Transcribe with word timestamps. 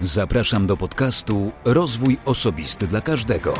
Zapraszam 0.00 0.66
do 0.66 0.76
podcastu 0.76 1.52
Rozwój 1.64 2.18
Osobisty 2.24 2.86
dla 2.86 3.00
Każdego. 3.00 3.54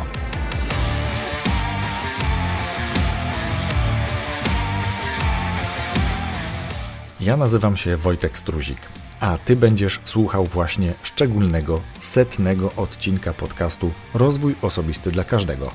Ja 7.21 7.37
nazywam 7.37 7.77
się 7.77 7.97
Wojtek 7.97 8.39
Struzik, 8.39 8.79
a 9.21 9.39
Ty 9.39 9.57
będziesz 9.57 10.01
słuchał 10.05 10.45
właśnie 10.45 10.95
szczególnego, 11.03 11.81
setnego 12.01 12.73
odcinka 12.77 13.33
podcastu 13.33 13.91
Rozwój 14.15 14.55
Osobisty 14.63 15.11
dla 15.11 15.25
Każdego, 15.25 15.71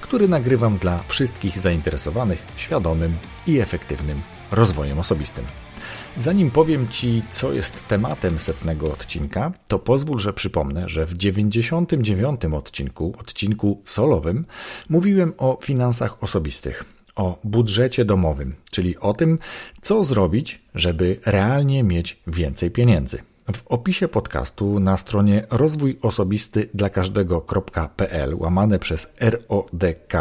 który 0.00 0.28
nagrywam 0.28 0.78
dla 0.78 1.02
wszystkich 1.08 1.60
zainteresowanych 1.60 2.42
świadomym 2.56 3.16
i 3.46 3.58
efektywnym 3.58 4.22
rozwojem 4.50 4.98
osobistym. 4.98 5.44
Zanim 6.18 6.50
powiem 6.50 6.88
Ci, 6.88 7.22
co 7.30 7.52
jest 7.52 7.88
tematem 7.88 8.38
setnego 8.38 8.92
odcinka, 8.92 9.52
to 9.68 9.78
pozwól, 9.78 10.18
że 10.18 10.32
przypomnę, 10.32 10.88
że 10.88 11.06
w 11.06 11.14
99 11.14 12.44
odcinku, 12.44 13.14
odcinku 13.20 13.82
solowym, 13.84 14.46
mówiłem 14.88 15.32
o 15.38 15.58
finansach 15.62 16.22
osobistych, 16.22 16.84
o 17.16 17.38
budżecie 17.44 18.04
domowym, 18.04 18.54
czyli 18.70 18.98
o 18.98 19.14
tym, 19.14 19.38
co 19.82 20.04
zrobić, 20.04 20.60
żeby 20.74 21.20
realnie 21.26 21.82
mieć 21.82 22.18
więcej 22.26 22.70
pieniędzy. 22.70 23.35
W 23.54 23.62
opisie 23.66 24.08
podcastu 24.08 24.80
na 24.80 24.96
stronie 24.96 25.46
rozwój 25.50 25.98
osobisty 26.02 26.68
dla 26.74 26.90
każdego.pl 26.90 28.34
łamane 28.34 28.78
przez 28.78 29.08
RODK 29.20 30.12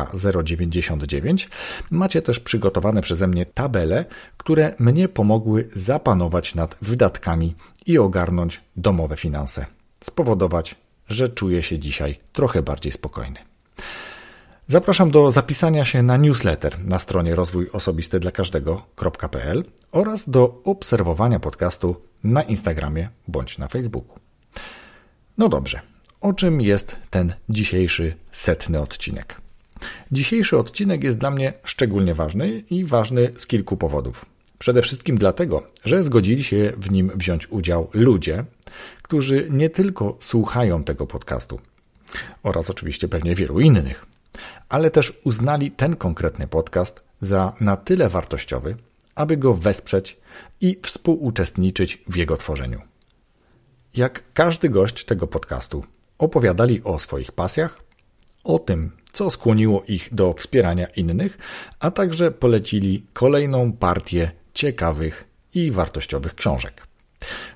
099 0.44 1.50
macie 1.92 2.22
też 2.22 2.40
przygotowane 2.40 3.02
przeze 3.02 3.28
mnie 3.28 3.46
tabele, 3.46 4.06
które 4.38 4.74
mnie 4.80 5.10
pomogły 5.10 5.70
zapanować 5.74 6.56
nad 6.56 6.78
wydatkami 6.82 7.56
i 7.86 7.98
ogarnąć 7.98 8.62
domowe 8.76 9.18
finanse. 9.18 9.66
Spowodować, 10.04 10.76
że 11.10 11.30
czuję 11.30 11.64
się 11.64 11.80
dzisiaj 11.80 12.20
trochę 12.34 12.62
bardziej 12.62 12.92
spokojny. 12.92 13.40
Zapraszam 14.68 15.12
do 15.12 15.32
zapisania 15.32 15.86
się 15.86 16.04
na 16.04 16.18
newsletter 16.18 16.86
na 16.86 17.00
stronie 17.00 17.36
rozwój 17.36 17.70
osobisty 17.74 18.20
dla 18.20 18.32
każdego.pl 18.32 19.64
oraz 19.92 20.30
do 20.30 20.62
obserwowania 20.64 21.40
podcastu 21.40 21.96
na 22.24 22.44
Instagramie 22.44 23.10
bądź 23.28 23.58
na 23.58 23.68
Facebooku. 23.68 24.20
No 25.38 25.50
dobrze, 25.50 25.82
o 26.22 26.34
czym 26.34 26.62
jest 26.62 26.96
ten 27.10 27.34
dzisiejszy 27.50 28.16
setny 28.32 28.82
odcinek? 28.82 29.42
Dzisiejszy 30.12 30.58
odcinek 30.58 31.04
jest 31.04 31.18
dla 31.18 31.32
mnie 31.32 31.54
szczególnie 31.64 32.14
ważny 32.14 32.64
i 32.70 32.86
ważny 32.86 33.32
z 33.38 33.48
kilku 33.48 33.78
powodów. 33.78 34.26
Przede 34.60 34.82
wszystkim 34.82 35.18
dlatego, 35.18 35.64
że 35.84 36.04
zgodzili 36.04 36.44
się 36.44 36.74
w 36.78 36.92
nim 36.92 37.12
wziąć 37.16 37.48
udział 37.52 37.90
ludzie, 37.94 38.46
którzy 39.02 39.48
nie 39.50 39.70
tylko 39.70 40.18
słuchają 40.20 40.84
tego 40.84 41.08
podcastu, 41.08 41.60
oraz 42.44 42.70
oczywiście 42.70 43.08
pewnie 43.08 43.36
wielu 43.36 43.60
innych, 43.60 44.15
ale 44.70 44.92
też 44.92 45.14
uznali 45.24 45.72
ten 45.72 45.96
konkretny 45.96 46.48
podcast 46.48 47.02
za 47.22 47.54
na 47.60 47.78
tyle 47.78 48.10
wartościowy, 48.10 48.76
aby 49.16 49.38
go 49.38 49.54
wesprzeć 49.54 50.18
i 50.62 50.80
współuczestniczyć 50.84 52.04
w 52.08 52.16
jego 52.16 52.38
tworzeniu. 52.38 52.82
Jak 53.96 54.24
każdy 54.34 54.70
gość 54.70 55.06
tego 55.06 55.28
podcastu, 55.28 55.84
opowiadali 56.18 56.84
o 56.84 57.00
swoich 57.00 57.32
pasjach, 57.32 57.82
o 58.44 58.60
tym, 58.60 58.92
co 59.14 59.32
skłoniło 59.32 59.84
ich 59.88 60.10
do 60.12 60.34
wspierania 60.34 60.88
innych, 60.88 61.38
a 61.80 61.92
także 61.92 62.32
polecili 62.32 63.06
kolejną 63.14 63.74
partię 63.74 64.32
ciekawych 64.54 65.28
i 65.54 65.72
wartościowych 65.72 66.36
książek. 66.36 66.88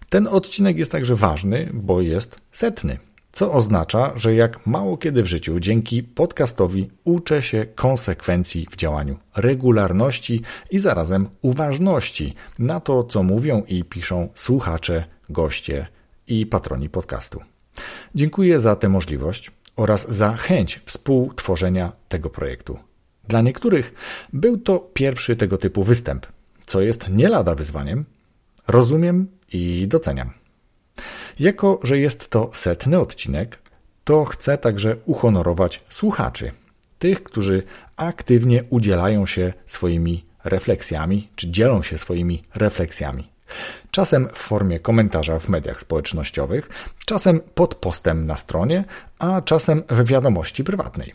Ten 0.10 0.28
odcinek 0.28 0.78
jest 0.78 0.92
także 0.92 1.16
ważny, 1.16 1.70
bo 1.74 2.02
jest 2.02 2.40
setny 2.52 3.00
co 3.32 3.54
oznacza, 3.54 4.12
że 4.16 4.36
jak 4.36 4.68
mało 4.68 4.98
kiedy 4.98 5.24
w 5.24 5.28
życiu 5.28 5.60
dzięki 5.60 6.04
podcastowi 6.04 6.90
uczę 7.04 7.42
się 7.42 7.66
konsekwencji 7.76 8.68
w 8.72 8.76
działaniu, 8.76 9.18
regularności 9.36 10.42
i 10.72 10.80
zarazem 10.80 11.30
uważności 11.42 12.34
na 12.60 12.80
to, 12.80 13.04
co 13.04 13.24
mówią 13.24 13.64
i 13.68 13.84
piszą 13.84 14.30
słuchacze, 14.34 15.04
goście 15.30 15.88
i 16.28 16.46
patroni 16.46 16.90
podcastu. 16.90 17.42
Dziękuję 18.16 18.60
za 18.60 18.76
tę 18.76 18.90
możliwość 18.90 19.52
oraz 19.76 20.12
za 20.12 20.36
chęć 20.36 20.82
współtworzenia 20.86 21.92
tego 22.10 22.30
projektu. 22.30 22.80
Dla 23.28 23.42
niektórych 23.42 23.94
był 24.34 24.58
to 24.58 24.80
pierwszy 24.80 25.36
tego 25.36 25.58
typu 25.58 25.84
występ, 25.84 26.28
co 26.66 26.82
jest 26.82 27.10
nie 27.10 27.30
lada 27.30 27.56
wyzwaniem. 27.56 28.06
Rozumiem 28.68 29.28
i 29.54 29.88
doceniam. 29.88 30.39
Jako, 31.40 31.80
że 31.84 32.00
jest 32.00 32.30
to 32.30 32.50
setny 32.54 33.00
odcinek, 33.00 33.60
to 34.04 34.26
chcę 34.26 34.58
także 34.58 34.96
uhonorować 35.06 35.84
słuchaczy, 35.90 36.52
tych, 37.00 37.24
którzy 37.24 37.64
aktywnie 37.98 38.64
udzielają 38.70 39.26
się 39.26 39.54
swoimi 39.66 40.26
refleksjami, 40.44 41.30
czy 41.36 41.52
dzielą 41.52 41.84
się 41.84 41.98
swoimi 41.98 42.44
refleksjami. 42.56 43.30
Czasem 43.92 44.28
w 44.34 44.38
formie 44.38 44.80
komentarza 44.80 45.40
w 45.40 45.50
mediach 45.50 45.80
społecznościowych, 45.80 46.70
czasem 47.06 47.40
pod 47.40 47.76
postem 47.76 48.28
na 48.28 48.38
stronie, 48.38 48.84
a 49.20 49.42
czasem 49.42 49.84
w 49.90 50.08
wiadomości 50.08 50.64
prywatnej. 50.64 51.14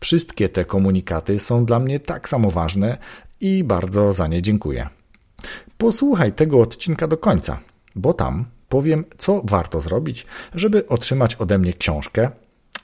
Wszystkie 0.00 0.48
te 0.48 0.64
komunikaty 0.64 1.38
są 1.38 1.64
dla 1.64 1.78
mnie 1.78 2.00
tak 2.00 2.28
samo 2.28 2.50
ważne 2.50 2.98
i 3.40 3.64
bardzo 3.64 4.12
za 4.12 4.26
nie 4.26 4.42
dziękuję. 4.42 4.88
Posłuchaj 5.78 6.32
tego 6.32 6.60
odcinka 6.60 7.08
do 7.08 7.16
końca, 7.16 7.58
bo 7.94 8.14
tam 8.14 8.44
powiem, 8.72 9.04
co 9.18 9.42
warto 9.44 9.80
zrobić, 9.80 10.26
żeby 10.54 10.86
otrzymać 10.86 11.34
ode 11.34 11.58
mnie 11.58 11.72
książkę, 11.72 12.30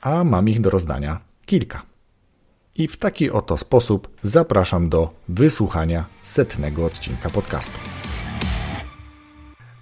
a 0.01 0.25
mam 0.25 0.49
ich 0.49 0.61
do 0.61 0.71
rozdania 0.71 1.21
kilka. 1.47 1.83
I 2.77 2.89
w 2.89 2.97
taki 2.97 3.31
oto 3.31 3.57
sposób 3.57 4.09
zapraszam 4.23 4.89
do 4.89 5.11
wysłuchania 5.29 6.05
setnego 6.23 6.87
odcinka 6.87 7.31
podcastu. 7.31 7.79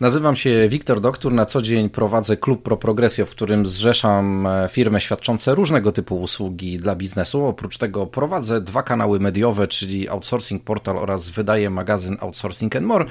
Nazywam 0.00 0.36
się 0.36 0.68
Wiktor 0.68 1.00
Doktor. 1.00 1.32
Na 1.32 1.46
co 1.46 1.62
dzień 1.62 1.90
prowadzę 1.90 2.36
klub 2.36 2.62
Pro 2.62 2.76
Progresio, 2.76 3.26
w 3.26 3.30
którym 3.30 3.66
zrzeszam 3.66 4.46
e, 4.46 4.68
firmy 4.68 5.00
świadczące 5.00 5.54
różnego 5.54 5.92
typu 5.92 6.20
usługi 6.20 6.78
dla 6.78 6.96
biznesu. 6.96 7.46
Oprócz 7.46 7.78
tego 7.78 8.06
prowadzę 8.06 8.60
dwa 8.60 8.82
kanały 8.82 9.20
mediowe, 9.20 9.68
czyli 9.68 10.08
Outsourcing 10.08 10.62
Portal 10.62 10.98
oraz 10.98 11.30
wydaję 11.30 11.70
magazyn 11.70 12.16
Outsourcing 12.20 12.76
and 12.76 12.86
More 12.86 13.06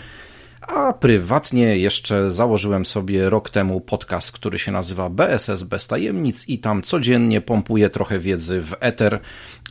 a 0.67 0.93
prywatnie 0.93 1.77
jeszcze 1.77 2.31
założyłem 2.31 2.85
sobie 2.85 3.29
rok 3.29 3.49
temu 3.49 3.81
podcast, 3.81 4.31
który 4.31 4.59
się 4.59 4.71
nazywa 4.71 5.09
BSS 5.09 5.63
bez 5.63 5.87
tajemnic 5.87 6.49
i 6.49 6.59
tam 6.59 6.81
codziennie 6.81 7.41
pompuję 7.41 7.89
trochę 7.89 8.19
wiedzy 8.19 8.61
w 8.61 8.75
eter, 8.79 9.19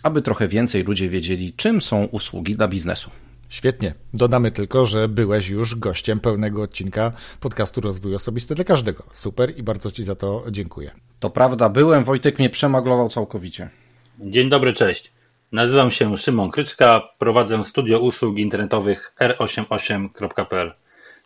aby 0.02 0.22
trochę 0.22 0.48
więcej 0.48 0.84
ludzie 0.84 1.08
wiedzieli, 1.08 1.52
czym 1.52 1.82
są 1.82 2.04
usługi 2.04 2.56
dla 2.56 2.68
biznesu. 2.68 3.10
Świetnie. 3.48 3.94
Dodamy 4.14 4.50
tylko, 4.50 4.84
że 4.84 5.08
byłeś 5.08 5.48
już 5.48 5.74
gościem 5.74 6.20
pełnego 6.20 6.62
odcinka 6.62 7.12
podcastu 7.40 7.80
Rozwój 7.80 8.14
Osobisty 8.14 8.54
dla 8.54 8.64
każdego. 8.64 9.02
Super 9.12 9.58
i 9.58 9.62
bardzo 9.62 9.90
Ci 9.90 10.04
za 10.04 10.14
to 10.14 10.44
dziękuję. 10.50 10.90
To 11.20 11.30
prawda, 11.30 11.68
byłem, 11.68 12.04
Wojtek 12.04 12.38
mnie 12.38 12.50
przemaglował 12.50 13.08
całkowicie. 13.08 13.70
Dzień 14.18 14.48
dobry, 14.48 14.72
cześć. 14.72 15.12
Nazywam 15.52 15.90
się 15.90 16.16
Szymon 16.16 16.50
Kryczka, 16.50 17.02
prowadzę 17.18 17.64
studio 17.64 17.98
usług 17.98 18.38
internetowych 18.38 19.14
r88.pl. 19.20 20.83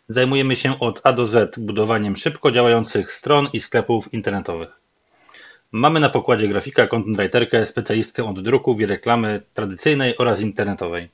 Zajmujemy 0.09 0.55
się 0.55 0.79
od 0.79 1.01
A 1.03 1.13
do 1.13 1.25
Z 1.25 1.59
budowaniem 1.59 2.17
szybko 2.17 2.51
działających 2.51 3.11
stron 3.11 3.47
i 3.53 3.61
sklepów 3.61 4.13
internetowych. 4.13 4.69
Mamy 5.71 5.99
na 5.99 6.09
pokładzie 6.09 6.47
grafika, 6.47 6.87
content 6.87 7.17
writerkę, 7.17 7.65
specjalistkę 7.65 8.25
od 8.25 8.41
druków 8.41 8.79
i 8.79 8.85
reklamy 8.85 9.41
tradycyjnej 9.53 10.17
oraz 10.17 10.41
internetowej. 10.41 11.09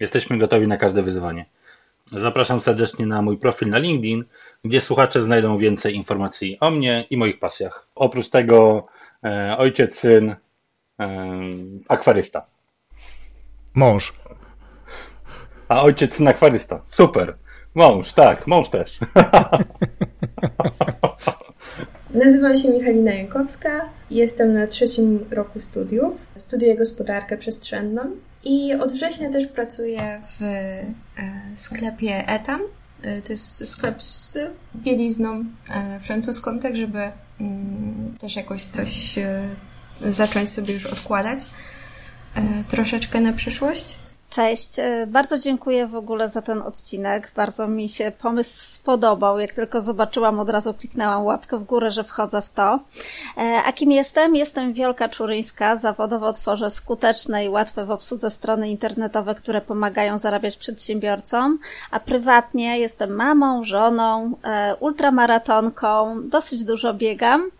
Jesteśmy 0.00 0.38
gotowi 0.38 0.68
na 0.68 0.76
każde 0.76 1.02
wyzwanie. 1.02 1.46
Zapraszam 2.12 2.60
serdecznie 2.60 3.06
na 3.06 3.22
mój 3.22 3.38
profil 3.38 3.68
na 3.68 3.78
LinkedIn, 3.78 4.24
gdzie 4.64 4.80
słuchacze 4.80 5.22
znajdą 5.22 5.56
więcej 5.56 5.94
informacji 5.94 6.58
o 6.60 6.70
mnie 6.70 7.06
i 7.10 7.16
moich 7.16 7.38
pasjach. 7.38 7.86
Oprócz 7.94 8.28
tego 8.28 8.86
e, 9.24 9.56
ojciec, 9.58 9.98
syn, 9.98 10.34
e, 11.00 11.08
akwarysta. 11.88 12.46
Mąż. 13.74 14.12
A 15.68 15.82
ojciec, 15.82 16.14
syn, 16.14 16.28
akwarysta. 16.28 16.82
Super. 16.86 17.34
Mąż, 17.74 18.12
tak, 18.12 18.46
mąż 18.46 18.68
też. 18.68 18.98
Nazywam 22.14 22.56
się 22.56 22.68
Michalina 22.68 23.12
Jankowska, 23.12 23.88
jestem 24.10 24.54
na 24.54 24.66
trzecim 24.66 25.26
roku 25.30 25.60
studiów. 25.60 26.26
Studiuję 26.36 26.76
gospodarkę 26.76 27.38
przestrzenną 27.38 28.02
i 28.44 28.74
od 28.74 28.92
września 28.92 29.30
też 29.30 29.46
pracuję 29.46 30.20
w 30.38 30.42
e, 30.42 30.84
sklepie 31.56 32.28
Etam. 32.28 32.60
E, 33.02 33.22
to 33.22 33.32
jest 33.32 33.68
sklep 33.68 34.02
z 34.02 34.38
bielizną 34.76 35.44
e, 35.70 36.00
francuską, 36.00 36.58
tak 36.58 36.76
żeby 36.76 37.10
mm, 37.40 38.14
też 38.20 38.36
jakoś 38.36 38.64
coś 38.64 39.18
zacząć 40.08 40.50
sobie 40.50 40.74
już 40.74 40.86
odkładać 40.86 41.40
troszeczkę 42.68 43.20
na 43.20 43.32
przyszłość. 43.32 43.96
Cześć, 44.30 44.78
e, 44.78 45.06
bardzo 45.06 45.38
dziękuję 45.38 45.86
w 45.86 45.96
ogóle 45.96 46.28
za 46.28 46.42
ten 46.42 46.62
odcinek. 46.62 47.32
Bardzo 47.36 47.68
mi 47.68 47.88
się 47.88 48.12
pomysł 48.22 48.62
spodobał. 48.74 49.38
Jak 49.38 49.52
tylko 49.52 49.82
zobaczyłam, 49.82 50.40
od 50.40 50.48
razu 50.48 50.74
kliknęłam 50.74 51.24
łapkę 51.24 51.58
w 51.58 51.64
górę, 51.64 51.90
że 51.90 52.04
wchodzę 52.04 52.42
w 52.42 52.50
to. 52.50 52.80
E, 53.36 53.62
a 53.66 53.72
kim 53.72 53.92
jestem? 53.92 54.36
Jestem 54.36 54.72
Wiolka 54.72 55.08
Czuryńska. 55.08 55.76
Zawodowo 55.76 56.32
tworzę 56.32 56.70
skuteczne 56.70 57.44
i 57.44 57.48
łatwe 57.48 57.84
w 57.84 57.90
obsłudze 57.90 58.30
strony 58.30 58.70
internetowe, 58.70 59.34
które 59.34 59.60
pomagają 59.60 60.18
zarabiać 60.18 60.56
przedsiębiorcom. 60.56 61.58
A 61.90 62.00
prywatnie 62.00 62.78
jestem 62.78 63.10
mamą, 63.10 63.64
żoną, 63.64 64.32
e, 64.44 64.76
ultramaratonką, 64.80 66.16
dosyć 66.28 66.64
dużo 66.64 66.94
biegam. 66.94 67.50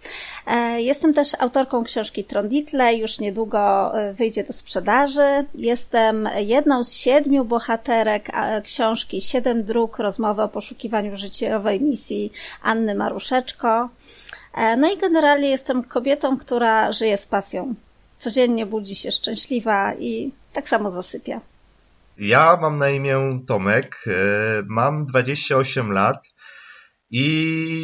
Jestem 0.77 1.15
też 1.15 1.29
autorką 1.39 1.85
książki 1.85 2.25
Tronditle. 2.25 2.95
Już 2.95 3.19
niedługo 3.19 3.93
wyjdzie 4.13 4.45
do 4.45 4.53
sprzedaży. 4.53 5.45
Jestem 5.55 6.29
jedną 6.61 6.85
z 6.85 6.93
siedmiu 6.93 7.45
bohaterek 7.45 8.29
książki 8.65 9.21
Siedem 9.21 9.65
dróg, 9.65 9.99
rozmowy 9.99 10.43
o 10.43 10.49
poszukiwaniu 10.49 11.17
życiowej 11.17 11.81
misji 11.81 12.33
Anny 12.63 12.95
Maruszeczko. 12.95 13.89
E, 14.55 14.77
no 14.77 14.93
i 14.93 14.99
generalnie 14.99 15.49
jestem 15.51 15.85
kobietą, 15.85 16.39
która 16.39 16.93
żyje 16.93 17.17
z 17.17 17.27
pasją. 17.27 17.75
Codziennie 18.19 18.67
budzi 18.67 18.95
się 18.95 19.11
szczęśliwa 19.11 19.95
i 19.95 20.33
tak 20.53 20.69
samo 20.69 20.91
zasypia. 20.91 21.41
Ja 22.19 22.59
mam 22.63 22.77
na 22.77 22.89
imię 22.91 23.41
Tomek, 23.47 24.05
e, 24.07 24.11
mam 24.67 25.07
28 25.07 25.93
lat 25.93 26.25
i 27.11 27.25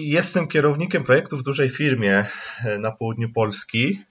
jestem 0.09 0.49
kierownikiem 0.49 1.05
projektu 1.05 1.39
w 1.39 1.43
dużej 1.43 1.69
firmie 1.69 2.25
e, 2.65 2.79
na 2.79 2.93
południu 2.93 3.29
Polski. 3.35 4.03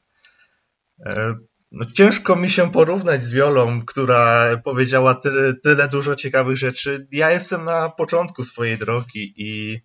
No, 1.75 1.86
ciężko 1.86 2.36
mi 2.36 2.50
się 2.50 2.72
porównać 2.72 3.24
z 3.24 3.31
Wiolą, 3.31 3.81
która 3.86 4.57
powiedziała 4.63 5.16
tyle, 5.16 5.54
tyle 5.54 5.88
dużo 5.88 6.16
ciekawych 6.16 6.57
rzeczy. 6.57 7.07
Ja 7.12 7.31
jestem 7.31 7.66
na 7.66 7.89
początku 7.89 8.44
swojej 8.44 8.77
drogi 8.77 9.33
i, 9.38 9.81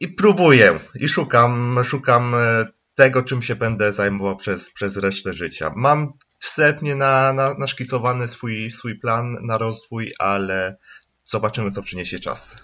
i 0.00 0.08
próbuję 0.08 0.78
i 0.94 1.08
szukam, 1.08 1.80
szukam 1.84 2.34
e, 2.34 2.66
tego, 2.94 3.22
czym 3.22 3.42
się 3.42 3.56
będę 3.56 3.92
zajmował 3.92 4.36
przez, 4.36 4.70
przez 4.70 4.96
resztę 4.96 5.32
życia. 5.32 5.72
Mam 5.76 6.12
wstępnie 6.38 6.94
na, 6.94 7.32
na, 7.32 7.54
naszkicowany 7.54 8.28
swój, 8.28 8.70
swój 8.70 8.98
plan 8.98 9.36
na 9.42 9.58
rozwój, 9.58 10.12
ale 10.18 10.76
zobaczymy, 11.24 11.70
co 11.70 11.82
przyniesie 11.82 12.18
czas. 12.18 12.58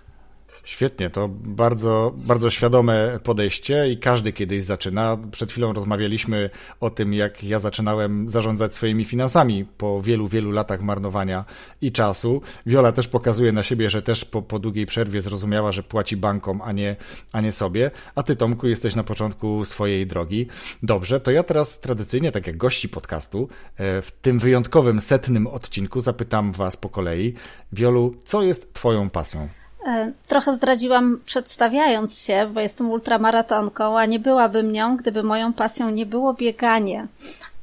Świetnie, 0.64 1.10
to 1.10 1.28
bardzo, 1.28 2.14
bardzo 2.16 2.50
świadome 2.50 3.18
podejście 3.24 3.90
i 3.90 3.98
każdy 3.98 4.32
kiedyś 4.32 4.64
zaczyna. 4.64 5.18
Przed 5.30 5.50
chwilą 5.50 5.72
rozmawialiśmy 5.72 6.50
o 6.80 6.90
tym, 6.90 7.14
jak 7.14 7.44
ja 7.44 7.58
zaczynałem 7.58 8.28
zarządzać 8.28 8.74
swoimi 8.74 9.04
finansami 9.04 9.64
po 9.78 10.02
wielu, 10.02 10.28
wielu 10.28 10.50
latach 10.50 10.82
marnowania 10.82 11.44
i 11.80 11.92
czasu. 11.92 12.42
Wiola 12.66 12.92
też 12.92 13.08
pokazuje 13.08 13.52
na 13.52 13.62
siebie, 13.62 13.90
że 13.90 14.02
też 14.02 14.24
po, 14.24 14.42
po 14.42 14.58
długiej 14.58 14.86
przerwie 14.86 15.22
zrozumiała, 15.22 15.72
że 15.72 15.82
płaci 15.82 16.16
bankom, 16.16 16.62
a 16.62 16.72
nie, 16.72 16.96
a 17.32 17.40
nie 17.40 17.52
sobie. 17.52 17.90
A 18.14 18.22
ty, 18.22 18.36
Tomku, 18.36 18.68
jesteś 18.68 18.94
na 18.94 19.04
początku 19.04 19.64
swojej 19.64 20.06
drogi. 20.06 20.46
Dobrze, 20.82 21.20
to 21.20 21.30
ja 21.30 21.42
teraz 21.42 21.80
tradycyjnie, 21.80 22.32
tak 22.32 22.46
jak 22.46 22.56
gości 22.56 22.88
podcastu, 22.88 23.48
e, 23.76 24.02
w 24.02 24.10
tym 24.10 24.38
wyjątkowym 24.38 25.00
setnym 25.00 25.46
odcinku 25.46 26.00
zapytam 26.00 26.52
was 26.52 26.76
po 26.76 26.88
kolei. 26.88 27.34
Wiolu, 27.72 28.14
co 28.24 28.42
jest 28.42 28.74
twoją 28.74 29.10
pasją? 29.10 29.59
E, 29.86 30.12
trochę 30.26 30.54
zdradziłam 30.54 31.20
przedstawiając 31.24 32.18
się, 32.18 32.50
bo 32.54 32.60
jestem 32.60 32.90
ultramaratonką, 32.90 33.98
a 33.98 34.06
nie 34.06 34.18
byłabym 34.18 34.72
nią, 34.72 34.96
gdyby 34.96 35.22
moją 35.22 35.52
pasją 35.52 35.90
nie 35.90 36.06
było 36.06 36.34
bieganie. 36.34 37.06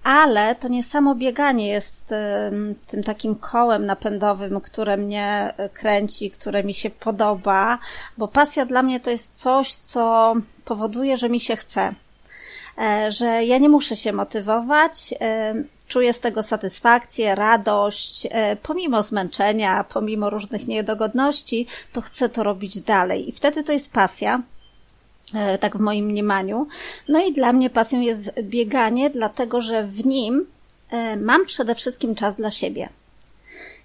Ale 0.04 0.56
to 0.56 0.68
nie 0.68 0.84
samo 0.84 1.16
bieganie 1.16 1.68
jest 1.68 2.06
tym 2.88 3.04
takim 3.04 3.36
kołem 3.36 3.86
napędowym, 3.86 4.62
które 4.62 4.98
mnie 4.98 5.54
e, 5.58 5.70
kręci, 5.70 6.32
które 6.32 6.64
mi 6.64 6.74
się 6.74 6.90
podoba, 6.90 7.80
bo 8.18 8.28
pasja 8.28 8.66
dla 8.66 8.84
mnie 8.84 9.00
to 9.00 9.10
jest 9.10 9.34
coś, 9.34 9.76
co 9.76 10.34
powoduje, 10.66 11.18
że 11.18 11.30
mi 11.30 11.40
się 11.40 11.56
chce 11.56 11.82
e, 11.82 11.94
że 13.10 13.26
ja 13.46 13.58
nie 13.58 13.70
muszę 13.70 13.96
się 13.96 14.14
motywować, 14.14 15.14
czuję 15.88 16.14
z 16.14 16.20
tego 16.20 16.44
satysfakcję, 16.44 17.36
radość, 17.36 18.28
e, 18.32 18.56
pomimo 18.56 19.04
zmęczenia, 19.04 19.84
pomimo 19.84 20.30
różnych 20.30 20.68
niedogodności, 20.68 21.68
to 21.94 22.02
chcę 22.02 22.30
to 22.30 22.44
robić 22.44 22.80
dalej. 22.80 23.30
I 23.30 23.32
wtedy 23.32 23.64
to 23.64 23.72
jest 23.72 23.92
pasja, 23.92 24.42
e, 25.34 25.58
tak 25.58 25.78
w 25.78 25.80
moim 25.80 26.06
mniemaniu. 26.06 26.68
No 27.08 27.26
i 27.26 27.34
dla 27.34 27.54
mnie 27.54 27.70
pasją 27.70 28.02
jest 28.02 28.32
bieganie, 28.42 29.10
dlatego 29.10 29.62
że 29.62 29.84
w 29.84 30.06
nim 30.06 30.46
e, 30.90 31.16
mam 31.16 31.46
przede 31.46 31.76
wszystkim 31.76 32.16
czas 32.16 32.36
dla 32.36 32.52
siebie. 32.52 32.90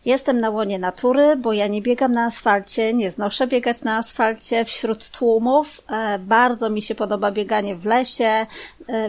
Jestem 0.05 0.41
na 0.41 0.51
łonie 0.51 0.79
natury, 0.79 1.37
bo 1.37 1.53
ja 1.53 1.67
nie 1.67 1.83
biegam 1.83 2.13
na 2.13 2.25
asfalcie, 2.25 2.95
nie 2.95 3.11
znoszę 3.11 3.47
biegać 3.47 3.83
na 3.83 3.97
asfalcie 3.97 4.65
wśród 4.65 5.11
tłumów. 5.11 5.83
Bardzo 6.19 6.71
mi 6.71 6.83
się 6.83 6.95
podoba 6.95 7.31
bieganie 7.31 7.77
w 7.77 7.85
lesie, 7.85 8.47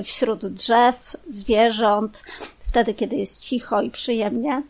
wśród 0.04 0.46
drzew, 0.46 1.16
zwierząt 1.28 2.24
wtedy, 2.74 2.94
kiedy 2.94 3.16
jest 3.16 3.42
cicho 3.42 3.82
i 3.82 3.92
przyjemnie. 3.92 4.64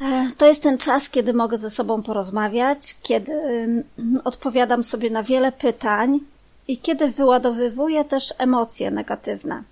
E, 0.00 0.30
to 0.38 0.46
jest 0.46 0.62
ten 0.62 0.78
czas, 0.78 1.08
kiedy 1.08 1.34
mogę 1.34 1.58
ze 1.58 1.70
sobą 1.70 2.02
porozmawiać, 2.02 2.96
kiedy 3.02 3.32
mm, 3.32 3.84
odpowiadam 4.24 4.82
sobie 4.82 5.10
na 5.10 5.22
wiele 5.22 5.52
pytań 5.52 6.20
i 6.68 6.78
kiedy 6.78 7.08
wyładowywuję 7.08 8.04
też 8.04 8.34
emocje 8.38 8.90
negatywne 8.90 9.62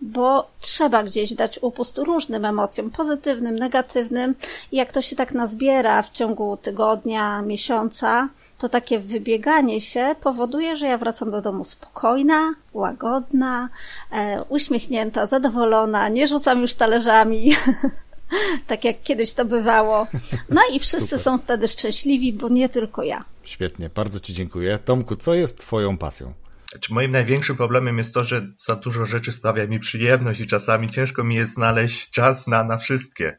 bo 0.00 0.50
trzeba 0.60 1.02
gdzieś 1.02 1.34
dać 1.34 1.58
upust 1.62 1.98
różnym 1.98 2.44
emocjom, 2.44 2.90
pozytywnym, 2.90 3.58
negatywnym. 3.58 4.34
I 4.72 4.76
jak 4.76 4.92
to 4.92 5.02
się 5.02 5.16
tak 5.16 5.34
nazbiera 5.34 6.02
w 6.02 6.10
ciągu 6.10 6.56
tygodnia, 6.56 7.42
miesiąca, 7.42 8.28
to 8.58 8.68
takie 8.68 8.98
wybieganie 8.98 9.80
się 9.80 10.14
powoduje, 10.20 10.76
że 10.76 10.86
ja 10.86 10.98
wracam 10.98 11.30
do 11.30 11.40
domu 11.40 11.64
spokojna, 11.64 12.54
łagodna, 12.74 13.68
e, 14.12 14.38
uśmiechnięta, 14.48 15.26
zadowolona, 15.26 16.08
nie 16.08 16.26
rzucam 16.26 16.60
już 16.60 16.74
talerzami. 16.74 17.52
tak 18.66 18.84
jak 18.84 19.02
kiedyś 19.02 19.32
to 19.32 19.44
bywało. 19.44 20.06
No 20.50 20.60
i 20.72 20.78
wszyscy 20.78 21.08
Super. 21.08 21.20
są 21.20 21.38
wtedy 21.38 21.68
szczęśliwi, 21.68 22.32
bo 22.32 22.48
nie 22.48 22.68
tylko 22.68 23.02
ja. 23.02 23.24
Świetnie, 23.42 23.90
bardzo 23.94 24.20
Ci 24.20 24.34
dziękuję. 24.34 24.78
Tomku, 24.84 25.16
co 25.16 25.34
jest 25.34 25.58
Twoją 25.58 25.98
pasją? 25.98 26.32
Znaczy, 26.76 26.94
moim 26.94 27.10
największym 27.10 27.56
problemem 27.56 27.98
jest 27.98 28.14
to, 28.14 28.24
że 28.24 28.46
za 28.56 28.76
dużo 28.76 29.06
rzeczy 29.06 29.32
sprawia 29.32 29.66
mi 29.66 29.80
przyjemność 29.80 30.40
i 30.40 30.46
czasami 30.46 30.90
ciężko 30.90 31.24
mi 31.24 31.34
jest 31.34 31.54
znaleźć 31.54 32.10
czas 32.10 32.46
na, 32.46 32.64
na 32.64 32.78
wszystkie, 32.78 33.38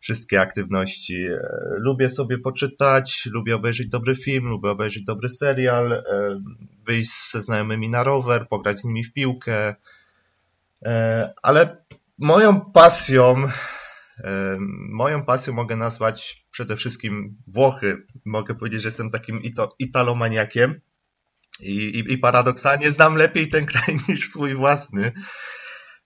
wszystkie 0.00 0.40
aktywności. 0.40 1.24
E, 1.24 1.38
lubię 1.76 2.08
sobie 2.08 2.38
poczytać, 2.38 3.26
lubię 3.32 3.56
obejrzeć 3.56 3.88
dobry 3.88 4.16
film, 4.16 4.44
lubię 4.44 4.70
obejrzeć 4.70 5.04
dobry 5.04 5.28
serial, 5.28 5.92
e, 5.92 6.02
wyjść 6.86 7.30
ze 7.30 7.42
znajomymi 7.42 7.88
na 7.88 8.02
rower, 8.02 8.48
pograć 8.48 8.80
z 8.80 8.84
nimi 8.84 9.04
w 9.04 9.12
piłkę. 9.12 9.74
E, 10.82 11.32
ale 11.42 11.84
moją 12.18 12.60
pasją, 12.60 13.48
moją 14.88 15.24
pasją 15.24 15.52
mogę 15.52 15.76
nazwać 15.76 16.46
przede 16.50 16.76
wszystkim 16.76 17.36
Włochy. 17.46 18.06
Mogę 18.24 18.54
powiedzieć, 18.54 18.82
że 18.82 18.88
jestem 18.88 19.10
takim 19.10 19.40
italomaniakiem 19.78 20.80
i, 21.60 21.72
i, 21.72 22.12
I 22.12 22.18
paradoksalnie 22.18 22.92
znam 22.92 23.16
lepiej 23.16 23.48
ten 23.48 23.66
kraj 23.66 23.96
niż 24.08 24.30
swój 24.30 24.54
własny. 24.54 25.12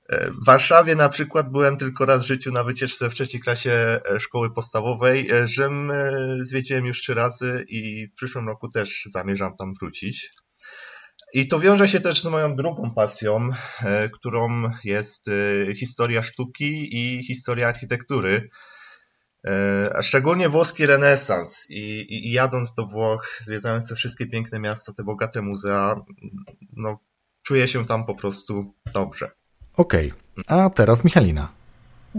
E, 0.09 0.31
w 0.31 0.45
Warszawie 0.45 0.97
na 0.97 1.09
przykład 1.09 1.50
byłem 1.50 1.76
tylko 1.76 2.05
raz 2.05 2.23
w 2.23 2.26
życiu 2.26 2.53
na 2.53 2.65
wycieczce 2.65 3.11
w 3.11 3.15
trzeciej 3.15 3.41
klasie 3.41 3.71
e, 4.11 4.21
szkoły 4.21 4.55
podstawowej. 4.55 5.31
E, 5.31 5.49
Rzym 5.49 5.93
zwiedziłem 6.41 6.87
już 6.87 7.00
trzy 7.00 7.15
razy 7.15 7.65
i 7.69 8.09
w 8.09 8.15
przyszłym 8.15 8.49
roku 8.49 8.69
też 8.69 9.03
zamierzam 9.07 9.57
tam 9.57 9.75
wrócić. 9.81 10.31
I 11.35 11.49
to 11.49 11.61
wiąże 11.61 11.88
się 11.88 12.00
też 12.00 12.23
z 12.23 12.26
moją 12.26 12.57
drugą 12.57 12.95
pasją, 12.95 13.50
którą 14.12 14.71
jest 14.85 15.31
historia 15.76 16.23
sztuki 16.23 16.88
i 16.97 17.25
historia 17.25 17.69
architektury. 17.69 18.49
E, 19.47 19.97
a 19.97 20.03
szczególnie 20.03 20.49
włoski 20.49 20.87
renesans 20.87 21.71
I, 21.71 21.81
i, 21.81 22.29
i, 22.29 22.33
jadąc 22.33 22.75
do 22.75 22.87
Włoch, 22.87 23.41
zwiedzając 23.43 23.88
te 23.88 23.95
wszystkie 23.95 24.26
piękne 24.26 24.61
miasta, 24.61 24.93
te 24.93 25.05
bogate 25.05 25.43
muzea, 25.43 26.00
no, 26.76 26.99
czuję 27.43 27.69
się 27.69 27.87
tam 27.87 28.07
po 28.07 28.15
prostu 28.15 28.75
dobrze. 28.95 29.31
Okej, 29.76 30.12
okay. 30.12 30.59
a 30.59 30.71
teraz 30.71 31.05
Michalina. 31.05 31.49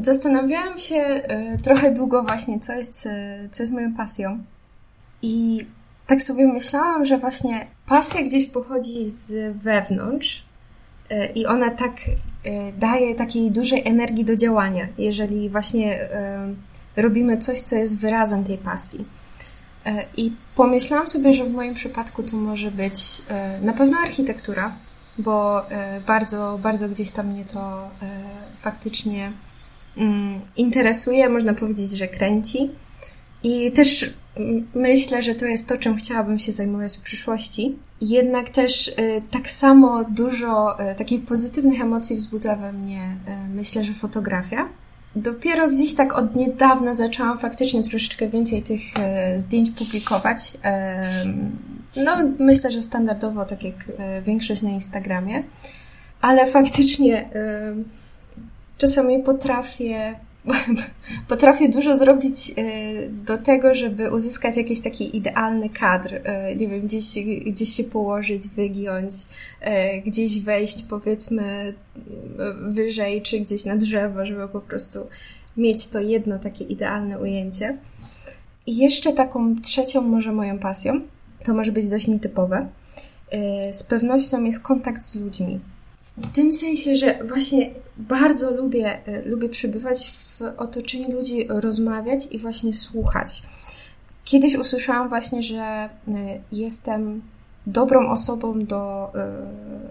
Zastanawiałam 0.02 0.78
się 0.78 1.24
y, 1.56 1.62
trochę 1.64 1.94
długo 1.94 2.24
właśnie, 2.24 2.60
co 2.60 2.74
jest, 2.74 3.06
y, 3.06 3.50
co 3.52 3.64
jest 3.64 3.74
moją 3.74 3.94
pasją. 3.94 4.44
I 5.22 5.66
tak 6.08 6.22
sobie 6.22 6.48
myślałam, 6.48 7.06
że 7.06 7.18
właśnie 7.18 7.68
pasja 7.86 8.24
gdzieś 8.24 8.46
pochodzi 8.46 9.10
z 9.10 9.58
wewnątrz 9.58 10.44
y, 11.12 11.26
i 11.36 11.46
ona 11.46 11.72
tak 11.72 11.94
daje 12.78 13.16
takiej 13.16 13.52
dużej 13.52 13.88
energii 13.88 14.26
do 14.26 14.36
działania. 14.36 14.88
Jeżeli 14.98 15.50
właśnie 15.50 16.10
robimy 16.98 17.38
coś, 17.38 17.60
co 17.60 17.76
jest 17.76 18.00
wyrazem 18.00 18.44
tej 18.44 18.58
pasji. 18.58 19.06
E, 19.88 20.06
I 20.18 20.32
pomyślałam 20.56 21.08
sobie, 21.08 21.34
że 21.34 21.46
w 21.46 21.54
moim 21.54 21.74
przypadku 21.74 22.24
to 22.24 22.38
może 22.38 22.72
być 22.72 23.00
e, 23.30 23.62
na 23.62 23.74
pewno 23.74 23.98
architektura, 23.98 24.76
bo 25.18 25.70
e, 25.72 26.02
bardzo, 26.02 26.60
bardzo 26.64 26.90
gdzieś 26.90 27.12
tam 27.12 27.28
mnie 27.28 27.46
to 27.46 27.90
faktycznie 28.58 29.32
mm, 29.98 30.42
interesuje, 30.58 31.30
można 31.30 31.54
powiedzieć, 31.54 31.92
że 31.92 32.08
kręci. 32.08 32.70
I 33.44 33.72
też 33.72 34.14
myślę, 34.76 35.24
że 35.24 35.36
to 35.36 35.46
jest 35.46 35.68
to, 35.68 35.78
czym 35.78 35.96
chciałabym 35.96 36.40
się 36.40 36.52
zajmować 36.52 36.98
w 36.98 37.02
przyszłości. 37.02 37.76
Jednak 38.02 38.50
też 38.50 38.96
tak 39.32 39.50
samo 39.50 40.04
dużo 40.04 40.78
takich 40.98 41.26
pozytywnych 41.26 41.82
emocji 41.82 42.16
wzbudza 42.16 42.56
we 42.56 42.74
mnie, 42.74 43.18
myślę, 43.54 43.84
że 43.84 43.94
fotografia. 43.94 44.70
Dopiero 45.22 45.68
gdzieś 45.68 45.96
tak 45.96 46.18
od 46.18 46.36
niedawna 46.36 46.94
zaczęłam 46.94 47.38
faktycznie 47.38 47.84
troszeczkę 47.84 48.28
więcej 48.28 48.62
tych 48.62 48.82
zdjęć 49.38 49.70
publikować. 49.70 50.54
No, 51.96 52.18
myślę, 52.40 52.72
że 52.72 52.82
standardowo, 52.82 53.46
tak 53.46 53.64
jak 53.64 53.76
większość 54.26 54.62
na 54.62 54.70
Instagramie, 54.70 55.44
ale 56.22 56.48
faktycznie 56.48 57.30
czasami 58.78 59.24
potrafię 59.24 60.14
potrafię 61.28 61.70
dużo 61.70 61.98
zrobić 61.98 62.54
e, 62.58 62.64
do 63.10 63.38
tego, 63.38 63.76
żeby 63.76 64.12
uzyskać 64.12 64.58
jakiś 64.58 64.82
taki 64.82 65.18
idealny 65.18 65.70
kadr. 65.70 66.14
E, 66.24 66.56
nie 66.56 66.68
wiem, 66.68 66.82
gdzieś, 66.82 67.04
gdzieś 67.46 67.70
się 67.70 67.84
położyć, 67.84 68.48
wygiąć, 68.48 69.14
e, 69.62 70.02
gdzieś 70.02 70.42
wejść, 70.42 70.84
powiedzmy, 70.90 71.74
wyżej, 72.68 73.22
czy 73.22 73.40
gdzieś 73.40 73.66
na 73.66 73.76
drzewo, 73.76 74.26
żeby 74.26 74.48
po 74.48 74.62
prostu 74.62 75.00
mieć 75.58 75.88
to 75.88 76.00
jedno 76.00 76.40
takie 76.40 76.66
idealne 76.66 77.20
ujęcie. 77.20 77.78
I 78.66 78.78
jeszcze 78.78 79.14
taką 79.14 79.56
trzecią, 79.62 80.02
może 80.02 80.32
moją 80.32 80.60
pasją, 80.60 81.02
to 81.44 81.54
może 81.54 81.72
być 81.72 81.90
dość 81.90 82.08
nietypowe. 82.08 82.68
Z 83.72 83.84
pewnością 83.84 84.44
jest 84.44 84.60
kontakt 84.60 85.04
z 85.04 85.16
ludźmi. 85.16 85.60
W 86.18 86.32
tym 86.36 86.54
sensie, 86.54 86.96
że 86.96 87.20
właśnie 87.24 87.70
bardzo 87.98 88.52
lubię, 88.52 88.98
lubię 89.26 89.50
przebywać 89.50 90.12
w 90.12 90.42
otoczeniu 90.58 91.12
ludzi 91.12 91.48
rozmawiać 91.50 92.28
i 92.32 92.40
właśnie 92.40 92.74
słuchać. 92.74 93.44
Kiedyś 94.26 94.56
usłyszałam 94.56 95.10
właśnie, 95.10 95.44
że 95.44 95.90
y, 96.08 96.12
jestem 96.52 97.22
dobrą 97.68 98.10
osobą 98.10 98.66
do, 98.66 99.12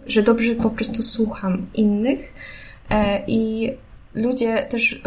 y, 0.06 0.10
że 0.10 0.22
dobrze 0.22 0.54
po 0.54 0.70
prostu 0.70 1.02
słucham 1.02 1.66
innych 1.74 2.32
e, 2.90 3.22
i 3.26 3.72
ludzie 4.14 4.56
też 4.62 5.02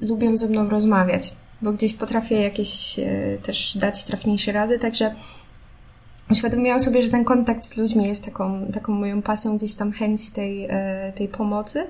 lubią 0.00 0.36
ze 0.36 0.48
mną 0.48 0.68
rozmawiać, 0.68 1.32
bo 1.62 1.72
gdzieś 1.72 1.94
potrafię 1.94 2.40
jakieś 2.40 3.00
też 3.42 3.78
dać 3.78 4.04
trafniejsze 4.04 4.52
rady, 4.52 4.78
także 4.78 5.14
uświadomiłam 6.30 6.80
sobie, 6.80 7.02
że 7.02 7.10
ten 7.10 7.24
kontakt 7.24 7.64
z 7.64 7.76
ludźmi 7.76 8.06
jest 8.06 8.24
taką, 8.24 8.66
taką 8.72 8.92
moją 8.92 9.22
pasją, 9.22 9.56
gdzieś 9.56 9.74
tam 9.74 9.92
chęć 9.92 10.30
tej, 10.30 10.66
e, 10.70 11.12
tej 11.16 11.28
pomocy 11.28 11.86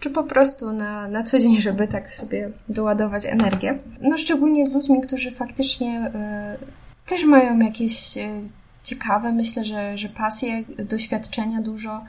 czy 0.00 0.10
po 0.10 0.24
prostu 0.24 0.72
na, 0.72 1.08
na 1.08 1.22
co 1.22 1.38
dzień, 1.38 1.60
żeby 1.70 1.88
tak 1.88 2.14
sobie 2.14 2.50
doładować 2.68 3.26
energię. 3.26 3.78
No 4.00 4.18
szczególnie 4.18 4.64
z 4.64 4.72
ludźmi, 4.74 5.00
którzy 5.00 5.30
faktycznie 5.30 6.12
y, 6.54 7.08
też 7.08 7.24
mają 7.24 7.58
jakieś 7.58 8.16
y, 8.16 8.40
ciekawe, 8.82 9.32
myślę, 9.32 9.64
że, 9.64 9.98
że 9.98 10.08
pasje, 10.08 10.64
doświadczenia 10.78 11.62
dużo 11.62 12.04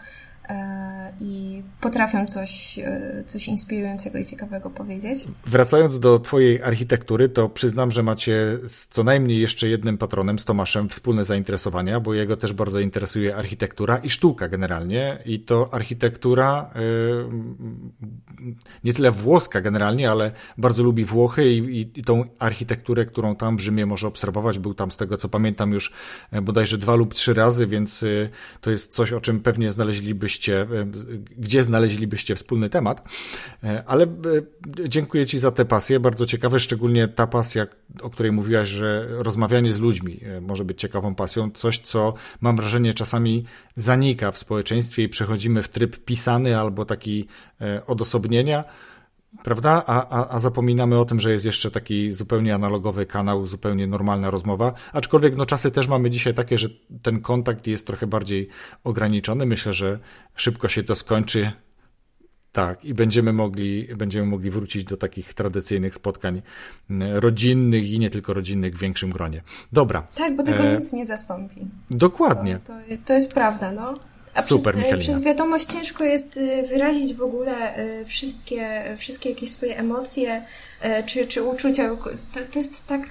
potrafią 1.81 2.27
coś, 2.27 2.79
e, 2.79 3.23
coś 3.25 3.47
inspirującego 3.47 4.17
i 4.17 4.25
ciekawego 4.25 4.69
powiedzieć. 4.69 5.25
Wracając 5.45 5.99
do 5.99 6.19
Twojej 6.19 6.63
architektury, 6.63 7.29
to 7.29 7.49
przyznam, 7.49 7.91
że 7.91 8.03
macie 8.03 8.57
z 8.67 8.87
co 8.87 9.03
najmniej 9.03 9.41
jeszcze 9.41 9.67
jednym 9.67 9.97
patronem, 9.97 10.39
z 10.39 10.45
Tomaszem, 10.45 10.89
wspólne 10.89 11.25
zainteresowania, 11.25 11.99
bo 11.99 12.13
jego 12.13 12.37
też 12.37 12.53
bardzo 12.53 12.79
interesuje 12.79 13.35
architektura 13.35 13.97
i 13.97 14.09
sztuka 14.09 14.47
generalnie. 14.47 15.17
I 15.25 15.39
to 15.39 15.73
architektura 15.73 16.73
yy, 16.75 18.53
nie 18.83 18.93
tyle 18.93 19.11
włoska 19.11 19.61
generalnie, 19.61 20.11
ale 20.11 20.31
bardzo 20.57 20.83
lubi 20.83 21.05
Włochy 21.05 21.53
i, 21.53 21.99
i, 21.99 22.03
tą 22.03 22.23
architekturę, 22.39 23.05
którą 23.05 23.35
tam 23.35 23.57
w 23.57 23.59
Rzymie 23.59 23.85
może 23.85 24.07
obserwować. 24.07 24.59
Był 24.59 24.73
tam 24.73 24.91
z 24.91 24.97
tego, 24.97 25.17
co 25.17 25.29
pamiętam, 25.29 25.71
już 25.71 25.93
bodajże 26.41 26.77
dwa 26.77 26.95
lub 26.95 27.13
trzy 27.13 27.33
razy, 27.33 27.67
więc 27.67 28.05
to 28.61 28.71
jest 28.71 28.93
coś, 28.93 29.13
o 29.13 29.21
czym 29.21 29.39
pewnie 29.39 29.71
znaleźlibyście 29.71 30.11
znaleźlibyście, 30.11 30.67
gdzie 31.37 31.63
znaleźlibyście 31.63 31.70
wspólny 32.35 32.69
temat, 32.69 33.09
e, 33.63 33.83
ale 33.87 34.03
e, 34.03 34.09
dziękuję 34.87 35.25
Ci 35.25 35.39
za 35.39 35.51
tę 35.51 35.65
pasję, 35.65 35.99
bardzo 35.99 36.25
ciekawe, 36.25 36.59
szczególnie 36.59 37.07
ta 37.07 37.27
pasja, 37.27 37.67
o 38.01 38.09
której 38.09 38.31
mówiłaś, 38.31 38.67
że 38.67 39.07
rozmawianie 39.09 39.73
z 39.73 39.79
ludźmi 39.79 40.19
e, 40.23 40.41
może 40.41 40.65
być 40.65 40.79
ciekawą 40.79 41.15
pasją, 41.15 41.51
coś, 41.51 41.79
co 41.79 42.13
mam 42.41 42.55
wrażenie 42.55 42.93
czasami 42.93 43.45
zanika 43.75 44.31
w 44.31 44.37
społeczeństwie 44.37 45.03
i 45.03 45.09
przechodzimy 45.09 45.63
w 45.63 45.69
tryb 45.69 46.05
pisany 46.05 46.57
albo 46.57 46.85
taki 46.85 47.27
odosobnienia, 47.87 48.63
Prawda? 49.43 49.83
A, 49.87 50.07
a, 50.07 50.35
a 50.35 50.39
zapominamy 50.39 50.99
o 50.99 51.05
tym, 51.05 51.19
że 51.19 51.31
jest 51.31 51.45
jeszcze 51.45 51.71
taki 51.71 52.13
zupełnie 52.13 52.55
analogowy 52.55 53.05
kanał, 53.05 53.47
zupełnie 53.47 53.87
normalna 53.87 54.31
rozmowa. 54.31 54.73
Aczkolwiek 54.93 55.35
no, 55.35 55.45
czasy 55.45 55.71
też 55.71 55.87
mamy 55.87 56.09
dzisiaj 56.09 56.33
takie, 56.33 56.57
że 56.57 56.69
ten 57.01 57.21
kontakt 57.21 57.67
jest 57.67 57.87
trochę 57.87 58.07
bardziej 58.07 58.47
ograniczony. 58.83 59.45
Myślę, 59.45 59.73
że 59.73 59.99
szybko 60.35 60.67
się 60.67 60.83
to 60.83 60.95
skończy. 60.95 61.51
Tak, 62.51 62.85
i 62.85 62.93
będziemy 62.93 63.33
mogli, 63.33 63.87
będziemy 63.97 64.27
mogli 64.27 64.49
wrócić 64.49 64.83
do 64.83 64.97
takich 64.97 65.33
tradycyjnych 65.33 65.95
spotkań 65.95 66.41
rodzinnych 67.13 67.89
i 67.89 67.99
nie 67.99 68.09
tylko 68.09 68.33
rodzinnych 68.33 68.75
w 68.75 68.79
większym 68.79 69.09
gronie. 69.09 69.41
Dobra. 69.71 70.07
Tak, 70.15 70.35
bo 70.35 70.43
tego 70.43 70.63
e... 70.63 70.77
nic 70.77 70.93
nie 70.93 71.05
zastąpi. 71.05 71.67
Dokładnie. 71.91 72.59
To, 72.63 72.73
to, 72.73 72.95
to 73.05 73.13
jest 73.13 73.33
prawda, 73.33 73.71
no. 73.71 73.93
A 74.33 74.41
Super, 74.41 74.75
przez, 74.75 74.99
przez 74.99 75.21
wiadomość 75.21 75.65
ciężko 75.65 76.03
jest 76.03 76.37
y, 76.37 76.63
wyrazić 76.69 77.13
w 77.13 77.21
ogóle 77.21 77.79
y, 77.79 78.05
wszystkie, 78.05 78.83
wszystkie 78.97 79.29
jakieś 79.29 79.49
swoje 79.49 79.77
emocje 79.77 80.45
y, 80.85 81.03
czy, 81.05 81.27
czy 81.27 81.43
uczucia. 81.43 81.89
To, 82.33 82.39
to 82.51 82.59
jest 82.59 82.87
tak, 82.87 83.01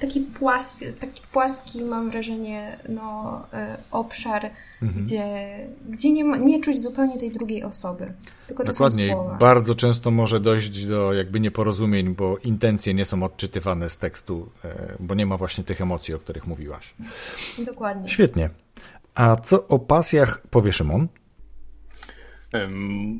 taki, 0.00 0.20
płaski, 0.20 0.86
taki 1.00 1.22
płaski, 1.32 1.84
mam 1.84 2.10
wrażenie, 2.10 2.76
no, 2.88 3.42
obszar, 3.90 4.50
mhm. 4.82 5.04
gdzie, 5.04 5.24
gdzie 5.88 6.12
nie, 6.12 6.24
nie 6.24 6.60
czuć 6.60 6.82
zupełnie 6.82 7.18
tej 7.18 7.30
drugiej 7.30 7.64
osoby. 7.64 8.12
Tylko 8.46 8.64
Dokładnie. 8.64 9.16
Bardzo 9.40 9.74
często 9.74 10.10
może 10.10 10.40
dojść 10.40 10.86
do 10.86 11.12
jakby 11.12 11.40
nieporozumień, 11.40 12.14
bo 12.14 12.38
intencje 12.38 12.94
nie 12.94 13.04
są 13.04 13.22
odczytywane 13.22 13.90
z 13.90 13.96
tekstu, 13.96 14.48
bo 15.00 15.14
nie 15.14 15.26
ma 15.26 15.36
właśnie 15.36 15.64
tych 15.64 15.80
emocji, 15.80 16.14
o 16.14 16.18
których 16.18 16.46
mówiłaś. 16.46 16.94
Dokładnie. 17.58 18.08
Świetnie. 18.08 18.50
A 19.20 19.36
co 19.36 19.68
o 19.68 19.78
pasjach 19.78 20.42
powie 20.50 20.72
Szymon? 20.72 21.08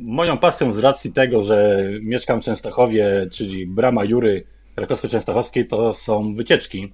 Moją 0.00 0.38
pasją 0.38 0.73
z 0.73 0.78
racji 0.78 1.12
tego, 1.12 1.42
że 1.42 1.88
mieszkam 2.02 2.40
w 2.40 2.45
Częstochowie, 2.45 3.26
czyli 3.33 3.66
Brama 3.66 4.04
Jury 4.04 4.45
krakowsko-częstochowskiej, 4.76 5.66
to 5.66 5.95
są 5.95 6.35
wycieczki. 6.35 6.92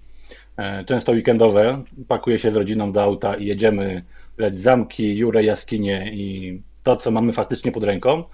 E, 0.57 0.85
często 0.85 1.13
weekendowe. 1.13 1.83
Pakuję 2.09 2.39
się 2.39 2.51
z 2.51 2.57
rodziną 2.57 2.93
do 2.93 3.03
auta 3.03 3.35
i 3.35 3.47
jedziemy 3.47 4.03
leć 4.39 4.59
zamki, 4.59 5.17
Jurę, 5.17 5.45
jaskinie 5.45 6.11
i 6.13 6.61
to, 6.83 6.97
co 6.97 7.11
mamy 7.11 7.33
faktycznie 7.33 7.73
pod 7.73 7.85
ręką. 7.85 8.25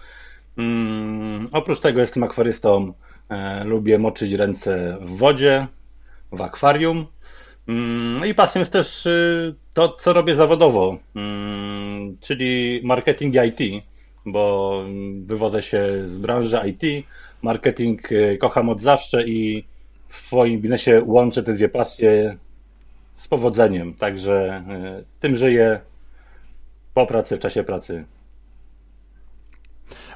Um, 0.58 1.48
oprócz 1.52 1.80
tego 1.80 2.00
jestem 2.00 2.22
akwarystą. 2.22 2.92
E, 3.28 3.64
lubię 3.64 3.98
moczyć 3.98 4.32
ręce 4.32 4.98
w 5.00 5.16
wodzie, 5.16 5.66
w 6.32 6.40
akwarium. 6.40 7.06
Mm, 7.68 8.18
no 8.18 8.24
i 8.24 8.34
pasją 8.34 8.58
jest 8.58 8.72
też 8.72 9.06
y, 9.06 9.54
to, 9.74 9.88
co 9.88 10.12
robię 10.12 10.34
zawodowo, 10.34 10.98
mm, 11.16 12.16
czyli 12.20 12.80
marketing 12.84 13.34
IT, 13.34 13.84
bo 14.26 14.84
wywodzę 15.24 15.62
się 15.62 16.08
z 16.08 16.18
branży 16.18 16.60
IT. 16.66 17.06
Marketing 17.42 18.12
y, 18.12 18.38
kocham 18.40 18.68
od 18.68 18.80
zawsze 18.80 19.28
i 19.28 19.64
w 20.08 20.16
swoim 20.16 20.60
biznesie 20.60 21.02
łączę 21.06 21.42
te 21.42 21.52
dwie 21.52 21.68
pasje 21.68 22.36
z 23.16 23.28
powodzeniem. 23.28 23.94
Także 23.94 24.64
y, 25.00 25.04
tym 25.20 25.36
żyję 25.36 25.80
po 26.94 27.06
pracy, 27.06 27.36
w 27.36 27.40
czasie 27.40 27.64
pracy. 27.64 28.04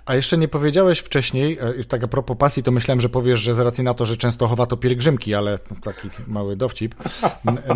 A 0.07 0.15
jeszcze 0.15 0.39
nie 0.39 0.49
powiedziałeś 0.49 0.99
wcześniej, 0.99 1.59
e, 1.61 1.85
tak 1.85 2.05
a 2.05 2.09
propos 2.09 2.37
pasji, 2.37 2.63
to 2.63 2.71
myślałem, 2.71 3.01
że 3.01 3.09
powiesz, 3.09 3.41
że 3.41 3.55
z 3.55 3.59
racji 3.59 3.85
na 3.85 3.95
to, 3.95 4.07
że 4.07 4.17
Częstochowa 4.17 4.67
to 4.67 4.77
pielgrzymki, 4.77 5.35
ale 5.35 5.59
taki 5.83 6.09
mały 6.27 6.57
dowcip. 6.57 6.95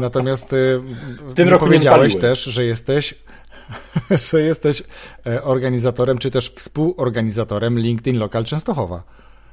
Natomiast 0.01 0.53
e, 0.53 0.57
w 1.29 1.35
tym 1.35 1.49
roku 1.49 1.65
powiedziałeś 1.65 2.17
też, 2.17 2.45
że 2.45 2.65
jesteś 2.65 3.15
że 4.31 4.41
jesteś 4.41 4.83
e, 5.27 5.43
organizatorem, 5.43 6.19
czy 6.19 6.31
też 6.31 6.49
współorganizatorem 6.49 7.79
LinkedIn 7.79 8.19
Local 8.19 8.45
Częstochowa. 8.45 9.03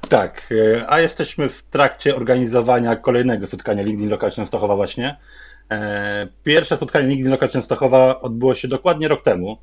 Tak, 0.08 0.54
a 0.88 1.00
jesteśmy 1.00 1.48
w 1.48 1.62
trakcie 1.62 2.16
organizowania 2.16 2.96
kolejnego 2.96 3.46
spotkania 3.46 3.82
LinkedIn 3.82 4.10
Local 4.10 4.30
Częstochowa 4.30 4.76
właśnie. 4.76 5.16
Pierwsze 6.44 6.76
spotkanie 6.76 7.08
LinkedIn 7.08 7.32
Local 7.32 7.48
Częstochowa 7.48 8.20
odbyło 8.20 8.54
się 8.54 8.68
dokładnie 8.68 9.08
rok 9.08 9.22
temu. 9.22 9.58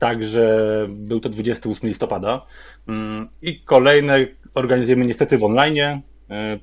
Także 0.00 0.86
był 0.88 1.20
to 1.20 1.28
28 1.28 1.88
listopada. 1.88 2.46
Mm, 2.88 3.28
I 3.42 3.60
kolejne 3.60 4.26
organizujemy 4.54 5.06
niestety 5.06 5.38
w 5.38 5.44
online. 5.44 5.78
E, 5.78 6.02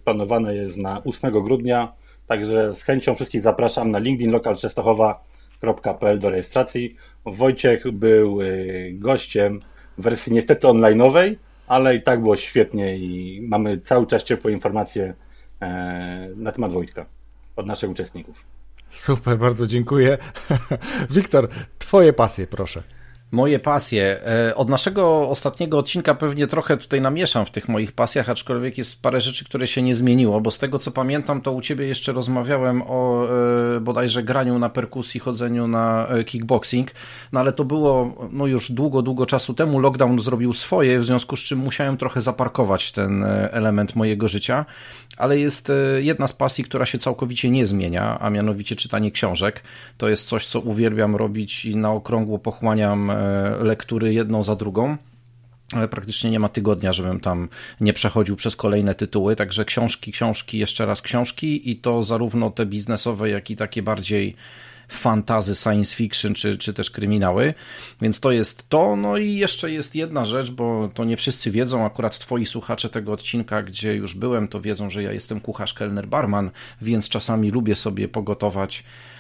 planowane 0.04 0.56
jest 0.56 0.78
na 0.78 1.04
8 1.04 1.32
grudnia. 1.32 1.94
Także 2.28 2.76
z 2.76 2.84
chęcią 2.84 3.16
wszystkich 3.16 3.42
zapraszam 3.42 3.92
na 3.92 4.00
linkedinlokalczestochowa.pl 4.00 6.20
do 6.20 6.30
rejestracji. 6.30 6.96
Wojciech 7.26 7.92
był 7.92 8.42
e, 8.42 8.46
gościem 8.92 9.60
w 9.98 10.04
wersji 10.04 10.34
niestety 10.34 10.68
online'owej, 10.68 11.36
ale 11.68 11.96
i 11.96 12.02
tak 12.02 12.22
było 12.22 12.36
świetnie 12.36 12.98
i 12.98 13.42
mamy 13.48 13.78
cały 13.78 14.08
czas 14.08 14.24
ciepłe 14.24 14.52
informacje 14.52 15.14
e, 15.62 16.30
na 16.36 16.52
temat 16.52 16.72
Wojtka 16.72 17.06
od 17.56 17.66
naszych 17.66 17.90
uczestników. 17.90 18.46
Super, 18.90 19.38
bardzo 19.38 19.68
dziękuję. 19.68 20.18
Wiktor, 21.16 21.50
twoje 21.80 22.14
pasje, 22.14 22.48
proszę. 22.48 22.97
Moje 23.32 23.60
pasje. 23.60 24.20
E, 24.26 24.56
od 24.56 24.70
naszego 24.70 25.30
ostatniego 25.30 25.78
odcinka 25.78 26.16
pewnie 26.16 26.48
trochę 26.48 26.78
tutaj 26.78 27.02
namieszam 27.02 27.46
w 27.46 27.52
tych 27.52 27.70
moich 27.70 27.92
pasjach, 27.92 28.30
aczkolwiek 28.30 28.78
jest 28.78 29.02
parę 29.02 29.22
rzeczy, 29.22 29.46
które 29.46 29.68
się 29.68 29.82
nie 29.82 29.96
zmieniło, 29.96 30.42
bo 30.42 30.52
z 30.52 30.58
tego 30.58 30.80
co 30.80 30.92
pamiętam, 30.92 31.42
to 31.42 31.52
u 31.52 31.62
ciebie 31.62 31.88
jeszcze 31.88 32.12
rozmawiałem 32.12 32.82
o 32.88 33.28
e, 33.76 33.80
bodajże 33.80 34.24
graniu 34.24 34.60
na 34.60 34.70
perkusji, 34.70 35.20
chodzeniu 35.20 35.68
na 35.68 36.08
e, 36.08 36.24
kickboxing, 36.24 36.92
no 37.32 37.40
ale 37.40 37.54
to 37.54 37.66
było 37.66 38.16
no 38.32 38.48
już 38.48 38.72
długo, 38.72 39.02
długo 39.02 39.26
czasu 39.26 39.54
temu. 39.54 39.80
Lockdown 39.80 40.20
zrobił 40.20 40.54
swoje, 40.54 41.00
w 41.00 41.06
związku 41.06 41.38
z 41.38 41.40
czym 41.40 41.60
musiałem 41.60 41.98
trochę 41.98 42.22
zaparkować 42.22 42.92
ten 42.92 43.24
element 43.52 43.96
mojego 43.96 44.28
życia, 44.28 44.66
ale 45.18 45.40
jest 45.40 45.72
jedna 45.98 46.28
z 46.28 46.34
pasji, 46.34 46.64
która 46.64 46.86
się 46.86 46.98
całkowicie 46.98 47.50
nie 47.50 47.66
zmienia, 47.66 48.20
a 48.20 48.30
mianowicie 48.30 48.76
czytanie 48.76 49.12
książek. 49.12 49.64
To 49.98 50.10
jest 50.10 50.28
coś, 50.28 50.46
co 50.46 50.60
uwielbiam 50.60 51.16
robić 51.16 51.66
i 51.66 51.76
na 51.76 51.92
okrągło 51.92 52.40
pochłaniam 52.40 53.12
lektury 53.60 54.14
jedną 54.14 54.44
za 54.44 54.56
drugą. 54.56 54.98
Praktycznie 55.92 56.32
nie 56.32 56.40
ma 56.40 56.50
tygodnia, 56.50 56.94
żebym 56.94 57.20
tam 57.20 57.50
nie 57.82 57.94
przechodził 57.94 58.36
przez 58.36 58.56
kolejne 58.56 58.96
tytuły. 58.96 59.36
Także 59.36 59.66
książki, 59.66 60.12
książki, 60.12 60.58
jeszcze 60.58 60.86
raz 60.86 61.02
książki 61.02 61.72
i 61.72 61.76
to 61.76 62.04
zarówno 62.04 62.50
te 62.52 62.66
biznesowe, 62.66 63.30
jak 63.30 63.50
i 63.52 63.56
takie 63.56 63.84
bardziej 63.84 64.36
fantazy, 64.88 65.56
science 65.56 65.96
fiction 65.96 66.34
czy, 66.34 66.58
czy 66.58 66.74
też 66.74 66.92
kryminały. 66.92 67.54
Więc 68.02 68.20
to 68.20 68.32
jest 68.32 68.70
to. 68.70 68.96
No 68.96 69.18
i 69.18 69.36
jeszcze 69.36 69.72
jest 69.72 69.96
jedna 69.96 70.26
rzecz, 70.26 70.52
bo 70.52 70.90
to 70.94 71.06
nie 71.06 71.18
wszyscy 71.18 71.52
wiedzą, 71.52 71.86
akurat 71.86 72.20
twoi 72.20 72.46
słuchacze 72.46 72.90
tego 72.90 73.12
odcinka, 73.12 73.64
gdzie 73.64 73.96
już 73.96 74.16
byłem, 74.16 74.48
to 74.48 74.62
wiedzą, 74.62 74.90
że 74.90 75.04
ja 75.04 75.12
jestem 75.12 75.40
kucharz, 75.40 75.74
kelner, 75.74 76.08
barman, 76.08 76.52
więc 76.82 77.10
czasami 77.10 77.52
lubię 77.52 77.76
sobie 77.76 78.08
pogotować 78.08 78.84
E, 78.84 79.17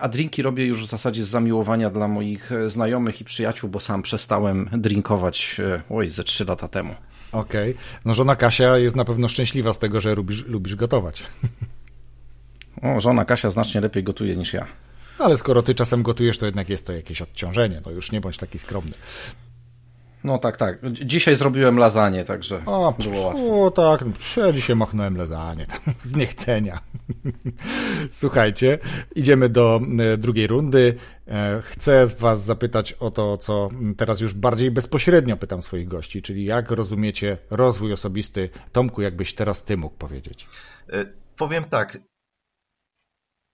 a 0.00 0.08
drinki 0.08 0.42
robię 0.42 0.66
już 0.66 0.82
w 0.82 0.86
zasadzie 0.86 1.22
z 1.22 1.28
zamiłowania 1.28 1.90
dla 1.90 2.08
moich 2.08 2.52
e, 2.52 2.70
znajomych 2.70 3.20
i 3.20 3.24
przyjaciół, 3.24 3.70
bo 3.70 3.80
sam 3.80 4.02
przestałem 4.02 4.70
drinkować 4.72 5.56
e, 5.60 5.82
oj, 5.90 6.10
ze 6.10 6.24
trzy 6.24 6.44
lata 6.44 6.68
temu. 6.68 6.94
Okej. 7.32 7.70
Okay. 7.70 7.84
No 8.04 8.14
żona 8.14 8.36
Kasia 8.36 8.78
jest 8.78 8.96
na 8.96 9.04
pewno 9.04 9.28
szczęśliwa 9.28 9.72
z 9.72 9.78
tego, 9.78 10.00
że 10.00 10.14
lubisz, 10.14 10.44
lubisz 10.46 10.76
gotować. 10.76 11.22
O, 12.82 13.00
żona 13.00 13.24
Kasia 13.24 13.50
znacznie 13.50 13.80
lepiej 13.80 14.04
gotuje 14.04 14.36
niż 14.36 14.52
ja. 14.52 14.66
Ale 15.18 15.38
skoro 15.38 15.62
ty 15.62 15.74
czasem 15.74 16.02
gotujesz, 16.02 16.38
to 16.38 16.46
jednak 16.46 16.68
jest 16.68 16.86
to 16.86 16.92
jakieś 16.92 17.22
odciążenie. 17.22 17.82
No 17.86 17.90
już 17.90 18.12
nie 18.12 18.20
bądź 18.20 18.36
taki 18.36 18.58
skromny. 18.58 18.92
No 20.24 20.38
tak, 20.38 20.56
tak. 20.56 20.78
Dzisiaj 20.92 21.36
zrobiłem 21.36 21.78
lasagne, 21.78 22.24
także 22.24 22.62
o, 22.66 22.94
było 22.98 23.20
łatwo. 23.20 23.64
O 23.64 23.70
tak, 23.70 24.04
ja 24.36 24.52
dzisiaj 24.52 24.76
machnąłem 24.76 25.16
lasagne, 25.16 25.66
z 26.04 26.14
niechcenia. 26.16 26.80
Słuchajcie, 28.10 28.78
idziemy 29.14 29.48
do 29.48 29.80
e, 29.98 30.16
drugiej 30.16 30.46
rundy. 30.46 30.94
E, 31.28 31.60
chcę 31.62 32.06
was 32.06 32.44
zapytać 32.44 32.92
o 32.92 33.10
to, 33.10 33.38
co 33.38 33.68
teraz 33.96 34.20
już 34.20 34.34
bardziej 34.34 34.70
bezpośrednio 34.70 35.36
pytam 35.36 35.62
swoich 35.62 35.88
gości, 35.88 36.22
czyli 36.22 36.44
jak 36.44 36.70
rozumiecie 36.70 37.38
rozwój 37.50 37.92
osobisty? 37.92 38.50
Tomku, 38.72 39.02
jakbyś 39.02 39.34
teraz 39.34 39.64
ty 39.64 39.76
mógł 39.76 39.96
powiedzieć? 39.96 40.46
E, 40.92 41.04
powiem 41.36 41.64
tak. 41.64 41.98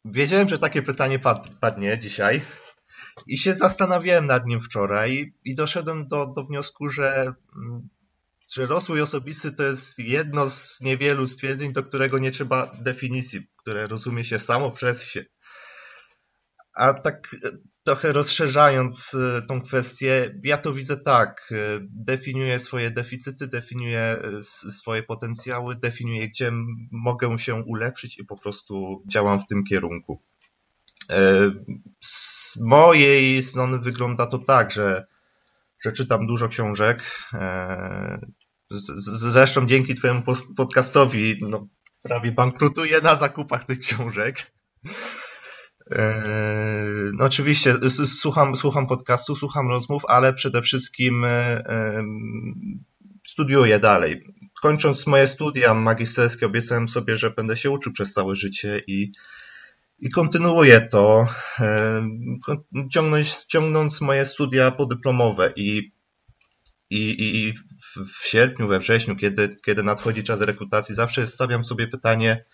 Wiedziałem, 0.05 0.49
że 0.49 0.59
takie 0.59 0.83
pytanie 0.83 1.19
padnie 1.61 1.99
dzisiaj. 1.99 2.41
I 3.27 3.39
się 3.39 3.55
zastanawiałem 3.55 4.27
nad 4.27 4.47
nim 4.47 4.61
wczoraj 4.61 5.33
i 5.45 5.55
doszedłem 5.55 6.09
do, 6.09 6.27
do 6.27 6.45
wniosku, 6.45 6.89
że, 6.89 7.35
mm, 7.57 7.89
że 8.55 8.67
rozwój 8.67 9.01
osobisty 9.01 9.53
to 9.53 9.63
jest 9.63 9.99
jedno 9.99 10.51
z 10.51 10.81
niewielu 10.81 11.27
stwierdzeń, 11.27 11.73
do 11.73 11.83
którego 11.83 12.19
nie 12.19 12.31
trzeba 12.31 12.77
definicji, 12.81 13.47
które 13.57 13.87
rozumie 13.87 14.25
się 14.25 14.39
samo 14.39 14.71
przez 14.71 15.05
się. 15.07 15.25
A 16.75 16.95
tak 16.95 17.37
e, 17.45 17.51
trochę 17.85 18.13
rozszerzając 18.13 19.15
e, 19.15 19.43
tą 19.43 19.61
kwestię, 19.61 20.41
ja 20.45 20.59
to 20.59 20.73
widzę 20.73 20.97
tak. 20.97 21.53
E, 21.53 21.57
definiuję 21.83 22.61
swoje 22.61 22.91
deficyty, 22.91 23.47
definiuję 23.47 24.23
swoje 24.71 25.03
potencjały, 25.03 25.77
definiuję, 25.77 26.29
gdzie 26.29 26.53
mogę 26.91 27.39
się 27.39 27.55
ulepszyć 27.55 28.19
i 28.19 28.25
po 28.25 28.37
prostu 28.37 29.03
działam 29.13 29.41
w 29.41 29.47
tym 29.47 29.65
kierunku. 29.65 30.23
Z 32.51 32.57
mojej 32.57 33.43
strony 33.43 33.79
wygląda 33.79 34.27
to 34.27 34.39
tak, 34.39 34.71
że, 34.71 35.07
że 35.85 35.93
czytam 35.93 36.27
dużo 36.27 36.49
książek. 36.49 37.27
E, 37.35 38.21
zresztą 39.05 39.67
dzięki 39.67 39.95
Twojemu 39.95 40.23
podcastowi 40.57 41.39
no, 41.41 41.67
prawie 42.03 42.33
bankrutuję 42.33 43.01
na 43.01 43.17
zakupach 43.17 43.65
tych 43.65 43.79
książek. 43.79 44.53
E, 45.91 46.25
no 47.13 47.25
oczywiście 47.25 47.75
słucham, 48.21 48.57
słucham 48.57 48.87
podcastu, 48.87 49.37
słucham 49.37 49.69
rozmów, 49.69 50.03
ale 50.09 50.33
przede 50.33 50.63
wszystkim 50.63 51.25
e, 51.25 51.63
studiuję 53.27 53.79
dalej. 53.79 54.25
Kończąc 54.63 55.07
moje 55.07 55.27
studia 55.27 55.75
magisterskie, 55.75 56.47
obiecałem 56.47 56.89
sobie, 56.89 57.17
że 57.17 57.31
będę 57.31 57.57
się 57.57 57.71
uczył 57.71 57.93
przez 57.93 58.13
całe 58.13 58.35
życie 58.35 58.83
i 58.87 59.13
i 60.01 60.11
kontynuuję 60.11 60.81
to, 60.81 61.27
ciągnąć, 62.93 63.45
ciągnąc 63.45 64.01
moje 64.01 64.27
studia 64.27 64.71
podyplomowe 64.71 65.53
i, 65.57 65.93
i, 66.91 67.39
i 67.39 67.55
w 68.21 68.27
sierpniu, 68.27 68.69
we 68.69 68.79
wrześniu, 68.79 69.17
kiedy, 69.17 69.57
kiedy 69.65 69.83
nadchodzi 69.83 70.23
czas 70.23 70.41
rekrutacji, 70.41 70.95
zawsze 70.95 71.27
stawiam 71.27 71.65
sobie 71.65 71.89
pytanie, 71.89 72.45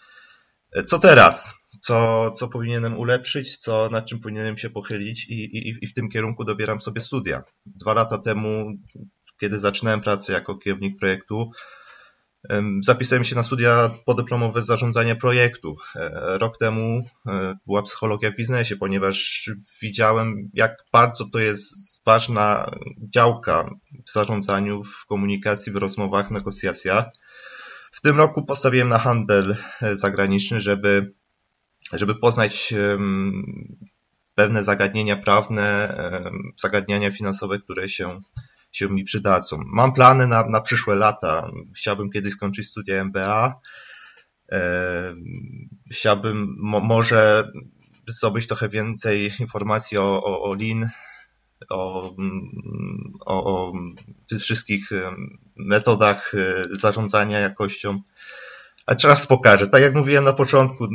co 0.87 0.99
teraz? 0.99 1.55
Co, 1.83 2.31
co 2.31 2.49
powinienem 2.49 2.99
ulepszyć, 2.99 3.57
co, 3.57 3.89
nad 3.91 4.07
czym 4.07 4.21
powinienem 4.21 4.59
się 4.59 4.71
pochylić 4.71 5.29
i, 5.29 5.35
i, 5.35 5.85
i 5.85 5.87
w 5.87 5.95
tym 5.95 6.09
kierunku 6.09 6.45
dobieram 6.45 6.81
sobie 6.81 7.01
studia. 7.01 7.43
Dwa 7.67 7.95
lata 7.95 8.19
temu, 8.19 8.73
kiedy 9.41 9.59
zaczynałem 9.59 10.01
pracę 10.01 10.33
jako 10.33 10.57
kierownik 10.59 10.99
projektu, 10.99 11.51
Zapisałem 12.81 13.25
się 13.25 13.37
na 13.37 13.43
studia 13.43 13.91
podyplomowe 14.05 14.63
zarządzania 14.63 15.17
projektu. 15.17 15.77
E, 15.97 16.39
rok 16.39 16.59
temu 16.59 17.03
e, 17.27 17.57
była 17.67 17.83
psychologia 17.83 18.31
w 18.31 18.37
biznesie, 18.37 18.77
ponieważ 18.77 19.51
widziałem, 19.83 20.51
jak 20.55 20.85
bardzo 20.93 21.25
to 21.25 21.39
jest 21.39 21.75
ważna 22.05 22.71
działka 23.15 23.71
w 24.07 24.13
zarządzaniu, 24.13 24.85
w 24.85 25.07
komunikacji, 25.07 25.73
w 25.73 25.77
rozmowach, 25.77 26.31
negocjacjach. 26.31 27.05
W 27.93 28.01
tym 28.01 28.17
roku 28.17 28.45
postawiłem 28.45 28.89
na 28.89 28.99
handel 28.99 29.57
e, 29.83 29.97
zagraniczny, 29.97 30.61
żeby, 30.61 31.13
żeby 31.93 32.15
poznać 32.15 32.75
pewne 34.35 34.65
zagadnienia 34.65 35.17
prawne, 35.17 35.97
zagadnienia 36.57 37.11
finansowe, 37.11 37.59
które 37.59 37.89
się 37.89 38.21
się 38.77 38.89
mi 38.89 39.05
przydadzą. 39.05 39.59
Mam 39.67 39.93
plany 39.93 40.27
na, 40.27 40.49
na 40.49 40.61
przyszłe 40.61 40.95
lata. 40.95 41.51
Chciałbym 41.77 42.11
kiedyś 42.11 42.35
skończyć 42.35 42.69
studia 42.69 43.05
MBA. 43.05 43.61
E, 44.53 45.15
chciałbym 45.93 46.57
mo, 46.59 46.81
może 46.81 47.53
zdobyć 48.09 48.47
trochę 48.47 48.69
więcej 48.69 49.33
informacji 49.41 49.99
o, 49.99 50.25
o, 50.25 50.43
o 50.43 50.55
Lean, 50.55 50.91
o, 51.71 52.15
o, 53.27 53.45
o 53.45 53.73
tych 54.29 54.41
wszystkich 54.41 54.93
e, 54.93 55.15
metodach 55.57 56.35
e, 56.35 56.65
zarządzania 56.71 57.39
jakością. 57.39 58.01
A 58.87 58.95
czas 58.95 59.27
pokaże. 59.27 59.67
Tak 59.67 59.83
jak 59.83 59.95
mówiłem 59.95 60.25
na 60.25 60.33
początku, 60.33 60.89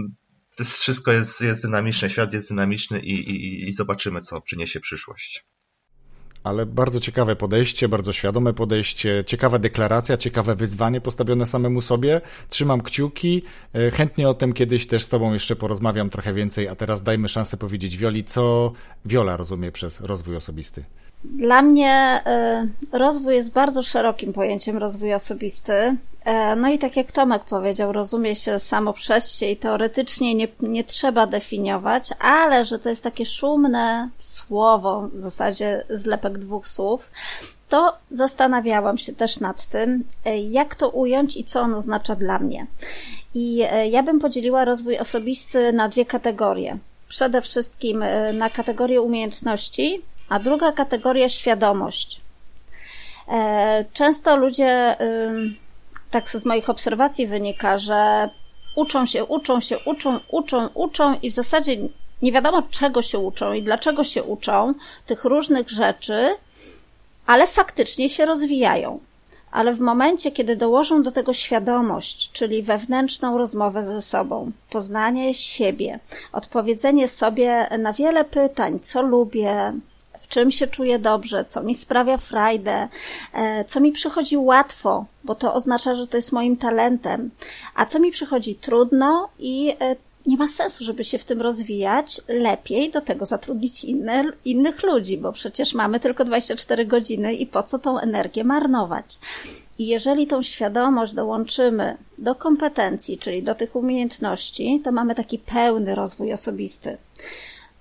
to 0.56 0.64
wszystko 0.64 1.12
jest, 1.12 1.42
jest 1.42 1.62
dynamiczne, 1.62 2.10
świat 2.10 2.34
jest 2.34 2.50
dynamiczny 2.50 3.00
i, 3.00 3.14
i, 3.14 3.68
i 3.70 3.74
zobaczymy, 3.74 4.22
co 4.22 4.42
przyniesie 4.42 4.80
przyszłość 4.80 5.46
ale 6.44 6.66
bardzo 6.66 7.00
ciekawe 7.00 7.36
podejście, 7.36 7.90
bardzo 7.90 8.14
świadome 8.14 8.54
podejście, 8.54 9.24
ciekawa 9.28 9.60
deklaracja, 9.60 10.18
ciekawe 10.18 10.56
wyzwanie 10.56 11.02
postawione 11.02 11.46
samemu 11.46 11.82
sobie. 11.82 12.22
Trzymam 12.50 12.82
kciuki. 12.82 13.44
E, 13.74 13.92
chętnie 13.92 14.30
o 14.30 14.34
tym 14.34 14.54
kiedyś 14.54 14.88
też 14.88 15.04
z 15.04 15.10
Tobą 15.10 15.34
jeszcze 15.34 15.56
porozmawiam 15.56 16.10
trochę 16.10 16.34
więcej, 16.34 16.68
a 16.68 16.76
teraz 16.76 17.04
dajmy 17.04 17.28
szansę 17.28 17.58
powiedzieć 17.58 17.98
Wioli, 17.98 18.24
co 18.24 18.72
Wiola 19.06 19.38
rozumie 19.38 19.72
przez 19.72 20.02
rozwój 20.02 20.36
osobisty. 20.36 20.84
Dla 21.24 21.62
mnie 21.62 22.24
y, 22.92 22.98
rozwój 22.98 23.36
jest 23.36 23.52
bardzo 23.52 23.84
szerokim 23.84 24.34
pojęciem 24.34 24.78
rozwój 24.78 25.14
osobisty. 25.14 25.98
E, 26.26 26.56
no 26.56 26.70
i 26.70 26.80
tak 26.80 26.98
jak 26.98 27.12
Tomek 27.12 27.44
powiedział, 27.44 27.92
rozumie 27.92 28.36
się 28.36 28.60
samo 28.60 28.94
przez 28.94 29.38
się 29.38 29.46
i 29.46 29.58
teoretycznie 29.58 30.36
nie, 30.36 30.48
nie 30.60 30.84
trzeba 30.84 31.28
definiować, 31.28 32.10
ale 32.20 32.66
że 32.66 32.80
to 32.80 32.90
jest 32.90 33.04
takie 33.04 33.26
szumne 33.26 34.10
słowo, 34.20 35.10
w 35.14 35.20
zasadzie 35.20 35.84
zlepek 35.90 36.38
dwóch 36.38 36.68
słów, 36.68 37.12
to 37.70 37.98
zastanawiałam 38.12 38.98
się 38.98 39.14
też 39.14 39.40
nad 39.40 39.66
tym, 39.66 40.04
e, 40.26 40.40
jak 40.40 40.76
to 40.76 40.90
ująć 40.90 41.38
i 41.38 41.44
co 41.44 41.62
on 41.62 41.74
oznacza 41.74 42.16
dla 42.16 42.40
mnie. 42.40 42.68
I 43.34 43.62
e, 43.72 43.88
ja 43.88 44.04
bym 44.04 44.20
podzieliła 44.20 44.66
rozwój 44.66 44.98
osobisty 44.98 45.74
na 45.74 45.90
dwie 45.90 46.06
kategorie. 46.06 46.78
Przede 47.08 47.42
wszystkim 47.42 48.04
na 48.34 48.50
kategorię 48.50 49.02
umiejętności, 49.02 50.02
a 50.30 50.40
druga 50.40 50.72
kategoria 50.72 51.30
świadomość. 51.30 52.22
Często 53.94 54.36
ludzie, 54.36 54.98
tak 56.12 56.30
z 56.30 56.46
moich 56.46 56.70
obserwacji 56.70 57.28
wynika, 57.28 57.78
że 57.78 58.30
uczą 58.76 59.06
się, 59.06 59.26
uczą 59.26 59.60
się, 59.60 59.80
uczą, 59.86 60.20
uczą, 60.30 60.70
uczą 60.74 61.20
i 61.22 61.32
w 61.32 61.34
zasadzie 61.34 61.78
nie 62.22 62.32
wiadomo 62.32 62.64
czego 62.72 63.02
się 63.02 63.20
uczą 63.20 63.54
i 63.54 63.64
dlaczego 63.64 64.04
się 64.04 64.24
uczą 64.24 64.74
tych 65.06 65.26
różnych 65.26 65.70
rzeczy, 65.70 66.36
ale 67.26 67.48
faktycznie 67.48 68.10
się 68.10 68.26
rozwijają. 68.26 69.00
Ale 69.52 69.74
w 69.74 69.80
momencie, 69.80 70.32
kiedy 70.32 70.56
dołożą 70.56 71.04
do 71.04 71.12
tego 71.12 71.34
świadomość, 71.34 72.32
czyli 72.32 72.64
wewnętrzną 72.64 73.38
rozmowę 73.38 73.86
ze 73.86 74.02
sobą, 74.02 74.52
poznanie 74.70 75.34
siebie, 75.34 76.00
odpowiedzenie 76.32 77.08
sobie 77.08 77.68
na 77.80 77.94
wiele 77.94 78.24
pytań, 78.26 78.80
co 78.80 79.02
lubię, 79.02 79.74
w 80.22 80.28
czym 80.28 80.52
się 80.52 80.68
czuję 80.68 81.00
dobrze, 81.00 81.46
co 81.46 81.64
mi 81.64 81.76
sprawia 81.76 82.18
frajdę, 82.18 82.88
e, 83.34 83.66
co 83.66 83.80
mi 83.80 83.92
przychodzi 83.92 84.38
łatwo, 84.38 85.06
bo 85.24 85.36
to 85.36 85.54
oznacza, 85.54 85.96
że 85.96 86.08
to 86.08 86.18
jest 86.18 86.32
moim 86.32 86.58
talentem, 86.58 87.30
a 87.76 87.86
co 87.86 88.00
mi 88.00 88.12
przychodzi 88.12 88.56
trudno 88.56 89.30
i 89.40 89.76
e, 89.80 89.96
nie 90.26 90.38
ma 90.38 90.48
sensu, 90.48 90.84
żeby 90.84 91.04
się 91.04 91.18
w 91.18 91.26
tym 91.26 91.42
rozwijać, 91.42 92.22
lepiej 92.28 92.92
do 92.92 93.02
tego 93.02 93.26
zatrudnić 93.26 93.84
inne, 93.84 94.24
innych 94.46 94.84
ludzi, 94.84 95.18
bo 95.18 95.32
przecież 95.32 95.74
mamy 95.74 96.00
tylko 96.00 96.26
24 96.26 96.86
godziny 96.86 97.34
i 97.34 97.46
po 97.46 97.64
co 97.64 97.80
tą 97.80 98.00
energię 98.00 98.44
marnować. 98.44 99.20
I 99.80 99.88
jeżeli 99.88 100.28
tą 100.28 100.42
świadomość 100.42 101.14
dołączymy 101.14 101.98
do 102.18 102.36
kompetencji, 102.36 103.18
czyli 103.18 103.44
do 103.44 103.56
tych 103.56 103.76
umiejętności, 103.76 104.82
to 104.84 104.92
mamy 104.92 105.16
taki 105.16 105.40
pełny 105.40 105.96
rozwój 105.96 106.34
osobisty. 106.34 106.98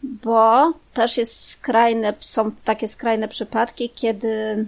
Bo 0.03 0.73
też 0.95 1.17
jest 1.17 1.49
skrajne, 1.49 2.15
są 2.21 2.53
takie 2.65 2.89
skrajne 2.89 3.29
przypadki, 3.29 3.91
kiedy 3.91 4.67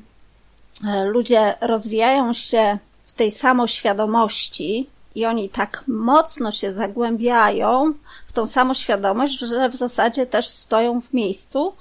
e, 0.86 1.04
ludzie 1.04 1.54
rozwijają 1.60 2.32
się 2.32 2.78
w 3.02 3.12
tej 3.12 3.30
samoświadomości, 3.30 4.86
i 5.14 5.26
oni 5.26 5.48
tak 5.48 5.84
mocno 5.88 6.52
się 6.52 6.72
zagłębiają 6.72 7.94
w 8.26 8.32
tą 8.32 8.46
samoświadomość, 8.46 9.38
że 9.38 9.68
w 9.68 9.74
zasadzie 9.74 10.26
też 10.26 10.48
stoją 10.48 11.00
w 11.00 11.12
miejscu, 11.12 11.72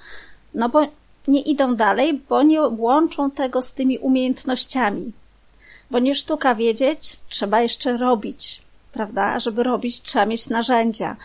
no 0.54 0.68
bo 0.68 0.88
nie 1.28 1.40
idą 1.40 1.76
dalej, 1.76 2.20
bo 2.28 2.42
nie 2.42 2.62
łączą 2.62 3.30
tego 3.30 3.62
z 3.62 3.72
tymi 3.72 3.98
umiejętnościami. 3.98 5.12
Bo 5.90 5.98
nie 5.98 6.14
sztuka 6.14 6.54
wiedzieć, 6.54 7.16
trzeba 7.28 7.60
jeszcze 7.60 7.96
robić, 7.96 8.62
prawda? 8.92 9.40
Żeby 9.40 9.62
robić, 9.62 10.02
trzeba 10.02 10.26
mieć 10.26 10.48
narzędzia. 10.48 11.16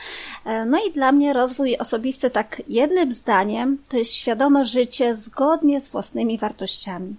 E, 0.46 0.66
no 0.66 0.80
i 0.90 0.94
dla 0.94 1.12
mnie 1.12 1.34
rozwój 1.34 1.78
osobisty, 1.78 2.30
tak 2.30 2.62
jednym 2.68 3.14
zdaniem, 3.14 3.78
to 3.90 3.98
jest 3.98 4.12
świadome 4.12 4.66
życie 4.66 5.16
zgodnie 5.16 5.82
z 5.82 5.90
własnymi 5.90 6.38
wartościami. 6.38 7.16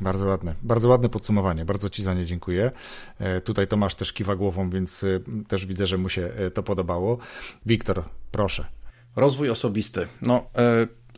Bardzo 0.00 0.26
ładne, 0.26 0.54
bardzo 0.62 0.88
ładne 0.88 1.08
podsumowanie, 1.08 1.64
bardzo 1.64 1.90
Ci 1.90 2.02
za 2.02 2.14
nie 2.14 2.26
dziękuję. 2.26 2.70
E, 3.18 3.40
tutaj 3.40 3.68
Tomasz 3.68 3.94
też 3.94 4.12
kiwa 4.12 4.36
głową, 4.36 4.70
więc 4.70 5.04
e, 5.04 5.06
też 5.48 5.66
widzę, 5.66 5.86
że 5.86 5.98
mu 5.98 6.08
się 6.08 6.30
to 6.54 6.62
podobało. 6.62 7.18
Wiktor, 7.66 8.02
proszę. 8.32 8.66
Rozwój 9.16 9.50
osobisty. 9.50 10.08
No, 10.22 10.46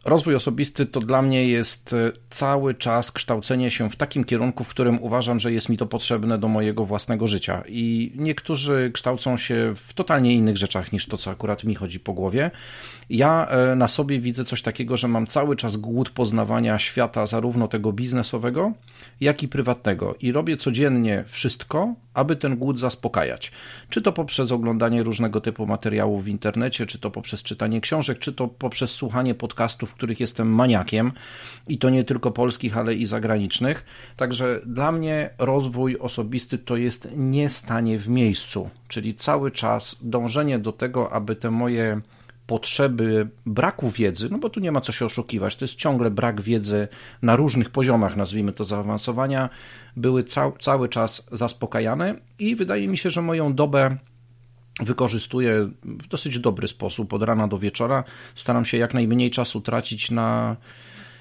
Rozwój 0.09 0.35
osobisty 0.35 0.87
to 0.87 1.01
dla 1.01 1.23
mnie 1.23 1.49
jest 1.49 1.95
cały 2.31 2.75
czas 2.75 3.13
kształcenie 3.13 3.71
się 3.71 3.91
w 3.91 3.97
takim 3.97 4.25
kierunku, 4.25 4.65
w 4.65 4.69
którym 4.69 5.03
uważam, 5.03 5.41
że 5.41 5.53
jest 5.53 5.69
mi 5.69 5.77
to 5.77 5.87
potrzebne 5.87 6.39
do 6.39 6.49
mojego 6.49 6.85
własnego 6.85 7.27
życia. 7.27 7.63
I 7.69 8.13
niektórzy 8.17 8.91
kształcą 8.95 9.37
się 9.37 9.73
w 9.77 9.95
totalnie 9.95 10.35
innych 10.35 10.57
rzeczach 10.57 10.93
niż 10.93 11.07
to, 11.07 11.17
co 11.17 11.31
akurat 11.31 11.65
mi 11.65 11.75
chodzi 11.75 12.01
po 12.01 12.13
głowie. 12.13 12.51
Ja 13.11 13.47
e, 13.47 13.77
na 13.77 13.89
sobie 13.89 14.21
widzę 14.21 14.45
coś 14.45 14.63
takiego, 14.63 14.97
że 14.97 15.09
mam 15.09 15.27
cały 15.27 15.57
czas 15.57 15.77
głód 15.77 16.11
poznawania 16.11 16.79
świata, 16.79 17.27
zarówno 17.27 17.69
tego 17.69 17.93
biznesowego, 17.93 18.73
jak 19.21 19.43
i 19.43 19.49
prywatnego. 19.49 20.15
I 20.21 20.33
robię 20.33 20.57
codziennie 20.57 21.25
wszystko, 21.27 21.95
aby 22.19 22.37
ten 22.37 22.57
głód 22.57 22.79
zaspokajać. 22.79 23.53
Czy 23.91 24.03
to 24.03 24.13
poprzez 24.13 24.53
oglądanie 24.53 25.03
różnego 25.03 25.41
typu 25.41 25.67
materiałów 25.67 26.25
w 26.25 26.29
internecie, 26.29 26.87
czy 26.87 26.99
to 26.99 27.11
poprzez 27.11 27.43
czytanie 27.43 27.81
książek, 27.81 28.19
czy 28.19 28.33
to 28.33 28.49
poprzez 28.49 28.91
słuchanie 28.91 29.35
podcastów, 29.35 29.95
których 29.95 30.21
jestem 30.21 30.55
maniakiem, 30.55 31.13
i 31.69 31.79
to 31.79 31.91
nie 31.91 32.05
tylko 32.05 32.31
polskich, 32.31 32.79
ale 32.79 32.95
i 32.95 33.07
zagranicznych. 33.07 33.85
Także 34.17 34.61
dla 34.67 34.93
mnie 34.93 35.31
rozwój 35.39 35.99
osobisty 35.99 36.59
to 36.59 36.77
jest 36.77 37.09
nie 37.17 37.49
stanie 37.49 37.99
w 37.99 38.09
miejscu, 38.09 38.71
czyli 38.89 39.15
cały 39.15 39.51
czas 39.51 39.97
dążenie 40.03 40.59
do 40.59 40.73
tego, 40.73 41.13
aby 41.13 41.37
te 41.37 41.51
moje 41.51 42.01
potrzeby 42.49 43.29
braku 43.47 43.91
wiedzy, 43.91 44.29
no 44.31 44.39
bo 44.39 44.51
tu 44.51 44.61
nie 44.61 44.73
ma 44.73 44.81
co 44.81 44.93
się 44.93 45.07
oszukiwać, 45.07 45.57
to 45.57 45.65
jest 45.65 45.75
ciągle 45.75 46.11
brak 46.11 46.41
wiedzy 46.41 46.89
na 47.23 47.37
różnych 47.37 47.71
poziomach, 47.71 48.17
nazwijmy 48.17 48.53
to 48.53 48.65
zaawansowania, 48.65 49.49
były 49.97 50.25
cał, 50.25 50.59
cały 50.59 50.89
czas 50.89 51.27
zaspokajane 51.33 52.15
i 52.39 52.57
wydaje 52.57 52.89
mi 52.89 52.99
się, 52.99 53.11
że 53.11 53.23
moją 53.23 53.55
dobę 53.55 53.97
wykorzystuję 54.81 55.71
w 55.83 56.09
dosyć 56.09 56.39
dobry 56.39 56.69
sposób 56.69 57.13
od 57.13 57.23
rana 57.23 57.49
do 57.49 57.59
wieczora. 57.59 58.05
Staram 58.35 58.65
się 58.65 58.79
jak 58.79 58.95
najmniej 58.95 59.31
czasu 59.31 59.61
tracić 59.61 60.11
na 60.11 60.57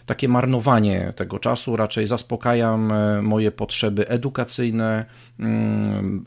takie 0.08 0.28
marnowanie 0.28 1.13
tego 1.15 1.39
czasu, 1.39 1.76
raczej 1.76 2.08
zaspokajam 2.08 2.91
e, 2.91 3.22
moje 3.22 3.52
potrzeby 3.52 4.08
edukacyjne, 4.08 5.06
mm, 5.39 6.24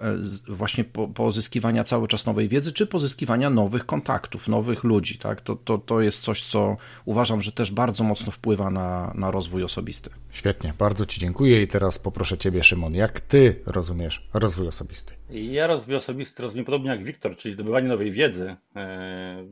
e, 0.48 0.52
właśnie 0.52 0.84
pozyskiwania 1.14 1.84
cały 1.84 2.08
czas 2.08 2.26
nowej 2.26 2.48
wiedzy, 2.48 2.72
czy 2.72 2.86
pozyskiwania 2.86 3.50
nowych 3.50 3.86
kontaktów, 3.86 4.48
nowych 4.48 4.84
ludzi. 4.84 5.18
Tak? 5.18 5.40
To, 5.40 5.56
to, 5.56 5.78
to 5.78 6.00
jest 6.00 6.20
coś, 6.20 6.42
co 6.42 6.76
uważam, 7.04 7.40
że 7.40 7.52
też 7.52 7.70
bardzo 7.70 8.04
mocno 8.04 8.32
wpływa 8.32 8.70
na, 8.70 9.12
na 9.14 9.30
rozwój 9.30 9.64
osobisty. 9.64 10.10
Świetnie, 10.30 10.74
bardzo 10.78 11.06
Ci 11.06 11.20
dziękuję 11.20 11.62
i 11.62 11.68
teraz 11.68 11.98
poproszę 11.98 12.38
Ciebie, 12.38 12.64
Szymon, 12.64 12.94
jak 12.94 13.20
Ty 13.20 13.62
rozumiesz 13.66 14.28
rozwój 14.34 14.68
osobisty? 14.68 15.14
Ja 15.30 15.66
rozwój 15.66 15.96
osobisty 15.96 16.42
rozumiem 16.42 16.64
podobnie 16.64 16.90
jak 16.90 17.04
Wiktor, 17.04 17.36
czyli 17.36 17.54
zdobywanie 17.54 17.88
nowej 17.88 18.12
wiedzy, 18.12 18.56
e, 18.76 19.44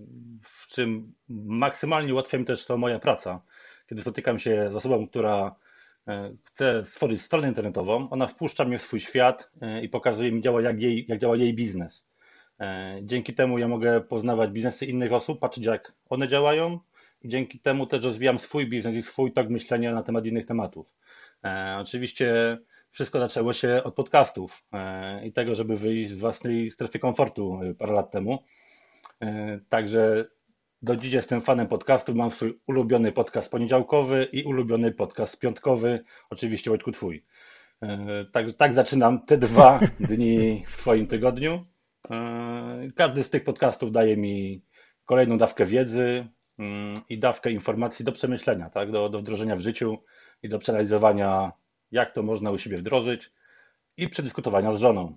w 0.43 0.67
czym 0.67 1.13
maksymalnie 1.29 2.13
ułatwia 2.13 2.39
mi 2.39 2.45
też 2.45 2.67
to 2.67 2.77
moja 2.77 2.99
praca 2.99 3.41
kiedy 3.89 4.03
spotykam 4.03 4.39
się 4.39 4.69
z 4.73 4.77
osobą, 4.77 5.09
która 5.09 5.57
e, 6.09 6.33
chce 6.45 6.85
stworzyć 6.85 7.23
stronę 7.23 7.49
internetową, 7.49 8.11
ona 8.11 8.27
wpuszcza 8.27 8.65
mnie 8.65 8.79
w 8.79 8.83
swój 8.83 9.01
świat 9.01 9.51
e, 9.61 9.83
i 9.83 9.89
pokazuje 9.89 10.33
mi, 10.33 10.43
działa, 10.43 10.63
jak, 10.63 10.81
jej, 10.81 11.07
jak 11.09 11.19
działa 11.19 11.37
jej 11.37 11.55
biznes. 11.55 12.09
E, 12.61 12.99
dzięki 13.03 13.35
temu 13.35 13.59
ja 13.59 13.69
mogę 13.69 14.01
poznawać 14.01 14.51
biznesy 14.51 14.87
innych 14.87 15.13
osób, 15.13 15.41
patrzeć 15.41 15.65
jak 15.65 15.93
one 16.09 16.29
działają 16.29 16.81
i 17.23 17.29
dzięki 17.29 17.59
temu 17.61 17.87
też 17.87 18.05
rozwijam 18.05 18.39
swój 18.39 18.69
biznes 18.69 18.95
i 18.95 19.03
swój 19.03 19.33
tok 19.33 19.49
myślenia 19.49 19.95
na 19.95 20.03
temat 20.03 20.27
innych 20.27 20.47
tematów. 20.47 20.87
Oczywiście 21.79 22.59
wszystko 22.91 23.21
zaczęło 23.21 23.53
się 23.53 23.83
od 23.85 23.95
podcastów 23.95 24.63
i 25.25 25.33
tego, 25.33 25.55
żeby 25.55 25.77
wyjść 25.77 26.11
z 26.11 26.19
własnej 26.19 26.71
strefy 26.71 26.99
komfortu 26.99 27.61
parę 27.79 27.93
lat 27.93 28.11
temu. 28.11 28.45
Także 29.69 30.25
do 30.83 30.97
dziś 30.97 31.13
jestem 31.13 31.41
fanem 31.41 31.67
podcastów. 31.67 32.17
Mam 32.17 32.31
swój 32.31 32.61
ulubiony 32.67 33.13
podcast 33.13 33.51
poniedziałkowy 33.51 34.29
i 34.33 34.45
ulubiony 34.45 34.93
podcast 34.93 35.39
piątkowy. 35.39 36.05
Oczywiście 36.31 36.71
Wojtku 36.71 36.93
twój. 36.93 37.25
E, 37.83 38.25
tak, 38.33 38.53
tak 38.53 38.73
zaczynam 38.73 39.27
te 39.27 39.39
dwa 39.39 39.81
dni 40.11 40.65
w 40.69 40.77
swoim 40.77 41.07
tygodniu. 41.07 41.65
E, 42.11 42.91
każdy 42.97 43.23
z 43.25 43.31
tych 43.31 43.45
podcastów 43.45 43.93
daje 43.93 44.17
mi 44.17 44.63
kolejną 45.05 45.39
dawkę 45.39 45.67
wiedzy 45.67 46.29
mm, 46.59 47.01
i 47.09 47.19
dawkę 47.19 47.51
informacji 47.51 48.05
do 48.05 48.13
przemyślenia, 48.13 48.71
tak? 48.71 48.91
do, 48.91 49.09
do 49.09 49.19
wdrożenia 49.19 49.57
w 49.57 49.61
życiu 49.61 49.99
i 50.43 50.49
do 50.49 50.59
przeanalizowania, 50.59 51.53
jak 51.91 52.15
to 52.15 52.23
można 52.23 52.51
u 52.51 52.59
siebie 52.59 52.79
wdrożyć 52.79 53.33
i 53.97 54.09
przedyskutowania 54.09 54.77
z 54.77 54.81
żoną. 54.81 55.17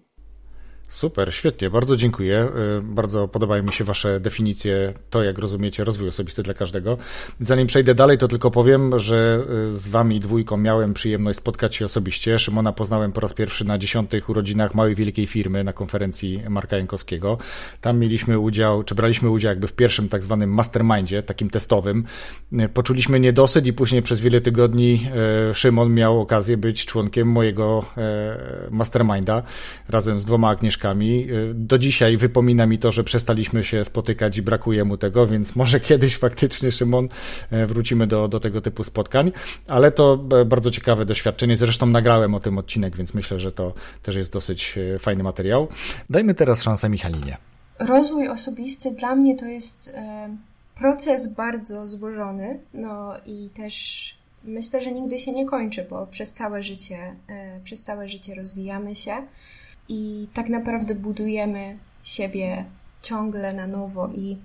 Super, 0.92 1.34
świetnie, 1.34 1.70
bardzo 1.70 1.96
dziękuję. 1.96 2.48
Y, 2.80 2.82
bardzo 2.82 3.28
podobają 3.28 3.64
mi 3.64 3.74
się 3.74 3.84
Wasze 3.84 4.20
definicje, 4.20 4.94
to 5.10 5.24
jak 5.24 5.38
rozumiecie 5.38 5.84
rozwój 5.84 6.08
osobisty 6.08 6.44
dla 6.44 6.54
każdego. 6.54 6.98
Zanim 7.40 7.68
przejdę 7.68 7.96
dalej, 7.96 8.18
to 8.18 8.28
tylko 8.28 8.52
powiem, 8.52 9.00
że 9.00 9.46
y, 9.70 9.78
z 9.78 9.88
Wami 9.88 10.20
dwójką 10.20 10.58
miałem 10.58 10.94
przyjemność 10.94 11.38
spotkać 11.38 11.76
się 11.76 11.86
osobiście. 11.86 12.40
Szymona 12.40 12.74
poznałem 12.74 13.12
po 13.12 13.22
raz 13.22 13.34
pierwszy 13.34 13.66
na 13.66 13.78
dziesiątych 13.78 14.30
urodzinach 14.30 14.76
małej 14.76 14.96
wielkiej 14.96 15.28
firmy 15.28 15.64
na 15.64 15.74
konferencji 15.74 16.44
Marka 16.50 16.78
Jankowskiego. 16.78 17.38
Tam 17.82 18.00
mieliśmy 18.00 18.40
udział, 18.40 18.84
czy 18.84 18.96
braliśmy 18.96 19.30
udział 19.30 19.50
jakby 19.50 19.68
w 19.68 19.74
pierwszym 19.74 20.10
tak 20.10 20.24
zwanym 20.24 20.54
mastermindzie, 20.54 21.24
takim 21.24 21.50
testowym. 21.50 22.04
Y, 22.54 22.70
poczuliśmy 22.70 23.20
niedosyt 23.20 23.66
i 23.66 23.74
później 23.74 24.02
przez 24.02 24.22
wiele 24.22 24.42
tygodni 24.42 25.10
Szymon 25.54 25.94
miał 25.94 26.22
okazję 26.22 26.58
być 26.58 26.86
członkiem 26.86 27.28
mojego 27.28 27.86
masterminda 28.72 29.44
razem 29.90 30.20
z 30.20 30.26
dwoma 30.26 30.50
Agnieszkami 30.50 30.81
książkami. 30.82 31.28
Y, 31.32 31.54
do 31.54 31.78
dzisiaj 31.78 32.18
wypomina 32.18 32.66
mi 32.66 32.78
to, 32.78 32.92
że 32.92 33.04
przestaliśmy 33.04 33.64
się 33.64 33.86
spotykać 33.86 34.38
i 34.38 34.42
brakuje 34.42 34.84
mu 34.84 34.98
tego, 34.98 35.28
więc 35.28 35.56
może 35.62 35.80
kiedyś 35.80 36.18
faktycznie, 36.18 36.72
Szymon, 36.72 37.08
e, 37.52 37.68
wrócimy 37.68 38.08
do, 38.08 38.28
do 38.28 38.40
tego 38.40 38.62
typu 38.62 38.84
spotkań, 38.84 39.32
ale 39.68 39.92
to 39.92 40.20
e, 40.42 40.46
bardzo 40.46 40.72
ciekawe 40.72 41.06
doświadczenie. 41.06 41.58
Zresztą 41.58 41.86
nagrałem 41.86 42.36
o 42.36 42.40
tym 42.40 42.58
odcinek, 42.58 42.96
więc 42.96 43.14
myślę, 43.14 43.40
że 43.40 43.52
to 43.52 43.74
też 44.04 44.16
jest 44.16 44.32
dosyć 44.32 44.78
e, 44.96 45.00
fajny 45.00 45.24
materiał. 45.24 45.68
Dajmy 46.10 46.34
teraz 46.34 46.62
szansę 46.62 46.90
Michalinie. 46.90 47.38
Rozwój 47.80 48.28
osobisty 48.28 48.92
dla 48.92 49.16
mnie 49.16 49.36
to 49.36 49.46
jest 49.46 49.94
proces 50.76 51.34
bardzo 51.34 51.88
złożony, 51.88 52.60
no 52.74 53.14
i 53.26 53.50
też 53.50 53.74
myślę, 54.44 54.82
że 54.82 54.92
nigdy 54.92 55.20
się 55.20 55.32
nie 55.32 55.46
kończy, 55.46 55.86
bo 55.90 56.08
przez 56.08 56.34
całe 56.34 56.64
życie, 56.64 57.16
przez 57.64 57.84
całe 57.84 58.10
życie 58.10 58.36
rozwijamy 58.36 58.96
się 58.96 59.14
i 59.92 60.28
tak 60.34 60.50
naprawdę 60.50 60.96
budujemy 60.96 61.78
siebie 62.04 62.66
ciągle 63.02 63.54
na 63.54 63.68
nowo 63.68 64.08
i 64.08 64.38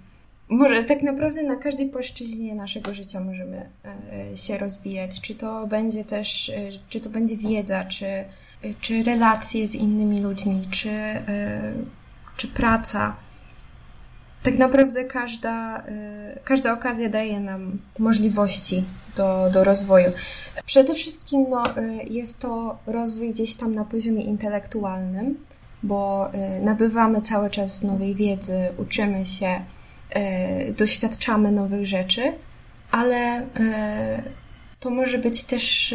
może 0.49 0.85
tak 0.85 1.03
naprawdę 1.03 1.43
na 1.43 1.57
każdej 1.57 1.89
płaszczyźnie 1.89 2.55
naszego 2.55 2.95
życia 2.95 3.21
możemy 3.21 3.69
e, 4.33 4.37
się 4.37 4.59
rozwijać. 4.59 5.21
Czy 5.21 5.35
to 5.35 5.67
będzie 5.67 6.05
też, 6.05 6.51
e, 6.51 6.71
czy 6.89 7.01
to 7.01 7.11
będzie 7.11 7.37
wiedza, 7.37 7.85
czy, 7.85 8.07
e, 8.07 8.25
czy 8.81 9.03
relacje 9.03 9.67
z 9.67 9.75
innymi 9.75 10.23
ludźmi, 10.23 10.63
czy, 10.71 10.91
czy 12.37 12.49
praca. 12.49 13.17
Tak 14.43 14.59
naprawdę 14.59 15.05
każda, 15.05 15.83
każda 16.45 16.73
okazja 16.73 17.09
daje 17.09 17.41
nam 17.41 17.79
możliwości 17.99 18.85
do, 19.17 19.51
do 19.53 19.65
rozwoju. 19.65 20.13
Przede 20.67 20.95
wszystkim 20.95 21.47
no, 21.51 21.63
jest 22.11 22.41
to 22.41 22.79
rozwój 22.87 23.33
gdzieś 23.33 23.57
tam 23.57 23.75
na 23.75 23.85
poziomie 23.85 24.25
intelektualnym, 24.25 25.45
bo 25.83 26.31
nabywamy 26.63 27.23
cały 27.23 27.51
czas 27.51 27.83
nowej 27.83 28.15
wiedzy, 28.15 28.59
uczymy 28.79 29.27
się, 29.27 29.61
E, 30.11 30.73
doświadczamy 30.73 31.53
nowych 31.53 31.87
rzeczy, 31.87 32.33
ale 32.91 33.47
to 34.81 34.91
może 34.91 35.19
być 35.19 35.45
też, 35.45 35.95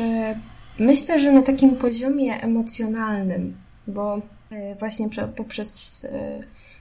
myślę, 0.79 1.19
że 1.19 1.31
na 1.31 1.41
takim 1.41 1.75
poziomie 1.75 2.41
emocjonalnym, 2.41 3.57
bo 3.87 4.21
właśnie 4.79 5.09
poprzez 5.35 6.07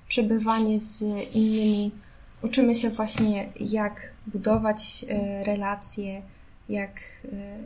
przebywanie 0.09 0.79
z 0.79 1.03
innymi 1.35 1.90
uczymy 2.42 2.74
się 2.74 2.90
właśnie, 2.90 3.48
jak 3.61 4.12
budować 4.26 5.05
relacje, 5.44 6.22
jak, 6.68 7.00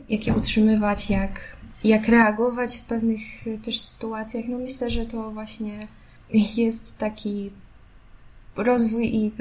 jak 0.09 0.27
je 0.27 0.33
utrzymywać, 0.33 1.09
jak, 1.09 1.39
jak 1.83 2.07
reagować 2.07 2.77
w 2.77 2.85
pewnych 2.85 3.21
też 3.63 3.81
sytuacjach. 3.81 4.45
No 4.47 4.57
myślę, 4.57 4.89
że 4.89 5.05
to 5.05 5.31
właśnie 5.31 5.87
jest 6.57 6.97
taki 6.97 7.51
rozwój 8.55 9.15
i, 9.15 9.31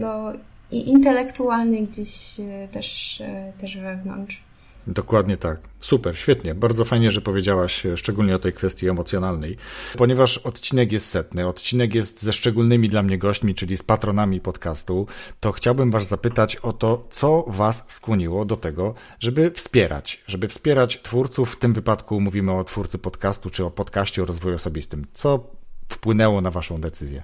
no, 0.00 0.32
i 0.70 0.88
intelektualny 0.88 1.82
gdzieś 1.82 2.40
e, 2.40 2.68
też, 2.68 3.20
e, 3.20 3.52
też 3.58 3.76
wewnątrz. 3.76 4.42
Dokładnie 4.90 5.36
tak. 5.36 5.60
Super, 5.80 6.18
świetnie. 6.18 6.54
Bardzo 6.54 6.84
fajnie, 6.84 7.10
że 7.10 7.20
powiedziałaś 7.20 7.86
e, 7.86 7.96
szczególnie 7.96 8.36
o 8.36 8.38
tej 8.38 8.52
kwestii 8.52 8.88
emocjonalnej. 8.88 9.56
Ponieważ 9.98 10.38
odcinek 10.38 10.92
jest 10.92 11.08
setny, 11.08 11.46
odcinek 11.46 11.94
jest 11.94 12.22
ze 12.22 12.32
szczególnymi 12.32 12.88
dla 12.88 13.02
mnie 13.02 13.18
gośćmi, 13.18 13.54
czyli 13.54 13.76
z 13.76 13.82
patronami 13.82 14.40
podcastu, 14.40 15.06
to 15.40 15.52
chciałbym 15.52 15.90
Was 15.90 16.08
zapytać 16.08 16.56
o 16.56 16.72
to, 16.72 17.06
co 17.10 17.44
Was 17.48 17.84
skłoniło 17.88 18.44
do 18.44 18.56
tego, 18.56 18.94
żeby 19.20 19.50
wspierać, 19.50 20.24
żeby 20.26 20.48
wspierać 20.48 21.02
twórców. 21.02 21.52
W 21.52 21.58
tym 21.58 21.72
wypadku 21.72 22.20
mówimy 22.20 22.52
o 22.52 22.64
twórcy 22.64 22.98
podcastu, 22.98 23.50
czy 23.50 23.64
o 23.64 23.70
podcaście 23.70 24.22
o 24.22 24.26
rozwoju 24.26 24.54
osobistym. 24.54 25.06
Co 25.12 25.50
wpłynęło 25.88 26.40
na 26.40 26.50
Waszą 26.50 26.80
decyzję? 26.80 27.22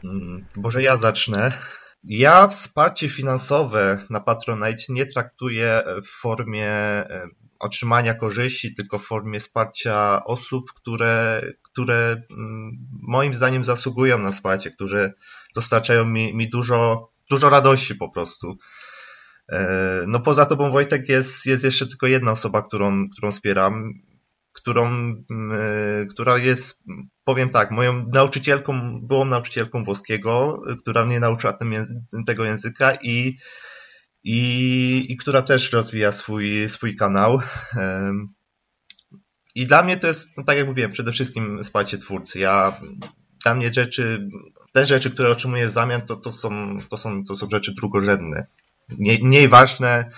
Może 0.56 0.82
ja 0.82 0.96
zacznę. 0.96 1.52
Ja 2.04 2.48
wsparcie 2.48 3.08
finansowe 3.08 3.98
na 4.10 4.20
Patronite 4.20 4.82
nie 4.88 5.06
traktuję 5.06 5.82
w 6.04 6.20
formie 6.20 6.70
e, 6.70 7.28
otrzymania 7.58 8.14
korzyści, 8.14 8.74
tylko 8.74 8.98
w 8.98 9.06
formie 9.06 9.40
wsparcia 9.40 10.24
osób, 10.24 10.72
które, 10.72 11.42
które 11.62 12.22
mm, 12.30 12.78
moim 13.02 13.34
zdaniem 13.34 13.64
zasługują 13.64 14.18
na 14.18 14.32
wsparcie, 14.32 14.70
które 14.70 15.12
dostarczają 15.54 16.04
mi, 16.04 16.34
mi 16.34 16.48
dużo, 16.48 17.10
dużo 17.30 17.50
radości 17.50 17.94
po 17.94 18.08
prostu. 18.08 18.58
E, 19.52 20.04
no 20.06 20.20
poza 20.20 20.46
tobą 20.46 20.70
Wojtek 20.70 21.08
jest, 21.08 21.46
jest 21.46 21.64
jeszcze 21.64 21.86
tylko 21.86 22.06
jedna 22.06 22.32
osoba, 22.32 22.62
którą, 22.62 23.10
którą 23.10 23.30
wspieram 23.30 23.94
którą, 24.56 24.86
mm, 24.86 25.24
e, 25.52 26.06
która 26.06 26.38
jest, 26.38 26.84
powiem 27.24 27.48
tak, 27.48 27.70
moją 27.70 28.06
nauczycielką, 28.06 29.00
byłą 29.02 29.24
nauczycielką 29.24 29.84
włoskiego, 29.84 30.62
która 30.82 31.04
mnie 31.04 31.20
nauczyła 31.20 31.52
tego 32.26 32.44
języka 32.44 32.94
i, 33.02 33.36
i, 34.28 35.06
i 35.08 35.16
która 35.16 35.42
też 35.42 35.72
rozwija 35.72 36.12
swój, 36.12 36.68
swój 36.68 36.96
kanał. 36.96 37.40
I 39.54 39.66
dla 39.66 39.82
mnie 39.82 39.96
to 39.96 40.06
jest, 40.06 40.36
no 40.36 40.44
tak 40.44 40.58
jak 40.58 40.66
mówiłem, 40.66 40.92
przede 40.92 41.12
wszystkim 41.12 41.62
wsparcie 41.62 41.98
twórcy. 41.98 42.38
Ja, 42.38 42.80
dla 43.44 43.54
mnie 43.54 43.72
rzeczy, 43.72 44.28
te 44.72 44.86
rzeczy, 44.86 45.10
które 45.10 45.30
otrzymuję 45.30 45.66
w 45.66 45.70
zamian, 45.70 46.00
to, 46.00 46.16
to, 46.16 46.32
są, 46.32 46.78
to, 46.88 46.98
są, 46.98 47.24
to 47.24 47.36
są 47.36 47.48
rzeczy 47.48 47.74
drugorzędne. 47.74 48.46
Nie, 48.98 49.18
mniej 49.22 49.48
ważne 49.48 50.10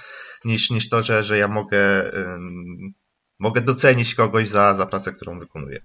niż, 0.45 0.71
niż 0.71 0.89
to, 0.89 1.03
że, 1.03 1.23
że 1.23 1.39
ja 1.39 1.49
mogę 1.49 2.13
um, 2.13 2.95
mogę 3.39 3.61
docenić 3.61 4.15
kogoś 4.15 4.49
za, 4.49 4.75
za 4.75 4.87
pracę, 4.87 5.13
którą 5.13 5.39
wykonuje. 5.39 5.81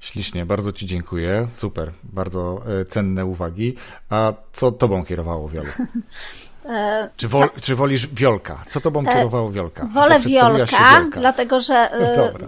Ślicznie, 0.00 0.46
bardzo 0.46 0.72
Ci 0.72 0.86
dziękuję. 0.86 1.48
Super, 1.50 1.92
bardzo 2.02 2.62
e, 2.66 2.84
cenne 2.84 3.24
uwagi. 3.24 3.74
A 4.08 4.32
co 4.52 4.72
Tobą 4.72 5.04
kierowało, 5.04 5.48
Wiolu? 5.48 5.68
E, 6.68 7.08
czy, 7.16 7.28
wol, 7.28 7.48
czy 7.60 7.74
wolisz 7.74 8.06
Wiolka? 8.06 8.62
Co 8.66 8.80
Tobą 8.80 9.00
e, 9.00 9.14
kierowało 9.14 9.52
Wiolka? 9.52 9.86
Wolę 9.86 10.20
Wiolka, 10.20 11.06
dlatego 11.10 11.60
że 11.60 11.90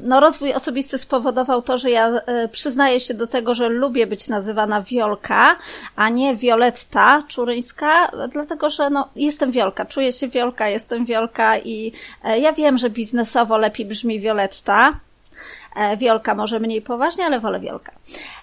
no, 0.03 0.21
rozwój 0.21 0.55
osobisty 0.55 0.99
spowodował 0.99 1.63
to, 1.63 1.79
że 1.79 1.91
ja 1.91 2.11
przyznaję 2.53 3.01
się 3.01 3.15
do 3.15 3.27
tego, 3.27 3.55
że 3.55 3.69
lubię 3.69 4.07
być 4.07 4.29
nazywana 4.29 4.83
Wiolka, 4.83 5.57
a 5.97 6.09
nie 6.09 6.37
Violetta 6.37 7.23
Czuryńska, 7.29 8.11
dlatego 8.33 8.71
że 8.71 8.91
no, 8.91 9.09
jestem 9.17 9.53
Wiolka, 9.53 9.85
czuję 9.85 10.13
się 10.13 10.29
Wiolka, 10.29 10.69
jestem 10.69 11.05
Wiolka 11.05 11.59
i 11.59 11.93
ja 12.41 12.53
wiem, 12.53 12.79
że 12.79 12.91
biznesowo 12.91 13.59
lepiej 13.59 13.87
brzmi 13.87 14.21
Violetta, 14.21 14.93
E, 15.79 15.97
Wiolka 15.97 16.35
może 16.35 16.61
mniej 16.61 16.83
poważnie, 16.83 17.25
ale 17.25 17.41
wolę 17.41 17.61
Wiolka. 17.61 17.93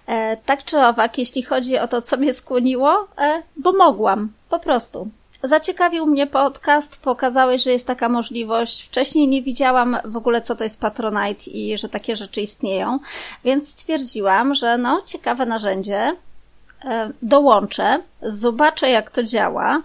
E, 0.08 0.38
tak 0.38 0.64
czy 0.64 0.80
owak, 0.80 1.18
jeśli 1.18 1.44
chodzi 1.44 1.78
o 1.78 1.88
to, 1.88 2.02
co 2.02 2.18
mnie 2.18 2.34
skłoniło, 2.34 3.08
e, 3.18 3.44
bo 3.58 3.74
mogłam, 3.74 4.32
po 4.50 4.60
prostu. 4.60 5.08
Zaciekawił 5.44 6.06
mnie 6.06 6.28
podcast, 6.28 6.98
pokazałeś, 6.98 7.64
że 7.64 7.72
jest 7.72 7.88
taka 7.88 8.10
możliwość. 8.10 8.86
Wcześniej 8.86 9.28
nie 9.28 9.42
widziałam 9.42 9.98
w 10.06 10.18
ogóle, 10.18 10.42
co 10.42 10.56
to 10.56 10.64
jest 10.64 10.80
Patronite 10.80 11.52
i 11.52 11.78
że 11.78 11.90
takie 11.90 12.16
rzeczy 12.16 12.42
istnieją, 12.42 13.00
więc 13.44 13.70
stwierdziłam, 13.70 14.54
że 14.54 14.78
no, 14.78 15.02
ciekawe 15.06 15.46
narzędzie, 15.46 16.16
dołączę, 17.22 18.02
zobaczę, 18.22 18.90
jak 18.90 19.10
to 19.10 19.24
działa. 19.24 19.82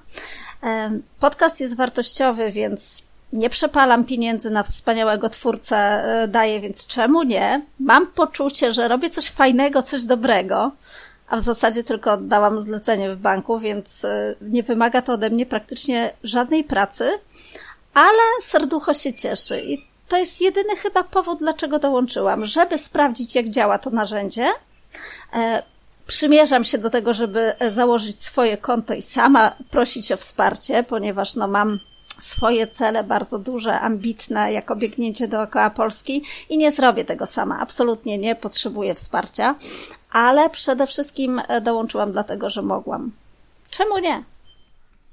Podcast 1.20 1.60
jest 1.60 1.76
wartościowy, 1.76 2.50
więc 2.50 3.02
nie 3.32 3.50
przepalam 3.50 4.04
pieniędzy 4.04 4.50
na 4.50 4.62
wspaniałego 4.62 5.30
twórcę, 5.30 5.76
e, 5.76 6.28
daję, 6.28 6.60
więc 6.60 6.86
czemu 6.86 7.22
nie? 7.22 7.62
Mam 7.80 8.06
poczucie, 8.06 8.72
że 8.72 8.88
robię 8.88 9.10
coś 9.10 9.30
fajnego, 9.30 9.82
coś 9.82 10.04
dobrego, 10.04 10.72
a 11.30 11.36
w 11.36 11.40
zasadzie 11.40 11.84
tylko 11.84 12.12
oddałam 12.12 12.62
zlecenie 12.62 13.10
w 13.10 13.16
banku, 13.16 13.58
więc 13.58 14.04
e, 14.04 14.34
nie 14.40 14.62
wymaga 14.62 15.02
to 15.02 15.12
ode 15.12 15.30
mnie 15.30 15.46
praktycznie 15.46 16.12
żadnej 16.24 16.64
pracy, 16.64 17.10
ale 17.94 18.22
serducho 18.42 18.94
się 18.94 19.12
cieszy 19.12 19.62
i 19.62 19.90
to 20.08 20.16
jest 20.16 20.40
jedyny 20.40 20.76
chyba 20.76 21.04
powód, 21.04 21.38
dlaczego 21.38 21.78
dołączyłam, 21.78 22.46
żeby 22.46 22.78
sprawdzić, 22.78 23.34
jak 23.34 23.48
działa 23.48 23.78
to 23.78 23.90
narzędzie. 23.90 24.50
E, 25.32 25.62
przymierzam 26.06 26.64
się 26.64 26.78
do 26.78 26.90
tego, 26.90 27.12
żeby 27.12 27.54
założyć 27.70 28.24
swoje 28.24 28.56
konto 28.56 28.94
i 28.94 29.02
sama 29.02 29.52
prosić 29.70 30.12
o 30.12 30.16
wsparcie, 30.16 30.82
ponieważ 30.82 31.34
no 31.34 31.48
mam 31.48 31.78
swoje 32.18 32.66
cele 32.66 33.04
bardzo 33.04 33.38
duże, 33.38 33.80
ambitne, 33.80 34.52
jako 34.52 34.76
biegnięcie 34.76 35.28
dookoła 35.28 35.70
Polski 35.70 36.24
i 36.48 36.58
nie 36.58 36.72
zrobię 36.72 37.04
tego 37.04 37.26
sama. 37.26 37.60
Absolutnie 37.60 38.18
nie 38.18 38.34
potrzebuję 38.34 38.94
wsparcia, 38.94 39.54
ale 40.10 40.50
przede 40.50 40.86
wszystkim 40.86 41.42
e, 41.48 41.60
dołączyłam 41.60 42.12
dlatego, 42.12 42.50
że 42.50 42.62
mogłam. 42.62 43.10
Czemu 43.70 43.98
nie? 43.98 44.22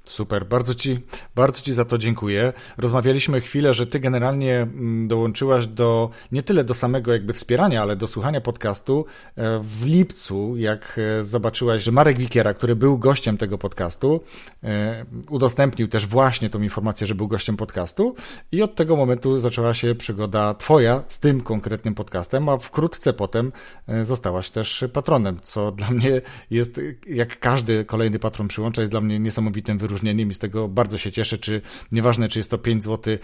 Super, 0.08 0.46
bardzo 0.46 0.74
ci, 0.74 1.00
bardzo 1.34 1.60
ci 1.60 1.74
za 1.74 1.84
to 1.84 1.98
dziękuję. 1.98 2.52
Rozmawialiśmy 2.78 3.40
chwilę, 3.40 3.74
że 3.74 3.86
ty 3.86 4.00
generalnie 4.00 4.56
mm, 4.56 5.08
dołączyłaś 5.08 5.66
do, 5.66 6.10
nie 6.32 6.42
tyle 6.42 6.64
do 6.64 6.74
samego 6.74 7.12
jakby 7.12 7.32
wspierania, 7.32 7.82
ale 7.82 7.96
do 7.96 8.06
słuchania 8.06 8.40
podcastu 8.40 9.06
e, 9.36 9.60
w 9.62 9.86
lipcu, 9.86 10.56
jak 10.56 11.00
e, 11.20 11.24
zobaczyłaś, 11.24 11.82
że 11.82 11.92
Marek 11.92 12.18
Wikiera, 12.18 12.54
który 12.54 12.76
był 12.76 12.98
gościem 12.98 13.38
tego 13.38 13.58
podcastu, 13.58 14.20
e, 14.64 15.04
udostępnił 15.30 15.88
też 15.88 16.06
właśnie 16.06 16.50
tą 16.50 16.62
informację, 16.62 17.06
że 17.06 17.14
był 17.14 17.28
gościem 17.28 17.56
podcastu 17.56 18.14
i 18.52 18.62
od 18.62 18.74
tego 18.74 18.96
momentu 18.96 19.38
zaczęła 19.38 19.74
się 19.74 19.94
przygoda 19.94 20.54
twoja 20.54 21.02
z 21.08 21.20
tym 21.20 21.40
konkretnym 21.40 21.94
podcastem, 21.94 22.48
a 22.48 22.58
wkrótce 22.58 23.12
potem 23.12 23.52
zostałaś 24.02 24.50
też 24.50 24.84
patronem, 24.92 25.38
co 25.42 25.72
dla 25.72 25.90
mnie 25.90 26.20
jest, 26.50 26.80
jak 27.08 27.38
każdy 27.38 27.84
kolejny 27.84 28.18
patron 28.18 28.48
przyłącza, 28.48 28.80
jest 28.80 28.92
dla 28.92 29.00
mnie 29.00 29.18
niesamowitym 29.18 29.78
wyróżnieniem 29.78 29.97
wyróżnieniem 29.98 30.30
i 30.30 30.34
z 30.34 30.38
tego 30.38 30.68
bardzo 30.68 30.98
się 30.98 31.12
cieszę, 31.12 31.38
czy 31.38 31.60
nieważne, 31.92 32.28
czy 32.28 32.38
jest 32.38 32.50
to 32.50 32.58
5 32.58 32.84
zł, 32.84 33.18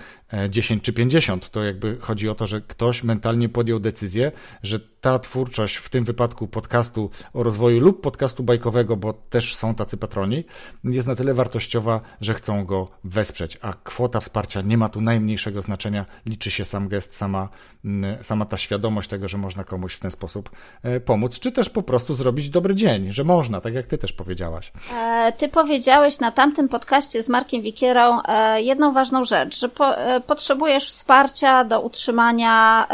10 0.48 0.82
czy 0.82 0.92
50, 0.92 1.50
to 1.50 1.64
jakby 1.64 1.96
chodzi 2.00 2.28
o 2.28 2.34
to, 2.34 2.46
że 2.46 2.60
ktoś 2.60 3.04
mentalnie 3.04 3.48
podjął 3.48 3.80
decyzję, 3.80 4.32
że 4.62 4.80
ta 5.04 5.18
twórczość, 5.18 5.76
w 5.76 5.88
tym 5.88 6.04
wypadku 6.04 6.46
podcastu 6.46 7.10
o 7.34 7.42
rozwoju 7.42 7.80
lub 7.80 8.00
podcastu 8.00 8.42
bajkowego, 8.42 8.96
bo 8.96 9.12
też 9.12 9.56
są 9.56 9.74
tacy 9.74 9.96
patroni, 9.96 10.44
jest 10.84 11.06
na 11.06 11.14
tyle 11.16 11.34
wartościowa, 11.34 12.00
że 12.20 12.34
chcą 12.34 12.64
go 12.64 12.88
wesprzeć, 13.04 13.58
a 13.62 13.72
kwota 13.72 14.20
wsparcia 14.20 14.60
nie 14.60 14.78
ma 14.78 14.88
tu 14.88 15.00
najmniejszego 15.00 15.62
znaczenia, 15.62 16.06
liczy 16.26 16.50
się 16.50 16.64
sam 16.64 16.88
gest, 16.88 17.16
sama, 17.16 17.48
mm, 17.84 18.24
sama 18.24 18.44
ta 18.44 18.56
świadomość 18.56 19.08
tego, 19.08 19.28
że 19.28 19.38
można 19.38 19.64
komuś 19.64 19.94
w 19.94 20.00
ten 20.00 20.10
sposób 20.10 20.50
e, 20.82 21.00
pomóc, 21.00 21.40
czy 21.40 21.52
też 21.52 21.70
po 21.70 21.82
prostu 21.82 22.14
zrobić 22.14 22.50
dobry 22.50 22.74
dzień, 22.74 23.12
że 23.12 23.24
można, 23.24 23.60
tak 23.60 23.74
jak 23.74 23.86
ty 23.86 23.98
też 23.98 24.12
powiedziałaś. 24.12 24.72
E, 24.96 25.32
ty 25.32 25.48
powiedziałeś 25.48 26.20
na 26.20 26.30
tamtym 26.30 26.68
podcaście 26.68 27.22
z 27.22 27.28
Markiem 27.28 27.62
Wikierą 27.62 28.22
e, 28.22 28.62
jedną 28.62 28.92
ważną 28.92 29.24
rzecz, 29.24 29.58
że 29.60 29.68
po, 29.68 29.94
potrzebujesz 30.26 30.88
wsparcia 30.88 31.64
do 31.64 31.80
utrzymania 31.80 32.86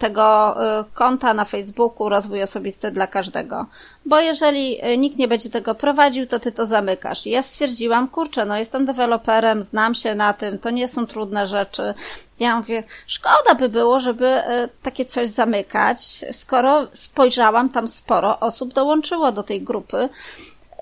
tego 0.00 0.56
konta 0.94 1.34
na 1.34 1.44
Facebooku 1.44 2.08
Rozwój 2.08 2.42
Osobisty 2.42 2.90
dla 2.90 3.06
każdego. 3.06 3.66
Bo 4.06 4.20
jeżeli 4.20 4.80
nikt 4.98 5.18
nie 5.18 5.28
będzie 5.28 5.50
tego 5.50 5.74
prowadził, 5.74 6.26
to 6.26 6.38
ty 6.38 6.52
to 6.52 6.66
zamykasz. 6.66 7.26
Ja 7.26 7.42
stwierdziłam, 7.42 8.08
kurczę, 8.08 8.44
no 8.44 8.56
jestem 8.56 8.86
deweloperem, 8.86 9.64
znam 9.64 9.94
się 9.94 10.14
na 10.14 10.32
tym, 10.32 10.58
to 10.58 10.70
nie 10.70 10.88
są 10.88 11.06
trudne 11.06 11.46
rzeczy. 11.46 11.94
Ja 12.40 12.56
mówię, 12.56 12.82
szkoda 13.06 13.54
by 13.58 13.68
było, 13.68 14.00
żeby 14.00 14.42
takie 14.82 15.04
coś 15.04 15.28
zamykać, 15.28 16.24
skoro 16.32 16.86
spojrzałam, 16.92 17.68
tam 17.68 17.88
sporo 17.88 18.40
osób 18.40 18.74
dołączyło 18.74 19.32
do 19.32 19.42
tej 19.42 19.62
grupy. 19.62 20.08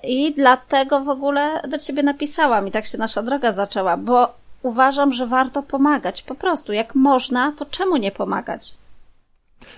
I 0.03 0.33
dlatego 0.33 0.99
w 0.99 1.09
ogóle 1.09 1.61
do 1.67 1.77
ciebie 1.77 2.03
napisałam 2.03 2.67
i 2.67 2.71
tak 2.71 2.85
się 2.85 2.97
nasza 2.97 3.23
droga 3.23 3.53
zaczęła, 3.53 3.97
bo 3.97 4.33
uważam, 4.63 5.13
że 5.13 5.27
warto 5.27 5.63
pomagać. 5.63 6.23
Po 6.23 6.35
prostu, 6.35 6.73
jak 6.73 6.95
można, 6.95 7.53
to 7.57 7.65
czemu 7.65 7.97
nie 7.97 8.11
pomagać? 8.11 8.73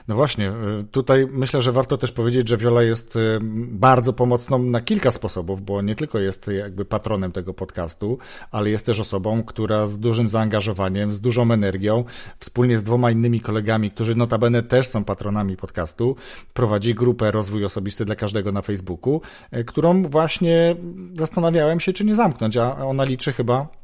No 0.08 0.16
właśnie, 0.16 0.50
y, 0.50 0.84
tutaj 0.92 1.28
myślę, 1.32 1.62
że 1.62 1.72
warto 1.72 1.98
też 1.98 2.12
powiedzieć, 2.12 2.50
że 2.50 2.58
Viola 2.58 2.84
jest 2.84 3.16
y, 3.16 3.40
bardzo 3.72 4.14
pomocną 4.14 4.60
na 4.60 4.82
kilka 4.82 5.12
sposobów, 5.12 5.62
bo 5.62 5.82
nie 5.82 5.96
tylko 5.96 6.20
jest 6.20 6.48
jakby 6.48 6.86
patronem 6.86 7.32
tego 7.32 7.54
podcastu, 7.54 8.18
ale 8.52 8.70
jest 8.70 8.86
też 8.86 9.00
osobą, 9.00 9.44
która 9.44 9.88
z 9.88 10.00
dużym 10.00 10.30
zaangażowaniem, 10.30 11.14
z 11.14 11.22
dużą 11.22 11.52
energią, 11.52 12.04
wspólnie 12.40 12.80
z 12.80 12.84
dwoma 12.84 13.12
innymi 13.12 13.40
kolegami, 13.40 13.92
którzy 13.92 14.16
notabene 14.16 14.64
też 14.64 14.88
są 14.88 15.04
patronami 15.04 15.58
podcastu, 15.58 16.16
prowadzi 16.54 16.96
grupę 16.96 17.32
Rozwój 17.32 17.66
Osobisty 17.66 18.06
dla 18.06 18.16
każdego 18.16 18.52
na 18.52 18.62
Facebooku, 18.62 19.22
y, 19.54 19.64
którą 19.64 20.04
właśnie 20.04 20.76
zastanawiałem 21.14 21.80
się, 21.80 21.94
czy 21.94 22.06
nie 22.06 22.16
zamknąć, 22.16 22.58
a 22.58 22.86
ona 22.86 23.04
liczy 23.04 23.34
chyba 23.34 23.81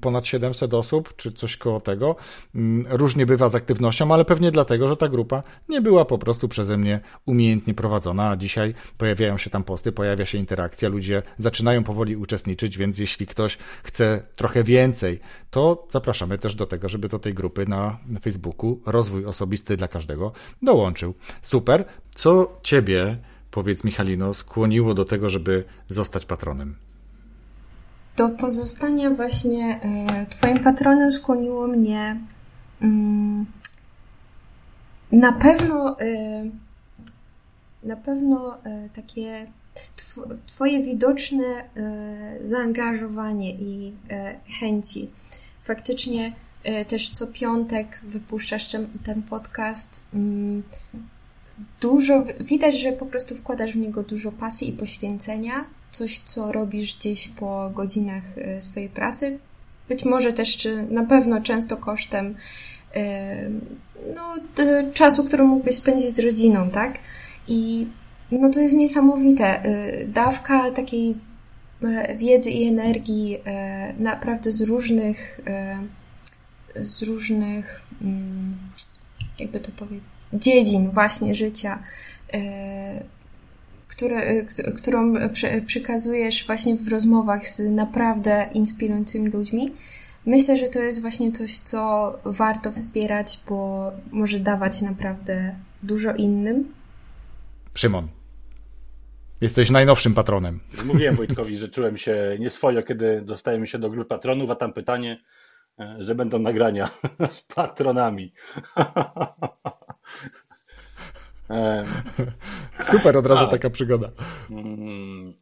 ponad 0.00 0.26
700 0.26 0.74
osób, 0.74 1.16
czy 1.16 1.32
coś 1.32 1.56
koło 1.56 1.80
tego. 1.80 2.16
Mm, 2.54 2.86
różnie 2.90 3.26
bywa 3.26 3.48
z 3.48 3.54
aktywnością, 3.54 4.14
ale 4.14 4.24
pewnie 4.24 4.50
dlatego, 4.50 4.88
że 4.88 4.96
ta 4.96 5.08
grupa 5.08 5.42
nie 5.68 5.80
była 5.80 6.04
po 6.04 6.18
prostu 6.18 6.48
przeze 6.48 6.76
mnie 6.76 7.00
umiejętnie 7.26 7.74
prowadzona, 7.74 8.30
a 8.30 8.36
dzisiaj 8.36 8.74
pojawiają 8.98 9.38
się 9.38 9.50
tam 9.50 9.64
posty, 9.64 9.92
pojawia 9.92 10.26
się 10.26 10.38
interakcja, 10.38 10.88
ludzie 10.88 11.22
zaczynają 11.38 11.84
powoli 11.84 12.16
uczestniczyć, 12.16 12.78
więc 12.78 12.98
jeśli 12.98 13.26
ktoś 13.26 13.58
chce 13.82 14.22
trochę 14.36 14.64
więcej, 14.64 15.20
to 15.50 15.86
zapraszamy 15.90 16.38
też 16.38 16.54
do 16.54 16.66
tego, 16.66 16.88
żeby 16.88 17.08
do 17.08 17.18
tej 17.18 17.34
grupy 17.34 17.66
na 17.66 17.98
Facebooku 18.22 18.80
Rozwój 18.86 19.26
Osobisty 19.26 19.76
dla 19.76 19.88
Każdego 19.88 20.32
dołączył. 20.62 21.14
Super. 21.42 21.84
Co 22.14 22.58
Ciebie, 22.62 23.16
powiedz 23.50 23.84
Michalino, 23.84 24.34
skłoniło 24.34 24.94
do 24.94 25.04
tego, 25.04 25.28
żeby 25.28 25.64
zostać 25.88 26.26
patronem? 26.26 26.89
Do 28.20 28.28
pozostania 28.28 29.10
właśnie 29.10 29.80
e, 29.82 30.26
Twoim 30.26 30.58
patronem 30.58 31.12
skłoniło 31.12 31.66
mnie 31.66 32.20
mm, 32.82 33.46
na 35.12 35.32
pewno 35.32 36.00
e, 36.00 36.44
na 37.82 37.96
pewno 37.96 38.64
e, 38.64 38.88
takie 38.94 39.46
Twoje 40.46 40.82
widoczne 40.82 41.64
zaangażowanie 42.42 43.54
i 43.54 43.92
chęci. 44.60 45.10
Faktycznie 45.62 46.32
też 46.88 47.10
co 47.10 47.26
piątek 47.26 48.00
wypuszczasz 48.02 48.76
ten 49.04 49.22
podcast. 49.22 50.00
Mm, 50.14 50.62
dużo, 51.80 52.24
widać, 52.40 52.80
że 52.80 52.92
po 52.92 53.06
prostu 53.06 53.36
wkładasz 53.36 53.72
w 53.72 53.76
niego 53.76 54.02
dużo 54.02 54.32
pasji 54.32 54.68
i 54.68 54.72
poświęcenia 54.72 55.64
coś, 55.92 56.18
co 56.18 56.52
robisz 56.52 56.96
gdzieś 56.96 57.28
po 57.28 57.70
godzinach 57.74 58.38
e, 58.38 58.60
swojej 58.60 58.88
pracy. 58.88 59.38
Być 59.88 60.04
może 60.04 60.32
też, 60.32 60.56
czy 60.56 60.82
na 60.82 61.04
pewno 61.04 61.42
często 61.42 61.76
kosztem 61.76 62.34
e, 62.94 63.50
no, 64.14 64.34
czasu, 64.94 65.24
który 65.24 65.44
mógłbyś 65.44 65.74
spędzić 65.74 66.16
z 66.16 66.18
rodziną, 66.18 66.70
tak? 66.70 66.98
I 67.48 67.86
no 68.30 68.50
to 68.50 68.60
jest 68.60 68.74
niesamowite. 68.74 69.62
E, 69.64 70.04
dawka 70.04 70.70
takiej 70.70 71.16
wiedzy 72.16 72.50
i 72.50 72.68
energii 72.68 73.38
naprawdę 73.98 74.52
z 74.52 74.60
różnych 74.60 75.40
z 76.76 77.02
różnych 77.02 77.82
mm, 78.02 78.58
jakby 79.38 79.60
to 79.60 79.72
powiedzieć 79.72 80.08
dziedzin 80.32 80.90
właśnie 80.90 81.34
życia 81.34 81.82
które, 84.00 84.30
y, 84.30 84.72
którą 84.76 85.14
przekazujesz 85.66 86.46
właśnie 86.46 86.76
w 86.76 86.88
rozmowach 86.88 87.48
z 87.48 87.58
naprawdę 87.58 88.48
inspirującymi 88.54 89.28
ludźmi. 89.28 89.72
Myślę, 90.26 90.56
że 90.56 90.68
to 90.68 90.78
jest 90.78 91.00
właśnie 91.00 91.32
coś, 91.32 91.58
co 91.58 92.12
warto 92.24 92.72
wspierać, 92.72 93.40
bo 93.48 93.90
może 94.10 94.40
dawać 94.40 94.82
naprawdę 94.82 95.54
dużo 95.82 96.14
innym. 96.14 96.72
Szymon, 97.74 98.08
jesteś 99.40 99.70
najnowszym 99.70 100.14
patronem. 100.14 100.60
Mówiłem 100.84 101.16
Wojtkowi, 101.16 101.56
że 101.56 101.68
czułem 101.68 101.98
się 101.98 102.36
nieswojo, 102.38 102.82
kiedy 102.82 103.22
dostałem 103.22 103.66
się 103.66 103.78
do 103.78 103.90
grupy 103.90 104.08
patronów, 104.08 104.50
a 104.50 104.54
tam 104.54 104.72
pytanie, 104.72 105.20
e, 105.80 105.96
że 105.98 106.14
będą 106.14 106.38
nagrania 106.38 106.90
z 107.38 107.42
patronami. 107.42 108.32
Super, 112.92 113.16
od 113.16 113.26
razu 113.26 113.46
taka 113.50 113.70
przygoda. 113.70 114.10
Mm, 114.50 115.34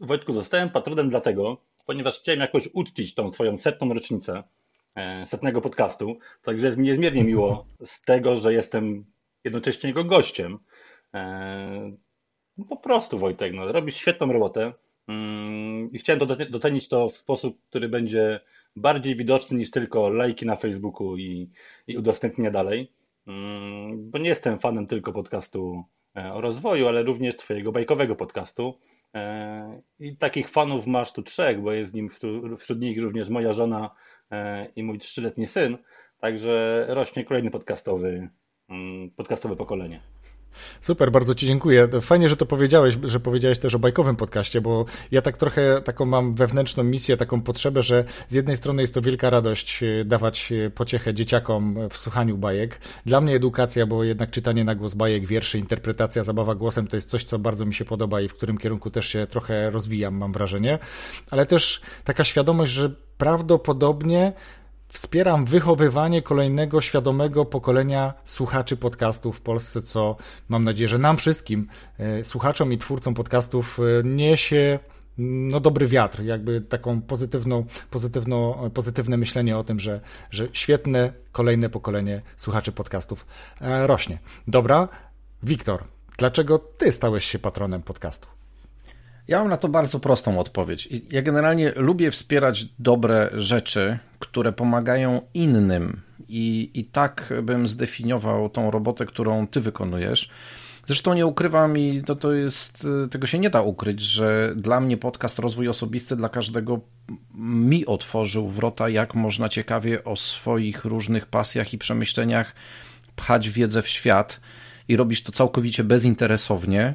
Wojtku, 0.00 0.34
zostałem 0.34 0.70
patronem 0.70 1.10
dlatego, 1.10 1.56
ponieważ 1.86 2.20
chciałem 2.20 2.40
jakoś 2.40 2.68
uczcić 2.72 3.14
tą 3.14 3.30
twoją 3.30 3.58
setną 3.58 3.94
rocznicę 3.94 4.42
e, 4.96 5.26
setnego 5.26 5.60
podcastu. 5.60 6.18
Także 6.42 6.66
jest 6.66 6.78
mi 6.78 6.84
niezmiernie 6.84 7.24
miło 7.24 7.66
z 7.86 8.02
tego, 8.02 8.36
że 8.36 8.52
jestem 8.52 9.04
jednocześnie 9.44 9.88
jego 9.90 10.04
gościem. 10.04 10.58
E, 11.14 11.96
no 12.58 12.64
po 12.64 12.76
prostu, 12.76 13.18
Wojtek, 13.18 13.52
no, 13.54 13.72
robisz 13.72 13.96
świetną 13.96 14.32
robotę 14.32 14.72
mm, 15.08 15.92
i 15.92 15.98
chciałem 15.98 16.20
docenić 16.50 16.88
to 16.88 17.10
w 17.10 17.16
sposób, 17.16 17.58
który 17.68 17.88
będzie 17.88 18.40
bardziej 18.76 19.16
widoczny 19.16 19.58
niż 19.58 19.70
tylko 19.70 20.08
lajki 20.08 20.46
na 20.46 20.56
Facebooku 20.56 21.16
i, 21.16 21.50
i 21.86 21.96
udostępnienia 21.96 22.50
dalej. 22.50 22.92
Mm, 23.26 24.10
bo 24.10 24.18
nie 24.18 24.28
jestem 24.28 24.58
fanem 24.58 24.86
tylko 24.86 25.12
podcastu 25.12 25.84
e, 26.16 26.32
o 26.32 26.40
rozwoju, 26.40 26.88
ale 26.88 27.02
również 27.02 27.36
Twojego 27.36 27.72
bajkowego 27.72 28.16
podcastu. 28.16 28.78
E, 29.14 29.82
I 29.98 30.16
takich 30.16 30.48
fanów 30.48 30.86
masz 30.86 31.12
tu 31.12 31.22
trzech, 31.22 31.60
bo 31.60 31.72
jest 31.72 31.94
nim 31.94 32.10
wśród 32.58 32.80
nich 32.80 33.02
również 33.02 33.28
moja 33.28 33.52
żona 33.52 33.90
e, 34.30 34.66
i 34.76 34.82
mój 34.82 34.98
trzyletni 34.98 35.46
syn. 35.46 35.78
Także 36.20 36.86
rośnie 36.88 37.24
kolejny 37.24 37.50
podcastowy, 37.50 38.28
mm, 38.68 39.10
podcastowe 39.10 39.56
pokolenie. 39.56 40.15
Super, 40.80 41.12
bardzo 41.12 41.34
Ci 41.34 41.46
dziękuję. 41.46 41.88
Fajnie, 42.00 42.28
że 42.28 42.36
to 42.36 42.46
powiedziałeś, 42.46 42.98
że 43.04 43.20
powiedziałeś 43.20 43.58
też 43.58 43.74
o 43.74 43.78
bajkowym 43.78 44.16
podcaście, 44.16 44.60
bo 44.60 44.84
ja 45.10 45.22
tak 45.22 45.36
trochę 45.36 45.82
taką 45.82 46.06
mam 46.06 46.34
wewnętrzną 46.34 46.84
misję, 46.84 47.16
taką 47.16 47.40
potrzebę, 47.40 47.82
że 47.82 48.04
z 48.28 48.32
jednej 48.32 48.56
strony 48.56 48.82
jest 48.82 48.94
to 48.94 49.00
wielka 49.00 49.30
radość 49.30 49.82
e, 49.82 50.04
dawać 50.04 50.52
e, 50.52 50.70
pociechę 50.70 51.14
dzieciakom 51.14 51.78
w 51.90 51.96
słuchaniu 51.96 52.36
bajek. 52.36 52.80
Dla 53.06 53.20
mnie 53.20 53.34
edukacja, 53.34 53.86
bo 53.86 54.04
jednak 54.04 54.30
czytanie 54.30 54.64
na 54.64 54.74
głos 54.74 54.94
bajek, 54.94 55.26
wierszy, 55.26 55.58
interpretacja, 55.58 56.24
zabawa 56.24 56.54
głosem 56.54 56.86
to 56.86 56.96
jest 56.96 57.08
coś, 57.08 57.24
co 57.24 57.38
bardzo 57.38 57.66
mi 57.66 57.74
się 57.74 57.84
podoba 57.84 58.20
i 58.20 58.28
w 58.28 58.34
którym 58.34 58.58
kierunku 58.58 58.90
też 58.90 59.06
się 59.06 59.26
trochę 59.26 59.70
rozwijam, 59.70 60.14
mam 60.14 60.32
wrażenie. 60.32 60.78
Ale 61.30 61.46
też 61.46 61.80
taka 62.04 62.24
świadomość, 62.24 62.72
że 62.72 62.90
prawdopodobnie 63.18 64.32
Wspieram 64.96 65.44
wychowywanie 65.44 66.22
kolejnego 66.22 66.80
świadomego 66.80 67.44
pokolenia 67.44 68.14
słuchaczy 68.24 68.76
podcastów 68.76 69.36
w 69.36 69.40
Polsce, 69.40 69.82
co 69.82 70.16
mam 70.48 70.64
nadzieję, 70.64 70.88
że 70.88 70.98
nam 70.98 71.16
wszystkim, 71.16 71.68
e, 71.98 72.24
słuchaczom 72.24 72.72
i 72.72 72.78
twórcom 72.78 73.14
podcastów, 73.14 73.78
e, 73.80 74.08
niesie 74.08 74.78
no, 75.18 75.60
dobry 75.60 75.86
wiatr, 75.86 76.22
jakby 76.22 76.60
taką 76.60 77.02
pozytywną, 77.02 77.64
pozytywną, 77.90 78.70
pozytywne 78.74 79.16
myślenie 79.16 79.58
o 79.58 79.64
tym, 79.64 79.80
że, 79.80 80.00
że 80.30 80.48
świetne 80.52 81.12
kolejne 81.32 81.70
pokolenie 81.70 82.22
słuchaczy 82.36 82.72
podcastów 82.72 83.26
e, 83.60 83.86
rośnie. 83.86 84.18
Dobra, 84.48 84.88
Wiktor, 85.42 85.84
dlaczego 86.18 86.58
ty 86.58 86.92
stałeś 86.92 87.24
się 87.24 87.38
patronem 87.38 87.82
podcastu? 87.82 88.35
Ja 89.28 89.38
mam 89.38 89.48
na 89.48 89.56
to 89.56 89.68
bardzo 89.68 90.00
prostą 90.00 90.38
odpowiedź. 90.38 90.88
Ja 91.12 91.22
generalnie 91.22 91.72
lubię 91.76 92.10
wspierać 92.10 92.66
dobre 92.78 93.30
rzeczy, 93.34 93.98
które 94.18 94.52
pomagają 94.52 95.20
innym. 95.34 96.00
I, 96.28 96.70
I 96.74 96.84
tak 96.84 97.32
bym 97.42 97.66
zdefiniował 97.66 98.48
tą 98.48 98.70
robotę, 98.70 99.06
którą 99.06 99.46
ty 99.46 99.60
wykonujesz. 99.60 100.30
Zresztą 100.86 101.14
nie 101.14 101.26
ukrywam 101.26 101.78
i 101.78 102.02
to, 102.02 102.16
to 102.16 102.32
jest, 102.32 102.86
tego 103.10 103.26
się 103.26 103.38
nie 103.38 103.50
da 103.50 103.62
ukryć, 103.62 104.00
że 104.00 104.54
dla 104.56 104.80
mnie 104.80 104.96
podcast 104.96 105.38
Rozwój 105.38 105.68
Osobisty 105.68 106.16
dla 106.16 106.28
każdego 106.28 106.80
mi 107.34 107.86
otworzył 107.86 108.48
wrota, 108.48 108.88
jak 108.88 109.14
można 109.14 109.48
ciekawie 109.48 110.04
o 110.04 110.16
swoich 110.16 110.84
różnych 110.84 111.26
pasjach 111.26 111.74
i 111.74 111.78
przemyśleniach 111.78 112.54
pchać 113.16 113.50
wiedzę 113.50 113.82
w 113.82 113.88
świat 113.88 114.40
i 114.88 114.96
robisz 114.96 115.22
to 115.22 115.32
całkowicie 115.32 115.84
bezinteresownie, 115.84 116.94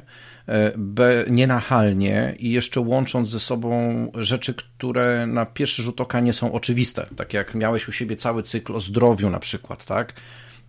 nienachalnie 1.28 2.34
i 2.38 2.50
jeszcze 2.50 2.80
łącząc 2.80 3.28
ze 3.28 3.40
sobą 3.40 3.72
rzeczy, 4.14 4.54
które 4.54 5.26
na 5.26 5.46
pierwszy 5.46 5.82
rzut 5.82 6.00
oka 6.00 6.20
nie 6.20 6.32
są 6.32 6.52
oczywiste. 6.52 7.06
Tak 7.16 7.34
jak 7.34 7.54
miałeś 7.54 7.88
u 7.88 7.92
siebie 7.92 8.16
cały 8.16 8.42
cykl 8.42 8.74
o 8.74 8.80
zdrowiu 8.80 9.30
na 9.30 9.40
przykład, 9.40 9.84
tak? 9.84 10.14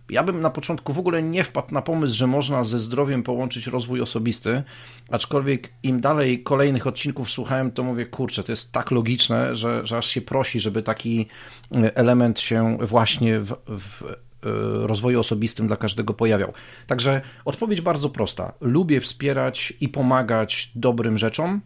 Ja 0.08 0.22
bym 0.22 0.40
na 0.40 0.50
początku 0.50 0.92
w 0.92 0.98
ogóle 0.98 1.22
nie 1.22 1.44
wpadł 1.44 1.74
na 1.74 1.82
pomysł, 1.82 2.14
że 2.14 2.26
można 2.26 2.64
ze 2.64 2.78
zdrowiem 2.78 3.22
połączyć 3.22 3.66
rozwój 3.66 4.00
osobisty, 4.00 4.62
aczkolwiek 5.08 5.72
im 5.82 6.00
dalej 6.00 6.42
kolejnych 6.42 6.86
odcinków 6.86 7.30
słuchałem, 7.30 7.72
to 7.72 7.82
mówię, 7.82 8.06
kurczę, 8.06 8.42
to 8.42 8.52
jest 8.52 8.72
tak 8.72 8.90
logiczne, 8.90 9.56
że, 9.56 9.86
że 9.86 9.98
aż 9.98 10.06
się 10.06 10.20
prosi, 10.20 10.60
żeby 10.60 10.82
taki 10.82 11.26
element 11.94 12.40
się 12.40 12.78
właśnie 12.80 13.40
w, 13.40 13.54
w 13.66 14.02
e, 14.02 14.23
rozwoju 14.82 15.20
osobistym 15.20 15.66
dla 15.66 15.76
każdego 15.76 16.14
pojawiał. 16.14 16.52
Także 16.86 17.20
odpowiedź 17.44 17.80
bardzo 17.80 18.10
prosta. 18.10 18.52
Lubię 18.60 19.00
wspierać 19.00 19.72
i 19.80 19.88
pomagać 19.88 20.72
dobrym 20.74 21.18
rzeczom, 21.18 21.60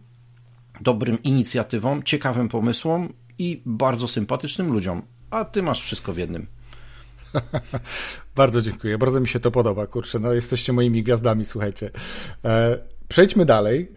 dobrym 0.80 1.22
inicjatywom, 1.22 2.02
ciekawym 2.02 2.48
pomysłom 2.48 3.12
i 3.38 3.62
bardzo 3.66 4.08
sympatycznym 4.08 4.72
ludziom. 4.72 5.02
A 5.30 5.44
ty 5.44 5.62
masz 5.62 5.82
wszystko 5.82 6.12
w 6.12 6.18
jednym. 6.18 6.46
bardzo 8.36 8.62
dziękuję, 8.62 8.98
bardzo 8.98 9.20
mi 9.20 9.28
się 9.28 9.40
to 9.40 9.50
podoba, 9.50 9.86
kurczę, 9.86 10.18
no 10.18 10.32
jesteście 10.32 10.72
moimi 10.72 11.02
gwiazdami, 11.02 11.46
słuchajcie. 11.46 11.90
E, 12.44 12.78
przejdźmy 13.08 13.44
dalej. 13.44 13.92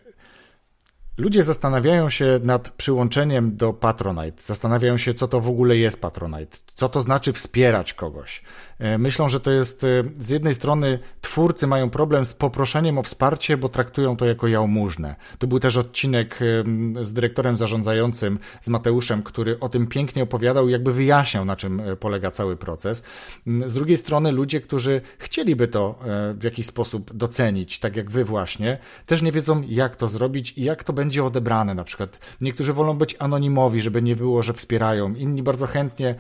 Ludzie 1.18 1.44
zastanawiają 1.44 2.10
się 2.10 2.40
nad 2.44 2.70
przyłączeniem 2.70 3.58
do 3.58 3.74
Patronite. 3.74 4.44
Zastanawiają 4.44 4.98
się, 4.98 5.14
co 5.14 5.28
to 5.28 5.42
w 5.42 5.48
ogóle 5.48 5.78
jest 5.78 6.02
Patronite. 6.02 6.58
Co 6.76 6.89
to 6.89 7.01
znaczy 7.01 7.34
wspierać 7.34 7.93
kogoś. 7.93 8.43
E, 8.82 8.97
myślą, 8.97 9.30
że 9.30 9.39
to 9.39 9.51
jest 9.51 9.84
e, 9.84 9.88
z 10.19 10.30
jednej 10.30 10.55
strony 10.55 10.99
twórcy 11.22 11.67
mają 11.67 11.89
problem 11.89 12.26
z 12.26 12.34
poproszeniem 12.34 12.97
o 12.97 13.03
wsparcie, 13.03 13.57
bo 13.57 13.69
traktują 13.69 14.17
to 14.17 14.26
jako 14.26 14.47
jałmużnę. 14.47 15.15
To 15.39 15.47
był 15.47 15.59
też 15.59 15.78
odcinek 15.78 16.39
e, 16.41 17.05
z 17.05 17.13
dyrektorem 17.13 17.57
zarządzającym, 17.57 18.39
z 18.61 18.67
Mateuszem, 18.67 19.24
który 19.24 19.59
o 19.59 19.69
tym 19.69 19.88
pięknie 19.88 20.24
opowiadał 20.24 20.69
i 20.69 20.72
jakby 20.72 20.93
wyjaśniał, 20.93 21.45
na 21.45 21.55
czym 21.55 21.82
polega 21.99 22.32
cały 22.32 22.57
proces. 22.57 23.03
Z 23.65 23.74
drugiej 23.74 23.97
strony 23.97 24.32
ludzie, 24.32 24.61
którzy 24.61 25.01
chcieliby 25.17 25.67
to 25.67 25.99
w 26.34 26.43
jakiś 26.43 26.65
sposób 26.65 27.13
docenić, 27.13 27.80
tak 27.80 27.95
jak 27.95 28.11
wy 28.11 28.26
właśnie, 28.26 28.78
też 29.05 29.22
nie 29.22 29.32
wiedzą, 29.32 29.63
jak 29.67 29.95
to 29.95 30.07
zrobić 30.07 30.53
i 30.57 30.63
jak 30.63 30.84
to 30.84 30.93
będzie 30.93 31.24
odebrane. 31.24 31.76
Na 31.76 31.84
przykład 31.84 32.19
niektórzy 32.41 32.74
wolą 32.74 32.97
być 32.97 33.15
anonimowi, 33.19 33.82
żeby 33.82 34.01
nie 34.01 34.15
było, 34.15 34.43
że 34.43 34.53
wspierają. 34.53 35.15
Inni 35.15 35.43
bardzo 35.43 35.67
chętnie 35.67 36.15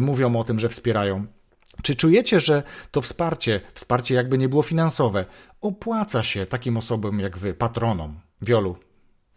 mówią 0.00 0.36
o 0.36 0.44
tym, 0.44 0.58
że 0.58 0.68
wspierają. 0.68 1.26
Czy 1.82 1.96
czujecie, 1.96 2.40
że 2.40 2.62
to 2.90 3.00
wsparcie, 3.00 3.60
wsparcie 3.74 4.14
jakby 4.14 4.38
nie 4.38 4.48
było 4.48 4.62
finansowe, 4.62 5.24
opłaca 5.60 6.22
się 6.22 6.46
takim 6.46 6.76
osobom 6.76 7.20
jak 7.20 7.38
wy, 7.38 7.54
patronom? 7.54 8.14
Wiolu. 8.42 8.76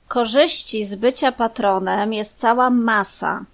Korzyści 0.07 0.85
z 0.85 0.95
bycia 0.95 1.31
patronem 1.31 2.13
jest 2.13 2.39
cała 2.39 2.69
masa. 2.69 3.45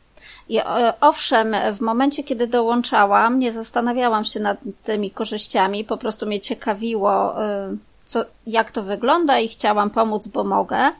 I 0.50 0.58
e, 0.58 0.94
owszem, 1.02 1.56
w 1.74 1.82
momencie, 1.82 2.24
kiedy 2.24 2.48
dołączałam, 2.48 3.40
nie 3.40 3.54
zastanawiałam 3.54 4.26
się 4.26 4.40
nad 4.40 4.58
tymi 4.84 5.12
korzyściami, 5.12 5.84
po 5.84 5.98
prostu 5.98 6.26
mnie 6.26 6.40
ciekawiło, 6.40 7.44
e, 7.46 7.76
co, 8.06 8.26
jak 8.48 8.72
to 8.72 8.84
wygląda 8.84 9.40
i 9.40 9.48
chciałam 9.48 9.90
pomóc, 9.90 10.28
bo 10.28 10.44
mogę. 10.44 10.92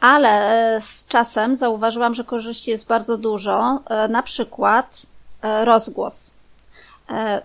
Ale 0.00 0.28
e, 0.76 0.80
z 0.80 1.06
czasem 1.06 1.56
zauważyłam, 1.56 2.14
że 2.14 2.24
korzyści 2.24 2.70
jest 2.70 2.86
bardzo 2.86 3.18
dużo, 3.18 3.80
na 4.08 4.22
przykład 4.22 5.02
rozgłos. 5.42 6.30
E, 7.10 7.42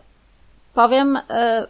powiem 0.74 1.18
e, 1.30 1.68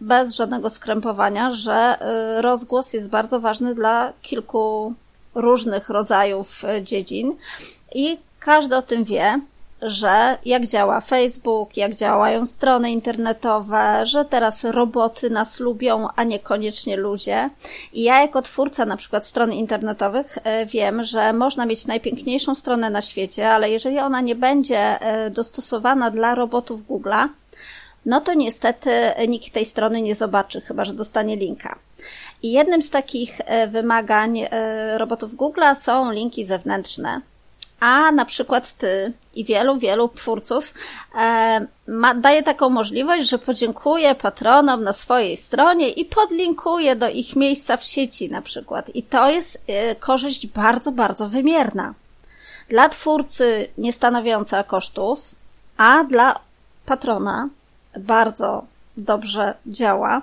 bez 0.00 0.34
żadnego 0.34 0.70
skrępowania, 0.70 1.50
że 1.50 1.72
e, 1.72 2.42
rozgłos 2.42 2.92
jest 2.92 3.08
bardzo 3.08 3.40
ważny 3.40 3.74
dla 3.74 4.12
kilku 4.22 4.94
różnych 5.34 5.88
rodzajów 5.88 6.62
dziedzin 6.82 7.36
i 7.94 8.18
każdy 8.40 8.76
o 8.76 8.82
tym 8.82 9.04
wie, 9.04 9.40
że 9.82 10.38
jak 10.44 10.66
działa 10.66 11.00
Facebook, 11.00 11.76
jak 11.76 11.94
działają 11.94 12.46
strony 12.46 12.90
internetowe, 12.90 14.06
że 14.06 14.24
teraz 14.24 14.64
roboty 14.64 15.30
nas 15.30 15.60
lubią, 15.60 16.08
a 16.16 16.24
niekoniecznie 16.24 16.96
ludzie. 16.96 17.50
I 17.92 18.02
ja 18.02 18.20
jako 18.20 18.42
twórca 18.42 18.84
na 18.84 18.96
przykład 18.96 19.26
stron 19.26 19.52
internetowych 19.52 20.38
wiem, 20.66 21.02
że 21.02 21.32
można 21.32 21.66
mieć 21.66 21.86
najpiękniejszą 21.86 22.54
stronę 22.54 22.90
na 22.90 23.02
świecie, 23.02 23.50
ale 23.50 23.70
jeżeli 23.70 23.98
ona 23.98 24.20
nie 24.20 24.34
będzie 24.34 24.98
dostosowana 25.30 26.10
dla 26.10 26.34
robotów 26.34 26.86
Google'a, 26.86 27.28
no 28.06 28.20
to 28.20 28.34
niestety 28.34 28.90
nikt 29.28 29.52
tej 29.52 29.64
strony 29.64 30.02
nie 30.02 30.14
zobaczy, 30.14 30.60
chyba 30.60 30.84
że 30.84 30.94
dostanie 30.94 31.36
linka. 31.36 31.78
I 32.42 32.52
jednym 32.52 32.82
z 32.82 32.90
takich 32.90 33.40
wymagań 33.68 34.40
robotów 34.96 35.34
Google'a 35.34 35.74
są 35.74 36.12
linki 36.12 36.44
zewnętrzne 36.44 37.20
a 37.80 38.12
na 38.12 38.24
przykład 38.24 38.72
ty 38.72 39.12
i 39.34 39.44
wielu, 39.44 39.76
wielu 39.76 40.08
twórców 40.08 40.74
e, 41.14 41.66
ma, 41.88 42.14
daje 42.14 42.42
taką 42.42 42.70
możliwość, 42.70 43.28
że 43.28 43.38
podziękuję 43.38 44.14
patronom 44.14 44.84
na 44.84 44.92
swojej 44.92 45.36
stronie 45.36 45.88
i 45.88 46.04
podlinkuję 46.04 46.96
do 46.96 47.08
ich 47.08 47.36
miejsca 47.36 47.76
w 47.76 47.84
sieci 47.84 48.30
na 48.30 48.42
przykład. 48.42 48.90
I 48.94 49.02
to 49.02 49.30
jest 49.30 49.62
e, 49.66 49.94
korzyść 49.94 50.46
bardzo, 50.46 50.92
bardzo 50.92 51.28
wymierna. 51.28 51.94
Dla 52.68 52.88
twórcy 52.88 53.68
nie 53.78 53.92
stanowiąca 53.92 54.64
kosztów, 54.64 55.34
a 55.76 56.04
dla 56.04 56.40
patrona 56.86 57.48
bardzo 57.98 58.64
dobrze 58.96 59.54
działa. 59.66 60.22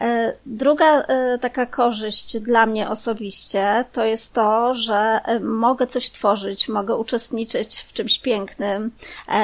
E, 0.00 0.32
druga 0.46 1.02
e, 1.02 1.38
taka 1.38 1.66
korzyść 1.66 2.38
dla 2.40 2.66
mnie 2.66 2.88
osobiście 2.88 3.84
to 3.92 4.04
jest 4.04 4.32
to, 4.32 4.74
że 4.74 5.20
e, 5.24 5.40
mogę 5.40 5.86
coś 5.86 6.10
tworzyć, 6.10 6.68
mogę 6.68 6.96
uczestniczyć 6.96 7.80
w 7.80 7.92
czymś 7.92 8.18
pięknym, 8.18 8.90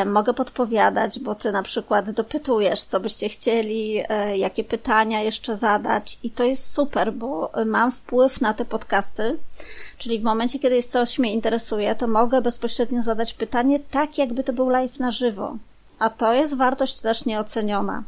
mogę 0.06 0.34
podpowiadać, 0.34 1.18
bo 1.18 1.34
ty 1.34 1.52
na 1.52 1.62
przykład 1.62 2.10
dopytujesz, 2.10 2.84
co 2.84 3.00
byście 3.00 3.28
chcieli, 3.28 4.02
jakie 4.34 4.64
pytania 4.64 5.22
jeszcze 5.22 5.56
zadać 5.56 6.18
i 6.22 6.30
to 6.30 6.44
jest 6.44 6.72
super, 6.72 7.12
bo 7.12 7.52
mam 7.66 7.92
wpływ 7.92 8.40
na 8.40 8.54
te 8.54 8.64
podcasty, 8.64 9.38
czyli 9.98 10.18
w 10.18 10.22
momencie, 10.22 10.58
kiedy 10.58 10.82
coś 10.82 11.18
mnie 11.18 11.34
interesuje, 11.34 11.94
to 11.94 12.06
mogę 12.06 12.42
bezpośrednio 12.42 13.02
zadać 13.02 13.34
pytanie 13.34 13.80
tak, 13.90 14.18
jakby 14.18 14.44
to 14.44 14.52
był 14.52 14.68
live 14.68 14.98
na 14.98 15.10
żywo. 15.10 15.56
A 15.98 16.10
to 16.10 16.32
jest 16.32 16.56
wartość 16.56 17.00
też 17.00 17.24
nieoceniona. 17.24 18.02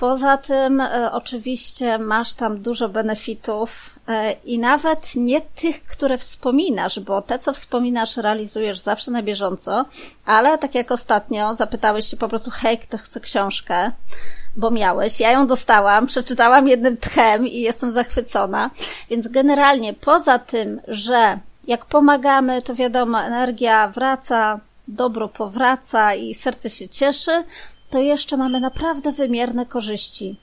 Poza 0.00 0.36
tym, 0.36 0.80
e, 0.80 1.12
oczywiście, 1.12 1.98
masz 1.98 2.34
tam 2.34 2.58
dużo 2.58 2.88
benefitów 2.88 3.98
e, 4.08 4.32
i 4.32 4.58
nawet 4.58 5.16
nie 5.16 5.40
tych, 5.40 5.84
które 5.84 6.18
wspominasz, 6.18 7.00
bo 7.00 7.22
te, 7.22 7.38
co 7.38 7.52
wspominasz, 7.52 8.16
realizujesz 8.16 8.78
zawsze 8.78 9.10
na 9.10 9.22
bieżąco, 9.22 9.84
ale 10.24 10.58
tak 10.58 10.74
jak 10.74 10.90
ostatnio 10.90 11.54
zapytałeś 11.54 12.06
się 12.06 12.16
po 12.16 12.28
prostu, 12.28 12.50
hej, 12.50 12.78
kto 12.78 12.98
chce 12.98 13.20
książkę, 13.20 13.92
bo 14.56 14.70
miałeś. 14.70 15.20
Ja 15.20 15.30
ją 15.30 15.46
dostałam, 15.46 16.06
przeczytałam 16.06 16.68
jednym 16.68 16.96
tchem 16.96 17.46
i 17.46 17.60
jestem 17.60 17.92
zachwycona. 17.92 18.70
Więc 19.10 19.28
generalnie, 19.28 19.94
poza 19.94 20.38
tym, 20.38 20.80
że 20.88 21.38
jak 21.66 21.84
pomagamy, 21.84 22.62
to 22.62 22.74
wiadomo, 22.74 23.20
energia 23.20 23.88
wraca, 23.88 24.60
dobro 24.88 25.28
powraca 25.28 26.14
i 26.14 26.34
serce 26.34 26.70
się 26.70 26.88
cieszy, 26.88 27.44
to 27.90 27.98
jeszcze 27.98 28.36
mamy 28.36 28.60
naprawdę 28.60 29.12
wymierne 29.12 29.66
korzyści. 29.66 30.36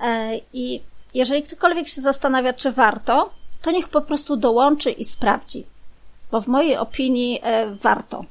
E, 0.00 0.40
I 0.52 0.80
jeżeli 1.14 1.42
ktokolwiek 1.42 1.88
się 1.88 2.00
zastanawia, 2.00 2.52
czy 2.52 2.72
warto, 2.72 3.30
to 3.62 3.70
niech 3.70 3.88
po 3.88 4.02
prostu 4.02 4.36
dołączy 4.36 4.90
i 4.90 5.04
sprawdzi. 5.04 5.66
Bo 6.30 6.40
w 6.40 6.46
mojej 6.46 6.76
opinii 6.76 7.40
e, 7.42 7.74
warto. 7.74 8.24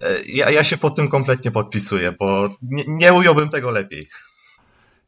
E, 0.00 0.22
ja, 0.26 0.50
ja 0.50 0.64
się 0.64 0.76
pod 0.76 0.96
tym 0.96 1.08
kompletnie 1.08 1.50
podpisuję, 1.50 2.12
bo 2.12 2.48
nie, 2.62 2.84
nie 2.86 3.12
ująłbym 3.12 3.48
tego 3.48 3.70
lepiej. 3.70 4.08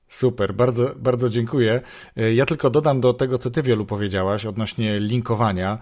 Super, 0.09 0.55
bardzo, 0.55 0.95
bardzo 0.97 1.29
dziękuję. 1.29 1.81
Ja 2.35 2.47
tylko 2.47 2.71
dodam 2.71 3.01
do 3.01 3.15
tego, 3.15 3.39
co 3.39 3.51
ty 3.51 3.63
wielu 3.63 3.87
powiedziałaś 3.87 4.47
odnośnie 4.47 5.01
linkowania, 5.01 5.79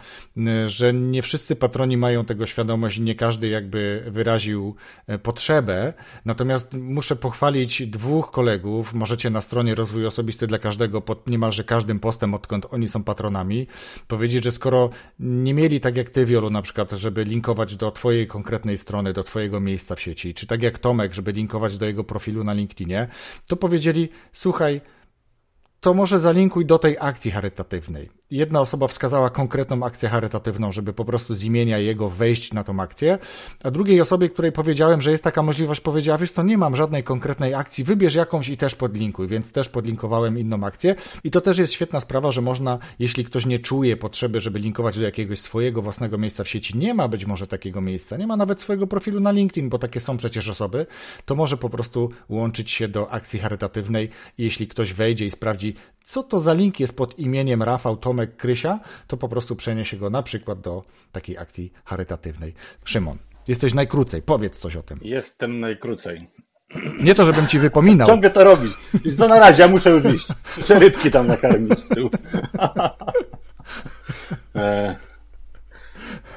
że 0.66 0.93
nie 0.93 1.22
wszyscy 1.22 1.57
patroni 1.57 1.97
mają 1.97 2.25
tego 2.25 2.47
świadomość, 2.47 2.99
nie 2.99 3.14
każdy 3.14 3.49
jakby 3.49 4.05
wyraził 4.07 4.75
e, 5.07 5.18
potrzebę. 5.18 5.93
Natomiast 6.25 6.75
muszę 6.75 7.16
pochwalić 7.16 7.87
dwóch 7.87 8.31
kolegów, 8.31 8.95
możecie 8.95 9.31
na 9.31 9.41
stronie 9.41 9.75
Rozwój 9.75 10.07
Osobisty 10.07 10.47
dla 10.47 10.59
Każdego 10.59 11.01
pod 11.01 11.29
niemalże 11.29 11.64
każdym 11.64 12.01
postem, 12.01 12.35
odkąd 12.35 12.66
oni 12.70 12.89
są 12.89 13.05
patronami, 13.05 13.66
powiedzieć, 14.09 14.45
że 14.45 14.53
skoro 14.53 14.91
nie 15.18 15.55
mieli 15.55 15.81
tak 15.81 15.97
jak 15.97 16.11
ty, 16.11 16.27
Wiolu, 16.27 16.51
na 16.51 16.62
przykład, 16.62 16.91
żeby 16.91 17.25
linkować 17.25 17.77
do 17.77 17.91
twojej 17.91 18.27
konkretnej 18.27 18.79
strony, 18.79 19.12
do 19.12 19.25
twojego 19.25 19.61
miejsca 19.61 19.95
w 19.95 20.01
sieci, 20.01 20.35
czy 20.35 20.47
tak 20.47 20.62
jak 20.62 20.79
Tomek, 20.79 21.14
żeby 21.14 21.33
linkować 21.33 21.79
do 21.79 21.87
jego 21.87 22.05
profilu 22.05 22.45
na 22.45 22.53
LinkedInie, 22.53 23.09
to 23.47 23.57
powiedzieli, 23.57 24.09
słuchaj, 24.33 24.81
to 25.81 25.95
może 25.95 26.21
zalinkuj 26.21 26.67
do 26.67 26.79
tej 26.79 26.97
akcji 27.01 27.31
charytatywnej 27.31 28.11
jedna 28.31 28.61
osoba 28.61 28.89
wskazała 28.89 29.31
konkretną 29.31 29.83
akcję 29.83 30.09
charytatywną, 30.09 30.72
żeby 30.72 30.93
po 30.93 31.05
prostu 31.05 31.35
z 31.35 31.45
imienia 31.45 31.79
jego 31.79 32.11
wejść 32.11 32.53
na 32.53 32.64
tą 32.64 32.81
akcję, 32.81 33.18
a 33.64 33.70
drugiej 33.70 34.01
osobie, 34.01 34.29
której 34.29 34.53
powiedziałem, 34.53 35.03
że 35.03 35.11
jest 35.11 35.25
taka 35.25 35.43
możliwość, 35.43 35.81
powiedziała, 35.81 36.18
wiesz 36.18 36.31
co, 36.31 36.43
nie 36.43 36.59
mam 36.59 36.77
żadnej 36.77 37.03
konkretnej 37.03 37.55
akcji, 37.55 37.85
wybierz 37.85 38.14
jakąś 38.14 38.49
i 38.49 38.57
też 38.57 38.75
podlinkuj, 38.77 39.29
więc 39.29 39.53
też 39.53 39.68
podlinkowałem 39.68 40.39
inną 40.39 40.64
akcję. 40.64 40.95
I 41.25 41.31
to 41.31 41.41
też 41.41 41.59
jest 41.59 41.72
świetna 41.72 42.01
sprawa, 42.01 42.31
że 42.31 42.43
można, 42.43 42.79
jeśli 42.99 43.25
ktoś 43.25 43.47
nie 43.47 43.59
czuje 43.59 43.97
potrzeby, 43.97 44.41
żeby 44.41 44.59
linkować 44.59 44.99
do 44.99 45.05
jakiegoś 45.05 45.41
swojego 45.41 45.83
własnego 45.83 46.18
miejsca 46.18 46.45
w 46.45 46.49
sieci, 46.49 46.79
nie 46.79 46.95
ma 46.95 47.09
być 47.09 47.27
może 47.27 47.47
takiego 47.47 47.81
miejsca, 47.81 48.16
nie 48.16 48.27
ma 48.27 48.37
nawet 48.37 48.61
swojego 48.61 48.87
profilu 48.87 49.20
na 49.20 49.31
LinkedIn, 49.31 49.68
bo 49.68 49.79
takie 49.79 50.01
są 50.01 50.16
przecież 50.16 50.49
osoby, 50.49 50.87
to 51.25 51.35
może 51.35 51.57
po 51.57 51.70
prostu 51.70 52.11
łączyć 52.29 52.70
się 52.70 52.89
do 52.89 53.11
akcji 53.11 53.39
charytatywnej 53.39 54.11
jeśli 54.39 54.66
ktoś 54.66 54.93
wejdzie 54.93 55.27
i 55.27 55.31
sprawdzi, 55.31 55.75
co 56.03 56.22
to 56.22 56.41
za 56.41 56.53
link 56.53 56.81
jest 56.81 56.97
pod 56.97 57.18
imieniem 57.18 57.62
Rafał 57.62 57.97
Tomek 58.15 58.37
Krysia, 58.37 58.81
to 59.07 59.17
po 59.17 59.29
prostu 59.29 59.57
przeniesie 59.57 59.97
go 59.97 60.11
na 60.11 60.23
przykład 60.23 60.61
do 60.61 60.83
takiej 61.12 61.39
akcji 61.39 61.73
charytatywnej. 61.85 62.55
Szymon, 62.85 63.19
jesteś 63.49 63.75
najkrócej, 63.75 64.23
powiedz 64.23 64.59
coś 64.59 64.77
o 64.77 64.83
tym. 64.83 64.99
Jestem 65.03 65.61
najkrócej. 65.61 66.29
Nie 67.01 67.15
to, 67.15 67.25
żebym 67.25 67.47
ci 67.47 67.59
wypominał. 67.59 68.09
Ciągle 68.09 68.31
to 68.31 68.45
robisz. 68.45 68.73
Co 69.19 69.29
na 69.29 69.39
razie, 69.39 69.62
ja 69.62 69.69
muszę 69.69 69.91
już 69.91 70.05
iść. 70.05 70.29
Muszę 70.57 70.79
rybki 70.79 71.11
tam 71.11 71.27
nakarmić 71.27 71.81
z 71.81 71.89
tyłu. 71.89 72.11
e... 74.57 74.97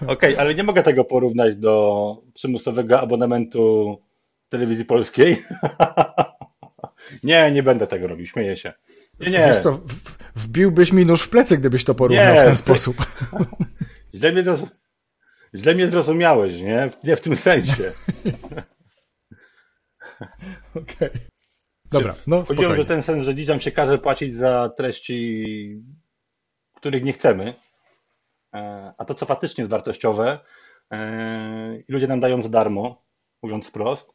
Okej, 0.01 0.13
okay, 0.13 0.39
ale 0.39 0.55
nie 0.55 0.63
mogę 0.63 0.83
tego 0.83 1.05
porównać 1.05 1.55
do 1.55 2.15
przymusowego 2.33 2.99
abonamentu 2.99 3.97
telewizji 4.49 4.85
polskiej. 4.85 5.41
nie, 7.23 7.51
nie 7.51 7.63
będę 7.63 7.87
tego 7.87 8.07
robił, 8.07 8.27
śmieję 8.27 8.57
się. 8.57 8.73
Nie, 9.19 9.31
nie. 9.31 9.37
Wiesz 9.37 9.59
co, 9.59 9.79
wbiłbyś 10.37 10.93
mi 10.93 11.05
nóż 11.05 11.21
w 11.23 11.29
plecy, 11.29 11.57
gdybyś 11.57 11.83
to 11.83 11.95
porównał 11.95 12.35
nie, 12.35 12.41
w 12.41 12.45
ten 12.45 12.57
sposób. 12.57 12.97
Źle 14.15 14.31
mnie, 14.31 14.43
zroz... 14.43 14.61
Źle 15.55 15.75
mnie 15.75 15.87
zrozumiałeś, 15.87 16.61
nie? 16.61 16.89
Nie 17.03 17.15
w 17.15 17.21
tym 17.21 17.37
sensie. 17.37 17.73
Okej. 20.75 21.09
Okay. 21.09 21.09
Dobra, 21.91 22.15
no 22.27 22.43
Chodziło, 22.43 22.75
że 22.75 22.85
ten 22.85 23.03
sens, 23.03 23.23
że 23.23 23.35
dzieciom 23.35 23.59
się 23.59 23.71
każe 23.71 23.97
płacić 23.97 24.33
za 24.33 24.69
treści, 24.69 25.45
których 26.75 27.03
nie 27.03 27.13
chcemy, 27.13 27.53
e, 28.53 28.93
a 28.97 29.05
to, 29.05 29.13
co 29.13 29.25
faktycznie 29.25 29.61
jest 29.61 29.71
wartościowe, 29.71 30.39
e, 30.91 31.83
ludzie 31.87 32.07
nam 32.07 32.19
dają 32.19 32.43
za 32.43 32.49
darmo, 32.49 33.05
mówiąc 33.43 33.67
wprost, 33.67 34.11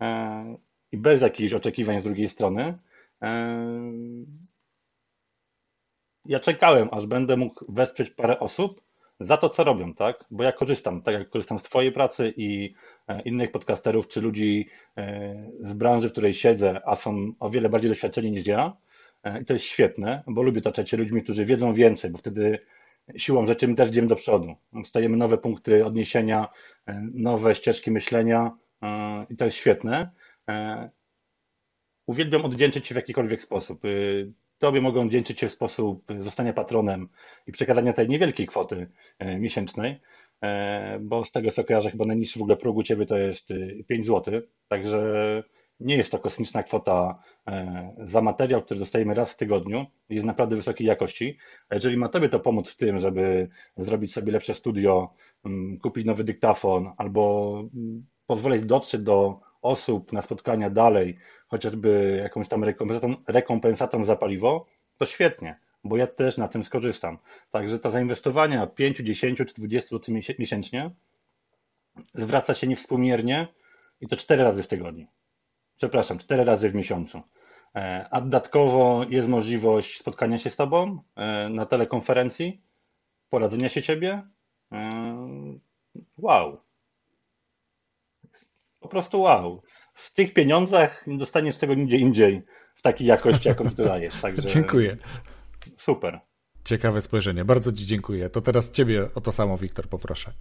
e, 0.00 0.56
i 0.92 0.98
bez 0.98 1.22
jakichś 1.22 1.52
oczekiwań 1.52 2.00
z 2.00 2.04
drugiej 2.04 2.28
strony, 2.28 2.78
ja 6.26 6.40
czekałem, 6.40 6.88
aż 6.92 7.06
będę 7.06 7.36
mógł 7.36 7.72
wesprzeć 7.72 8.10
parę 8.10 8.38
osób 8.38 8.84
za 9.20 9.36
to, 9.36 9.50
co 9.50 9.64
robią, 9.64 9.94
tak? 9.94 10.24
Bo 10.30 10.44
ja 10.44 10.52
korzystam, 10.52 11.02
tak 11.02 11.14
jak 11.14 11.30
korzystam 11.30 11.58
z 11.58 11.62
Twojej 11.62 11.92
pracy 11.92 12.34
i 12.36 12.74
e, 13.08 13.22
innych 13.22 13.50
podcasterów, 13.50 14.08
czy 14.08 14.20
ludzi 14.20 14.68
e, 14.96 15.50
z 15.60 15.72
branży, 15.72 16.08
w 16.08 16.12
której 16.12 16.34
siedzę, 16.34 16.80
a 16.84 16.96
są 16.96 17.32
o 17.40 17.50
wiele 17.50 17.68
bardziej 17.68 17.90
doświadczeni 17.90 18.30
niż 18.30 18.46
ja. 18.46 18.76
E, 19.24 19.42
I 19.42 19.44
to 19.44 19.52
jest 19.52 19.64
świetne, 19.64 20.22
bo 20.26 20.42
lubię 20.42 20.58
otaczać 20.58 20.90
się 20.90 20.96
ludźmi, 20.96 21.22
którzy 21.22 21.44
wiedzą 21.44 21.74
więcej, 21.74 22.10
bo 22.10 22.18
wtedy 22.18 22.58
siłą 23.16 23.46
rzeczy 23.46 23.68
my 23.68 23.74
też 23.74 23.88
idziemy 23.88 24.08
do 24.08 24.16
przodu. 24.16 24.54
Stajemy 24.84 25.16
nowe 25.16 25.38
punkty 25.38 25.84
odniesienia, 25.84 26.48
nowe 27.14 27.54
ścieżki 27.54 27.90
myślenia 27.90 28.56
i 29.30 29.36
to 29.36 29.44
jest 29.44 29.56
świetne. 29.56 30.10
Uwielbiam 32.06 32.44
oddzięczyć 32.44 32.86
się 32.86 32.94
w 32.94 32.96
jakikolwiek 32.96 33.42
sposób. 33.42 33.82
Tobie 34.64 34.80
mogą 34.80 35.08
wdzięczyć 35.08 35.40
się 35.40 35.48
w 35.48 35.52
sposób 35.52 36.04
zostania 36.20 36.52
patronem 36.52 37.08
i 37.46 37.52
przekazania 37.52 37.92
tej 37.92 38.08
niewielkiej 38.08 38.46
kwoty 38.46 38.90
e, 39.18 39.38
miesięcznej, 39.38 40.00
e, 40.42 40.98
bo 41.00 41.24
z 41.24 41.32
tego 41.32 41.50
co 41.50 41.64
kojarzę, 41.64 41.90
chyba 41.90 42.04
najniższy 42.04 42.38
w 42.38 42.42
ogóle 42.42 42.56
próg 42.56 42.76
u 42.76 42.82
ciebie 42.82 43.06
to 43.06 43.18
jest 43.18 43.48
5 43.88 44.04
y, 44.04 44.08
zł, 44.08 44.40
także 44.68 45.02
nie 45.80 45.96
jest 45.96 46.10
to 46.10 46.18
kosmiczna 46.18 46.62
kwota 46.62 47.18
e, 47.46 47.94
za 48.04 48.20
materiał, 48.22 48.62
który 48.62 48.80
dostajemy 48.80 49.14
raz 49.14 49.30
w 49.30 49.36
tygodniu, 49.36 49.86
jest 50.08 50.26
naprawdę 50.26 50.56
wysokiej 50.56 50.86
jakości. 50.86 51.38
A 51.68 51.74
jeżeli 51.74 51.96
ma 51.96 52.08
Tobie 52.08 52.28
to 52.28 52.40
pomóc 52.40 52.70
w 52.70 52.76
tym, 52.76 52.98
żeby 52.98 53.48
zrobić 53.76 54.12
sobie 54.12 54.32
lepsze 54.32 54.54
studio, 54.54 55.14
mm, 55.44 55.78
kupić 55.78 56.04
nowy 56.04 56.24
dyktafon 56.24 56.92
albo 56.96 57.52
mm, 57.74 58.06
pozwolić 58.26 58.62
dotrzeć 58.62 59.00
do 59.00 59.40
osób 59.64 60.12
na 60.12 60.22
spotkania 60.22 60.70
dalej, 60.70 61.18
chociażby 61.48 62.20
jakąś 62.22 62.48
tam 62.48 62.64
rekompensatą, 62.64 63.14
rekompensatą 63.26 64.04
za 64.04 64.16
paliwo, 64.16 64.66
to 64.98 65.06
świetnie, 65.06 65.60
bo 65.84 65.96
ja 65.96 66.06
też 66.06 66.38
na 66.38 66.48
tym 66.48 66.64
skorzystam. 66.64 67.18
Także 67.50 67.78
ta 67.78 67.90
zainwestowania 67.90 68.66
5, 68.66 68.98
10 68.98 69.38
czy 69.38 69.54
20 69.54 69.88
zł 69.88 70.14
miesięcznie 70.38 70.90
zwraca 72.12 72.54
się 72.54 72.66
niewspółmiernie 72.66 73.48
i 74.00 74.08
to 74.08 74.16
4 74.16 74.42
razy 74.42 74.62
w 74.62 74.68
tygodniu. 74.68 75.06
Przepraszam, 75.76 76.18
4 76.18 76.44
razy 76.44 76.68
w 76.68 76.74
miesiącu. 76.74 77.22
E, 77.74 78.08
a 78.10 78.20
dodatkowo 78.20 79.04
jest 79.08 79.28
możliwość 79.28 79.98
spotkania 79.98 80.38
się 80.38 80.50
z 80.50 80.56
Tobą 80.56 81.02
e, 81.16 81.48
na 81.48 81.66
telekonferencji, 81.66 82.62
poradzenia 83.28 83.68
się 83.68 83.82
Ciebie. 83.82 84.22
E, 84.72 85.28
wow, 86.18 86.63
po 88.84 88.88
prostu 88.88 89.20
wow. 89.20 89.62
W 89.94 90.14
tych 90.14 90.32
pieniądzach 90.32 91.06
nie 91.06 91.18
dostaniesz 91.18 91.58
tego 91.58 91.74
nigdzie 91.74 91.96
indziej 91.96 92.42
w 92.74 92.82
takiej 92.82 93.06
jakości, 93.06 93.48
jaką 93.48 93.70
ty 93.70 93.84
dajesz. 93.84 94.20
Także 94.20 94.42
dziękuję. 94.54 94.96
Super. 95.76 96.20
Ciekawe 96.64 97.00
spojrzenie. 97.00 97.44
Bardzo 97.44 97.72
Ci 97.72 97.86
dziękuję. 97.86 98.30
To 98.30 98.40
teraz 98.40 98.70
Ciebie 98.70 99.08
o 99.14 99.20
to 99.20 99.32
samo, 99.32 99.58
Wiktor, 99.58 99.88
poproszę. 99.88 100.32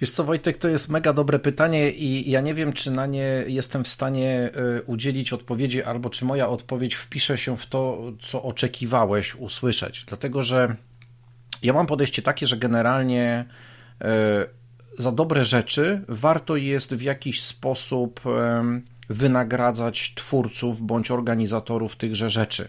Wiesz 0.00 0.10
co, 0.10 0.24
Wojtek, 0.24 0.58
to 0.58 0.68
jest 0.68 0.88
mega 0.88 1.12
dobre 1.12 1.38
pytanie 1.38 1.90
i 1.90 2.30
ja 2.30 2.40
nie 2.40 2.54
wiem, 2.54 2.72
czy 2.72 2.90
na 2.90 3.06
nie 3.06 3.44
jestem 3.46 3.84
w 3.84 3.88
stanie 3.88 4.50
y, 4.78 4.82
udzielić 4.82 5.32
odpowiedzi, 5.32 5.82
albo 5.82 6.10
czy 6.10 6.24
moja 6.24 6.48
odpowiedź 6.48 6.94
wpisze 6.94 7.38
się 7.38 7.56
w 7.56 7.66
to, 7.66 8.12
co 8.22 8.42
oczekiwałeś 8.42 9.34
usłyszeć. 9.34 10.04
Dlatego, 10.04 10.42
że 10.42 10.76
ja 11.62 11.72
mam 11.72 11.86
podejście 11.86 12.22
takie, 12.22 12.46
że 12.46 12.56
generalnie 12.56 13.44
y, 14.02 14.57
za 14.98 15.12
dobre 15.12 15.44
rzeczy 15.44 16.04
warto 16.08 16.56
jest 16.56 16.94
w 16.94 17.02
jakiś 17.02 17.42
sposób 17.42 18.20
wynagradzać 19.08 20.14
twórców 20.14 20.82
bądź 20.82 21.10
organizatorów 21.10 21.96
tychże 21.96 22.30
rzeczy. 22.30 22.68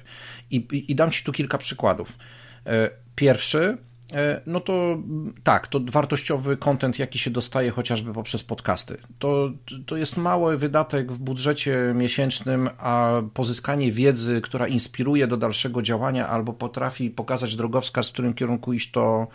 I, 0.52 0.86
i, 0.92 0.96
dam 0.96 1.12
Ci 1.12 1.24
tu 1.24 1.32
kilka 1.32 1.58
przykładów. 1.58 2.18
E, 2.66 2.90
pierwszy, 3.16 3.78
e, 4.14 4.42
no 4.46 4.60
to 4.60 4.98
tak, 5.44 5.68
to 5.68 5.80
wartościowy 5.92 6.58
content, 6.58 7.00
jaki 7.00 7.20
się 7.20 7.32
dostaje 7.32 7.72
chociażby 7.72 8.14
poprzez 8.14 8.44
podcasty. 8.44 8.98
To, 9.20 9.52
to 9.86 9.98
jest 9.98 10.18
mały 10.18 10.58
wydatek 10.58 11.12
w 11.12 11.18
budżecie 11.18 11.94
miesięcznym, 11.96 12.70
a 12.78 13.22
pozyskanie 13.34 13.92
wiedzy, 13.92 14.42
która 14.42 14.68
inspiruje 14.68 15.28
do 15.28 15.38
dalszego 15.38 15.82
działania 15.82 16.28
albo 16.28 16.54
potrafi 16.54 17.10
pokazać 17.10 17.56
drogowskaz, 17.56 18.10
w 18.10 18.14
którym 18.14 18.34
kierunku 18.34 18.74
iść, 18.74 18.92
to 18.92 19.28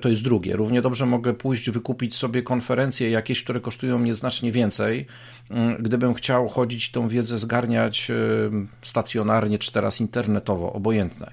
to 0.00 0.08
jest 0.08 0.22
drugie. 0.22 0.56
Równie 0.56 0.82
dobrze 0.82 1.06
mogę 1.06 1.34
pójść, 1.34 1.70
wykupić 1.70 2.16
sobie 2.16 2.42
konferencje 2.42 3.10
jakieś, 3.10 3.44
które 3.44 3.60
kosztują 3.60 3.98
mnie 3.98 4.14
znacznie 4.14 4.52
więcej. 4.52 5.06
Mm, 5.50 5.82
gdybym 5.82 6.14
chciał 6.14 6.48
chodzić 6.48 6.90
tą 6.90 7.08
wiedzę 7.08 7.38
zgarniać 7.38 8.10
e, 8.10 8.14
stacjonarnie 8.82 9.58
czy 9.58 9.72
teraz 9.72 10.00
internetowo, 10.00 10.72
obojętne. 10.72 11.32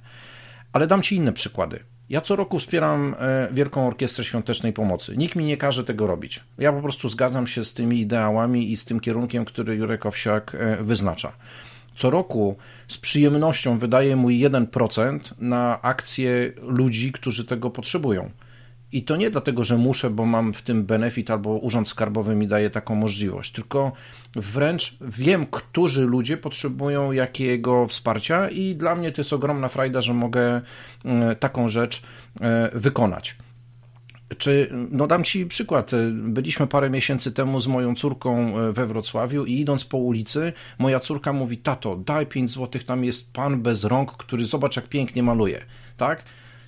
Ale 0.73 0.87
dam 0.87 1.01
Ci 1.01 1.15
inne 1.15 1.33
przykłady. 1.33 1.79
Ja 2.09 2.21
co 2.21 2.35
roku 2.35 2.59
wspieram 2.59 3.15
e, 3.19 3.47
Wielką 3.51 3.87
Orkiestrę 3.87 4.25
Świątecznej 4.25 4.73
Pomocy. 4.73 5.17
Nikt 5.17 5.35
mi 5.35 5.45
nie 5.45 5.57
każe 5.57 5.83
tego 5.83 6.07
robić. 6.07 6.43
Ja 6.57 6.73
po 6.73 6.81
prostu 6.81 7.09
zgadzam 7.09 7.47
się 7.47 7.65
z 7.65 7.73
tymi 7.73 8.01
ideałami 8.01 8.71
i 8.71 8.77
z 8.77 8.85
tym 8.85 8.99
kierunkiem, 8.99 9.45
który 9.45 9.75
Jurek 9.75 10.05
Owsiak 10.05 10.57
wyznacza 10.81 11.31
co 11.95 12.09
roku 12.09 12.55
z 12.87 12.97
przyjemnością 12.97 13.79
wydaję 13.79 14.15
mój 14.15 14.45
1% 14.45 15.19
na 15.37 15.81
akcje 15.81 16.53
ludzi, 16.61 17.11
którzy 17.11 17.45
tego 17.45 17.69
potrzebują. 17.69 18.29
I 18.93 19.03
to 19.03 19.15
nie 19.15 19.29
dlatego, 19.29 19.63
że 19.63 19.77
muszę, 19.77 20.09
bo 20.09 20.25
mam 20.25 20.53
w 20.53 20.61
tym 20.61 20.85
benefit 20.85 21.31
albo 21.31 21.49
Urząd 21.49 21.89
Skarbowy 21.89 22.35
mi 22.35 22.47
daje 22.47 22.69
taką 22.69 22.95
możliwość, 22.95 23.51
tylko 23.51 23.91
wręcz 24.35 24.97
wiem, 25.01 25.45
którzy 25.45 26.05
ludzie 26.05 26.37
potrzebują 26.37 27.11
jakiego 27.11 27.87
wsparcia 27.87 28.49
i 28.49 28.75
dla 28.75 28.95
mnie 28.95 29.11
to 29.11 29.21
jest 29.21 29.33
ogromna 29.33 29.67
frajda, 29.67 30.01
że 30.01 30.13
mogę 30.13 30.61
e, 31.05 31.35
taką 31.35 31.69
rzecz 31.69 32.03
e, 32.41 32.69
wykonać. 32.73 33.35
Czy, 34.37 34.69
no 34.91 35.07
dam 35.07 35.23
Ci 35.23 35.45
przykład. 35.45 35.91
Byliśmy 36.11 36.67
parę 36.67 36.89
miesięcy 36.89 37.31
temu 37.31 37.59
z 37.59 37.67
moją 37.67 37.95
córką 37.95 38.59
e, 38.59 38.73
we 38.73 38.87
Wrocławiu 38.87 39.45
i 39.45 39.59
idąc 39.59 39.85
po 39.85 39.97
ulicy, 39.97 40.53
moja 40.79 40.99
córka 40.99 41.33
mówi, 41.33 41.57
tato, 41.57 41.95
daj 41.95 42.25
5 42.27 42.51
złotych, 42.51 42.83
tam 42.83 43.03
jest 43.03 43.33
pan 43.33 43.61
bez 43.61 43.83
rąk, 43.83 44.11
który 44.11 44.45
zobacz 44.45 44.75
jak 44.75 44.87
pięknie 44.87 45.23
maluje, 45.23 45.65
tak? 45.97 46.23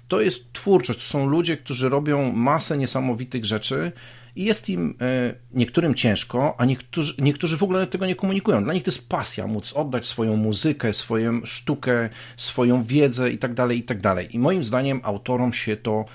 To 0.08 0.22
jest 0.22 0.54
twórczość, 0.54 1.00
to 1.00 1.06
są 1.06 1.28
ludzie, 1.28 1.58
którzy 1.58 1.90
robią 1.90 2.32
masę 2.32 2.78
niesamowitych 2.78 3.46
rzeczy 3.46 3.92
i 4.36 4.46
jest 4.46 4.70
im 4.70 4.98
e, 5.02 5.34
niektórym 5.54 5.96
ciężko, 5.96 6.56
a 6.58 6.66
niektórzy, 6.66 7.14
niektórzy 7.20 7.58
w 7.58 7.64
ogóle 7.64 7.88
tego 7.88 8.06
nie 8.06 8.16
komunikują. 8.16 8.64
Dla 8.64 8.74
nich 8.74 8.84
to 8.84 8.92
jest 8.92 9.10
pasja, 9.10 9.48
móc 9.48 9.74
oddać 9.74 10.08
swoją 10.08 10.36
muzykę, 10.36 10.94
swoją 10.94 11.46
sztukę, 11.46 12.10
swoją 12.38 12.84
wiedzę 12.84 13.32
i 13.32 13.38
tak 13.38 13.54
dalej, 13.54 13.80
i 13.80 13.84
tak. 13.84 14.34
I 14.34 14.40
moim 14.40 14.64
zdaniem 14.64 15.00
autorom 15.04 15.54
się 15.54 15.78
to, 15.78 16.06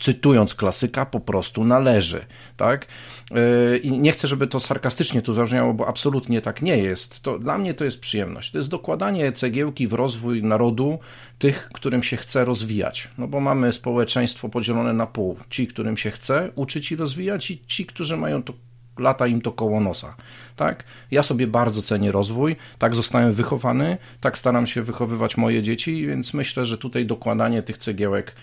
cytując 0.00 0.54
klasyka, 0.54 1.06
po 1.06 1.20
prostu 1.20 1.64
należy, 1.64 2.24
tak? 2.56 2.86
E, 3.30 3.76
I 3.76 3.98
nie 3.98 4.12
chcę, 4.12 4.28
żeby 4.28 4.46
to 4.46 4.60
sarkastycznie 4.60 5.22
tu 5.22 5.34
zabrzmiało, 5.34 5.74
bo 5.74 5.88
absolutnie 5.88 6.42
tak 6.42 6.62
nie 6.62 6.78
jest. 6.78 7.20
To, 7.20 7.38
dla 7.38 7.58
mnie 7.58 7.74
to 7.74 7.84
jest 7.84 8.00
przyjemność. 8.00 8.50
To 8.50 8.58
jest 8.58 8.68
dokładanie 8.68 9.32
cegiełki 9.32 9.88
w 9.88 9.92
rozwój 9.92 10.42
narodu, 10.42 10.98
tych, 11.42 11.68
którym 11.74 12.02
się 12.02 12.16
chce 12.16 12.44
rozwijać. 12.44 13.08
No 13.18 13.28
bo 13.28 13.40
mamy 13.40 13.72
społeczeństwo 13.72 14.48
podzielone 14.48 14.92
na 14.92 15.06
pół. 15.06 15.36
Ci, 15.50 15.66
którym 15.66 15.96
się 15.96 16.10
chce 16.10 16.50
uczyć 16.54 16.92
i 16.92 16.96
rozwijać 16.96 17.50
i 17.50 17.62
ci, 17.66 17.86
którzy 17.86 18.16
mają 18.16 18.42
to 18.42 18.52
lata 18.98 19.26
im 19.26 19.40
to 19.40 19.52
koło 19.52 19.80
nosa. 19.80 20.16
Tak? 20.56 20.84
Ja 21.10 21.22
sobie 21.22 21.46
bardzo 21.46 21.82
cenię 21.82 22.12
rozwój, 22.12 22.56
tak 22.78 22.94
zostałem 22.94 23.32
wychowany, 23.32 23.98
tak 24.20 24.38
staram 24.38 24.66
się 24.66 24.82
wychowywać 24.82 25.36
moje 25.36 25.62
dzieci, 25.62 26.06
więc 26.06 26.34
myślę, 26.34 26.64
że 26.64 26.78
tutaj 26.78 27.06
dokładanie 27.06 27.62
tych 27.62 27.78
cegiełek 27.78 28.34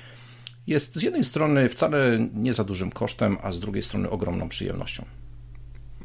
jest 0.68 0.95
z 0.95 1.04
jednej 1.04 1.24
strony 1.24 1.70
wcale 1.70 2.28
nie 2.34 2.54
za 2.54 2.64
dużym 2.64 2.91
kosztem, 2.91 3.38
a 3.43 3.52
z 3.52 3.60
drugiej 3.60 3.84
strony 3.84 4.10
ogromną 4.10 4.50
przyjemnością. 4.50 5.06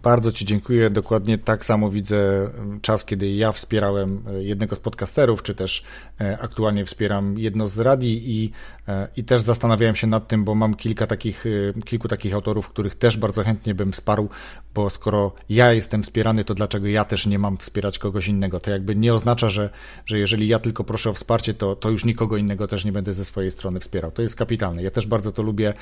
Bardzo 0.05 0.33
Ci 0.33 0.45
dziękuję. 0.45 0.91
Dokładnie 0.91 1.39
tak 1.39 1.65
samo 1.65 1.91
widzę 1.91 2.51
czas, 2.83 3.05
kiedy 3.05 3.31
ja 3.31 3.53
wspierałem 3.53 4.23
e, 4.29 4.43
jednego 4.43 4.77
z 4.77 4.79
podcasterów, 4.79 5.43
czy 5.43 5.55
też 5.55 5.85
e, 6.21 6.39
aktualnie 6.39 6.85
wspieram 6.85 7.39
jedno 7.39 7.69
z 7.69 7.79
radii 7.79 8.23
i, 8.25 8.51
e, 8.89 9.09
i 9.17 9.25
też 9.25 9.41
zastanawiałem 9.41 9.97
się 9.97 10.07
nad 10.07 10.29
tym, 10.29 10.45
bo 10.45 10.55
mam 10.55 10.75
kilka 10.75 11.07
takich, 11.07 11.45
kilku 11.85 12.09
takich 12.09 12.35
autorów, 12.35 12.69
których 12.69 12.95
też 12.95 13.17
bardzo 13.17 13.45
chętnie 13.45 13.75
bym 13.75 13.93
wsparł, 13.93 14.29
bo 14.75 14.91
skoro 14.91 15.33
ja 15.49 15.73
jestem 15.73 16.03
wspierany, 16.03 16.45
to 16.45 16.55
dlaczego 16.55 16.87
ja 16.87 17.05
też 17.05 17.27
nie 17.27 17.39
mam 17.39 17.57
wspierać 17.59 17.99
kogoś 17.99 18.29
innego? 18.29 18.61
To 18.61 18.71
jakby 18.71 18.97
nie 18.97 19.15
oznacza, 19.15 19.49
że, 19.49 19.71
że 20.07 20.19
jeżeli 20.19 20.49
ja 20.49 20.59
tylko 20.59 20.85
proszę 20.85 21.11
o 21.11 21.13
wsparcie, 21.13 21.55
to, 21.55 21.77
to 21.77 21.91
już 21.91 22.05
nikogo 22.05 22.37
innego 22.37 22.69
też 22.69 22.85
nie 22.85 22.93
będę 22.93 23.13
ze 23.13 23.25
swojej 23.25 23.51
strony 23.51 23.81
wspierał. 23.81 24.11
To 24.11 24.23
jest 24.23 24.37
kapitalne. 24.37 24.83
Ja 24.83 24.91
też 24.91 25.07
bardzo 25.07 25.33
to 25.33 25.43
lubię. 25.43 25.75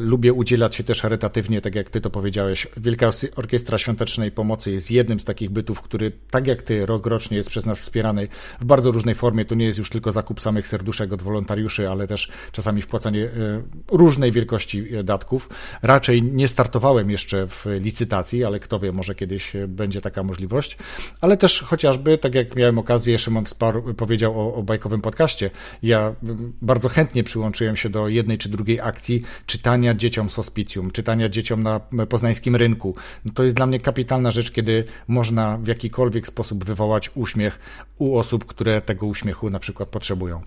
Lubię 0.00 0.32
udzielać 0.32 0.76
się 0.76 0.84
też 0.84 1.02
charytatywnie, 1.02 1.60
tak 1.60 1.74
jak 1.74 1.90
Ty 1.90 2.00
to 2.00 2.10
powiedziałeś. 2.10 2.68
Wielka 2.76 3.10
Orkiestra 3.36 3.51
Orkiestra 3.52 3.78
Świątecznej 3.78 4.30
Pomocy 4.30 4.70
jest 4.70 4.90
jednym 4.90 5.20
z 5.20 5.24
takich 5.24 5.50
bytów, 5.50 5.82
który 5.82 6.12
tak 6.30 6.46
jak 6.46 6.62
ty 6.62 6.86
rok 6.86 7.06
rocznie 7.06 7.36
jest 7.36 7.48
przez 7.48 7.66
nas 7.66 7.78
wspierany 7.78 8.28
w 8.60 8.64
bardzo 8.64 8.90
różnej 8.90 9.14
formie. 9.14 9.44
To 9.44 9.54
nie 9.54 9.64
jest 9.64 9.78
już 9.78 9.90
tylko 9.90 10.12
zakup 10.12 10.40
samych 10.40 10.68
serduszek 10.68 11.12
od 11.12 11.22
wolontariuszy, 11.22 11.88
ale 11.88 12.06
też 12.06 12.30
czasami 12.52 12.82
wpłacanie 12.82 13.24
e, 13.24 13.62
różnej 13.90 14.32
wielkości 14.32 14.96
e, 14.96 15.04
datków. 15.04 15.48
Raczej 15.82 16.22
nie 16.22 16.48
startowałem 16.48 17.10
jeszcze 17.10 17.46
w 17.46 17.66
licytacji, 17.80 18.44
ale 18.44 18.60
kto 18.60 18.78
wie, 18.78 18.92
może 18.92 19.14
kiedyś 19.14 19.56
e, 19.56 19.68
będzie 19.68 20.00
taka 20.00 20.22
możliwość. 20.22 20.76
Ale 21.20 21.36
też 21.36 21.62
chociażby, 21.62 22.18
tak 22.18 22.34
jak 22.34 22.56
miałem 22.56 22.78
okazję, 22.78 23.18
Szymon 23.18 23.46
Spar 23.46 23.82
powiedział 23.96 24.40
o, 24.40 24.54
o 24.54 24.62
bajkowym 24.62 25.00
podcaście, 25.00 25.50
ja 25.82 26.14
bardzo 26.62 26.88
chętnie 26.88 27.24
przyłączyłem 27.24 27.76
się 27.76 27.90
do 27.90 28.08
jednej 28.08 28.38
czy 28.38 28.48
drugiej 28.48 28.80
akcji 28.80 29.22
czytania 29.46 29.94
dzieciom 29.94 30.30
z 30.30 30.34
hospicjum, 30.34 30.90
czytania 30.90 31.28
dzieciom 31.28 31.62
na 31.62 31.80
poznańskim 32.08 32.56
rynku. 32.56 32.94
No 33.24 33.32
to 33.32 33.41
jest 33.42 33.56
dla 33.56 33.66
mnie 33.66 33.80
kapitalna 33.80 34.30
rzecz, 34.30 34.50
kiedy 34.50 34.84
można 35.08 35.58
w 35.58 35.66
jakikolwiek 35.66 36.26
sposób 36.26 36.64
wywołać 36.64 37.10
uśmiech 37.14 37.58
u 37.98 38.16
osób, 38.18 38.44
które 38.44 38.80
tego 38.80 39.06
uśmiechu 39.06 39.50
na 39.50 39.58
przykład 39.58 39.88
potrzebują. 39.88 40.42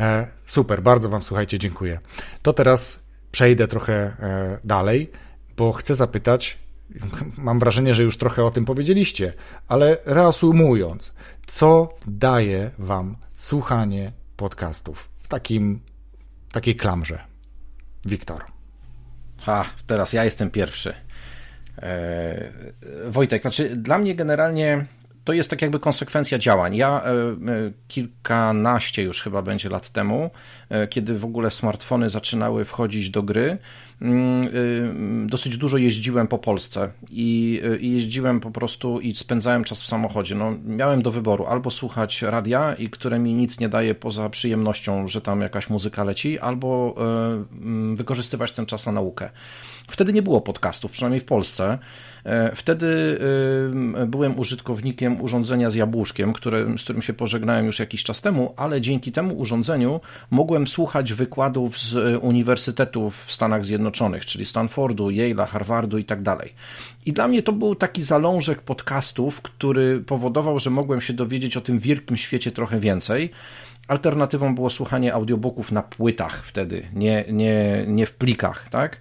E, 0.00 0.26
super, 0.46 0.82
bardzo 0.82 1.08
Wam 1.08 1.22
słuchajcie, 1.22 1.58
dziękuję. 1.58 1.98
To 2.42 2.52
teraz 2.52 3.04
przejdę 3.32 3.68
trochę 3.68 3.94
e, 3.94 4.58
dalej, 4.64 5.10
bo 5.56 5.72
chcę 5.72 5.94
zapytać, 5.94 6.58
mam 7.38 7.58
wrażenie, 7.58 7.94
że 7.94 8.02
już 8.02 8.16
trochę 8.16 8.44
o 8.44 8.50
tym 8.50 8.64
powiedzieliście, 8.64 9.32
ale 9.68 9.98
reasumując, 10.04 11.12
co 11.46 11.94
daje 12.06 12.70
Wam 12.78 13.16
słuchanie 13.34 14.12
podcastów 14.36 15.08
w 15.18 15.28
takim, 15.28 15.80
takiej 16.52 16.76
klamrze? 16.76 17.18
Wiktor. 18.04 18.44
Ha, 19.38 19.64
teraz 19.86 20.12
ja 20.12 20.24
jestem 20.24 20.50
pierwszy. 20.50 20.94
E, 21.82 22.52
Wojtek, 23.08 23.42
znaczy 23.42 23.76
dla 23.76 23.98
mnie 23.98 24.14
generalnie 24.14 24.84
to 25.24 25.32
jest 25.32 25.50
tak 25.50 25.62
jakby 25.62 25.80
konsekwencja 25.80 26.38
działań. 26.38 26.76
Ja 26.76 27.02
e, 27.04 27.10
e, 27.10 27.36
kilkanaście 27.88 29.02
już 29.02 29.22
chyba 29.22 29.42
będzie 29.42 29.68
lat 29.68 29.90
temu, 29.90 30.30
kiedy 30.90 31.18
w 31.18 31.24
ogóle 31.24 31.50
smartfony 31.50 32.08
zaczynały 32.08 32.64
wchodzić 32.64 33.10
do 33.10 33.22
gry, 33.22 33.58
mm, 34.00 35.28
dosyć 35.28 35.56
dużo 35.58 35.76
jeździłem 35.76 36.28
po 36.28 36.38
Polsce 36.38 36.90
i, 37.10 37.60
jeździłem 37.80 38.40
po 38.40 38.50
prostu 38.50 39.00
i 39.00 39.14
spędzałem 39.14 39.64
czas 39.64 39.82
w 39.82 39.86
samochodzie. 39.86 40.34
No, 40.34 40.54
miałem 40.64 41.02
do 41.02 41.10
wyboru 41.10 41.46
albo 41.46 41.70
słuchać 41.70 42.22
radia, 42.22 42.74
i 42.74 42.90
które 42.90 43.18
mi 43.18 43.34
nic 43.34 43.60
nie 43.60 43.68
daje 43.68 43.94
poza 43.94 44.30
przyjemnością, 44.30 45.08
że 45.08 45.20
tam 45.20 45.40
jakaś 45.40 45.70
muzyka 45.70 46.04
leci, 46.04 46.38
albo 46.38 46.94
wykorzystywać 47.94 48.52
ten 48.52 48.66
czas 48.66 48.86
na 48.86 48.92
naukę. 48.92 49.30
Wtedy 49.90 50.12
nie 50.12 50.22
było 50.22 50.40
podcastów, 50.40 50.92
przynajmniej 50.92 51.20
w 51.20 51.24
Polsce. 51.24 51.78
E, 52.24 52.54
wtedy 52.54 53.18
e, 53.96 54.06
byłem 54.06 54.38
użytkownikiem 54.38 55.20
urządzenia 55.20 55.70
z 55.70 55.74
jabłuszkiem, 55.74 56.32
które, 56.32 56.78
z 56.78 56.82
którym 56.82 57.02
się 57.02 57.12
pożegnałem 57.12 57.66
już 57.66 57.78
jakiś 57.78 58.04
czas 58.04 58.20
temu, 58.20 58.54
ale 58.56 58.80
dzięki 58.80 59.12
temu 59.12 59.38
urządzeniu 59.38 60.00
mogłem 60.30 60.66
słuchać 60.66 61.12
wykładów 61.12 61.78
z 61.78 62.18
uniwersytetów 62.22 63.24
w 63.24 63.32
Stanach 63.32 63.64
Zjednoczonych, 63.64 64.26
czyli 64.26 64.46
Stanfordu, 64.46 65.08
Yale'a, 65.08 65.46
Harvardu 65.46 65.98
i 65.98 66.04
tak 66.04 66.22
dalej. 66.22 66.52
I 67.06 67.12
dla 67.12 67.28
mnie 67.28 67.42
to 67.42 67.52
był 67.52 67.74
taki 67.74 68.02
zalążek 68.02 68.60
podcastów, 68.60 69.42
który 69.42 70.00
powodował, 70.00 70.58
że 70.58 70.70
mogłem 70.70 71.00
się 71.00 71.12
dowiedzieć 71.12 71.56
o 71.56 71.60
tym 71.60 71.78
wielkim 71.78 72.16
świecie 72.16 72.52
trochę 72.52 72.80
więcej. 72.80 73.30
Alternatywą 73.88 74.54
było 74.54 74.70
słuchanie 74.70 75.14
audiobooków 75.14 75.72
na 75.72 75.82
płytach 75.82 76.44
wtedy, 76.46 76.82
nie, 76.94 77.24
nie, 77.28 77.84
nie 77.88 78.06
w 78.06 78.14
plikach, 78.14 78.68
tak? 78.68 79.00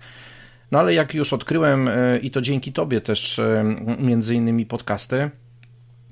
No 0.73 0.79
ale 0.79 0.93
jak 0.93 1.13
już 1.13 1.33
odkryłem 1.33 1.87
e, 1.87 2.17
i 2.17 2.31
to 2.31 2.41
dzięki 2.41 2.73
Tobie 2.73 3.01
też 3.01 3.39
e, 3.39 3.63
między 3.99 4.35
innymi 4.35 4.65
podcasty, 4.65 5.31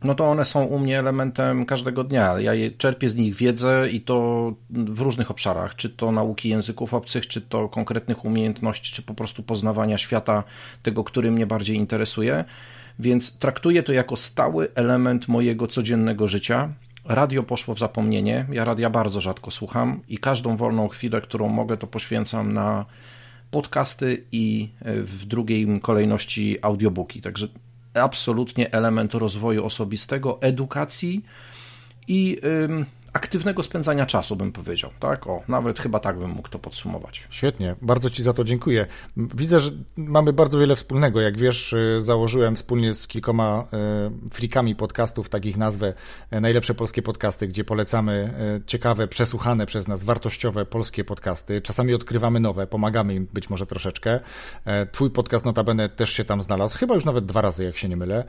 no 0.04 0.16
to 0.16 0.30
one 0.30 0.46
są 0.46 0.64
u 0.64 0.80
mnie 0.80 1.00
elementem 1.00 1.66
każdego 1.66 2.04
dnia. 2.04 2.40
Ja 2.40 2.52
czerpię 2.78 3.10
z 3.10 3.16
nich 3.16 3.36
wiedzę 3.36 3.90
i 3.92 4.02
to 4.02 4.54
w 4.70 5.02
różnych 5.02 5.32
obszarach, 5.32 5.76
czy 5.76 5.90
to 5.90 6.12
nauki 6.12 6.50
języków 6.50 6.94
obcych, 6.94 7.28
czy 7.28 7.42
to 7.42 7.70
konkretnych 7.70 8.26
umiejętności, 8.26 8.96
czy 8.96 9.04
po 9.04 9.14
prostu 9.14 9.44
poznawania 9.44 9.98
świata, 9.98 10.44
tego, 10.84 11.04
który 11.04 11.32
mnie 11.32 11.48
bardziej 11.48 11.76
interesuje. 11.76 12.46
Więc 13.00 13.38
traktuję 13.38 13.84
to 13.84 13.94
jako 13.94 14.16
stały 14.16 14.68
element 14.76 15.28
mojego 15.28 15.68
codziennego 15.68 16.28
życia. 16.28 16.70
Radio 17.06 17.44
poszło 17.44 17.76
w 17.76 17.80
zapomnienie. 17.80 18.46
Ja 18.52 18.66
radia 18.66 18.90
bardzo 18.90 19.22
rzadko 19.22 19.52
słucham 19.52 20.02
i 20.08 20.18
każdą 20.18 20.56
wolną 20.58 20.88
chwilę, 20.88 21.22
którą 21.22 21.50
mogę, 21.50 21.78
to 21.78 21.88
poświęcam 21.88 22.54
na 22.54 22.86
podcasty 23.52 24.26
i 24.32 24.70
e, 24.82 25.02
w 25.02 25.26
drugiej 25.26 25.82
kolejności 25.82 26.58
audiobooki. 26.62 27.22
Także 27.22 27.48
absolutnie 27.94 28.72
element 28.72 29.14
rozwoju 29.14 29.66
osobistego, 29.66 30.42
edukacji 30.42 31.26
i 32.08 32.38
aktywnego 33.14 33.64
spędzania 33.64 34.06
czasu, 34.06 34.36
bym 34.36 34.52
powiedział. 34.52 34.92
Tak? 35.00 35.28
O, 35.28 35.44
nawet 35.48 35.80
chyba 35.80 36.00
tak 36.00 36.20
bym 36.20 36.30
mógł 36.30 36.50
to 36.50 36.60
podsumować. 36.60 37.28
Świetnie, 37.30 37.76
bardzo 37.82 38.10
Ci 38.10 38.24
za 38.24 38.34
to 38.34 38.44
dziękuję. 38.44 38.88
Widzę, 39.18 39.60
że 39.60 39.72
mamy 39.98 40.34
bardzo 40.34 40.60
wiele 40.60 40.76
wspólnego. 40.76 41.22
Jak 41.22 41.38
wiesz, 41.38 41.74
y, 41.74 42.02
założyłem 42.02 42.56
wspólnie 42.56 42.94
z 42.94 43.08
kilkoma 43.08 43.68
y, 44.28 44.30
frikami 44.30 44.76
podcastów, 44.76 45.30
takich 45.30 45.58
nazwę 45.58 45.94
y, 46.34 46.42
Najlepsze 46.42 46.74
Polskie 46.74 47.02
Podcasty, 47.02 47.48
gdzie 47.48 47.64
polecamy 47.64 48.34
ciekawe, 48.66 49.08
przesłuchane 49.08 49.66
przez 49.66 49.88
nas, 49.88 50.04
wartościowe 50.04 50.66
polskie 50.66 51.04
podcasty. 51.04 51.62
Czasami 51.62 51.94
odkrywamy 51.94 52.40
nowe, 52.40 52.68
pomagamy 52.68 53.16
im 53.16 53.28
być 53.34 53.50
może 53.50 53.66
troszeczkę. 53.66 54.20
Twój 54.92 55.10
podcast 55.10 55.46
notabene 55.46 55.90
też 55.90 56.14
się 56.14 56.26
tam 56.26 56.42
znalazł, 56.42 56.78
chyba 56.78 56.96
już 56.96 57.06
nawet 57.06 57.26
dwa 57.26 57.42
razy, 57.42 57.64
jak 57.64 57.78
się 57.78 57.90
nie 57.90 57.98
mylę. 57.98 58.24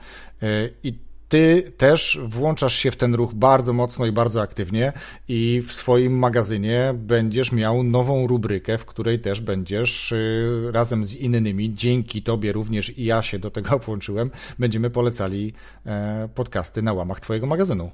I 0.82 0.98
ty 1.32 1.72
też 1.76 2.18
włączasz 2.26 2.74
się 2.74 2.90
w 2.90 2.96
ten 2.96 3.14
ruch 3.14 3.34
bardzo 3.34 3.72
mocno 3.72 4.06
i 4.06 4.12
bardzo 4.12 4.42
aktywnie 4.42 4.92
i 5.28 5.62
w 5.66 5.72
swoim 5.72 6.18
magazynie 6.18 6.94
będziesz 6.94 7.52
miał 7.52 7.82
nową 7.82 8.26
rubrykę, 8.26 8.78
w 8.78 8.84
której 8.84 9.18
też 9.18 9.40
będziesz 9.40 10.12
y, 10.12 10.70
razem 10.72 11.04
z 11.04 11.14
innymi, 11.14 11.74
dzięki 11.74 12.22
tobie 12.22 12.52
również 12.52 12.98
i 12.98 13.04
ja 13.04 13.22
się 13.22 13.38
do 13.38 13.50
tego 13.50 13.78
włączyłem, 13.86 14.30
będziemy 14.58 14.90
polecali 14.90 15.52
e, 15.86 16.28
podcasty 16.34 16.82
na 16.82 16.92
łamach 16.92 17.20
twojego 17.20 17.46
magazynu. 17.46 17.90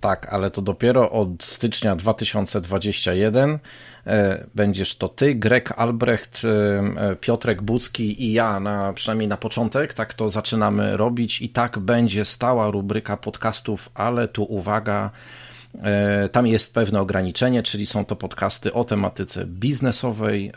Tak, 0.00 0.32
ale 0.32 0.50
to 0.50 0.62
dopiero 0.62 1.10
od 1.10 1.44
stycznia 1.44 1.96
2021 1.96 3.50
e, 3.50 3.58
będziesz 4.54 4.96
to 4.96 5.08
ty, 5.08 5.34
Greg 5.34 5.72
Albrecht, 5.76 6.42
e, 6.44 6.48
e, 6.48 7.16
Piotrek 7.16 7.62
Bucki 7.62 8.24
i 8.24 8.32
ja, 8.32 8.60
na, 8.60 8.92
przynajmniej 8.92 9.28
na 9.28 9.36
początek, 9.36 9.94
tak 9.94 10.14
to 10.14 10.30
zaczynamy 10.30 10.96
robić 10.96 11.42
i 11.42 11.48
tak 11.48 11.78
będzie 11.78 12.24
stała 12.24 12.70
rubryka 12.70 13.16
podcastów, 13.16 13.90
ale 13.94 14.28
tu 14.28 14.44
uwaga, 14.44 15.10
tam 16.32 16.46
jest 16.46 16.74
pewne 16.74 17.00
ograniczenie, 17.00 17.62
czyli 17.62 17.86
są 17.86 18.04
to 18.04 18.16
podcasty 18.16 18.72
o 18.72 18.84
tematyce 18.84 19.46
biznesowej, 19.46 20.52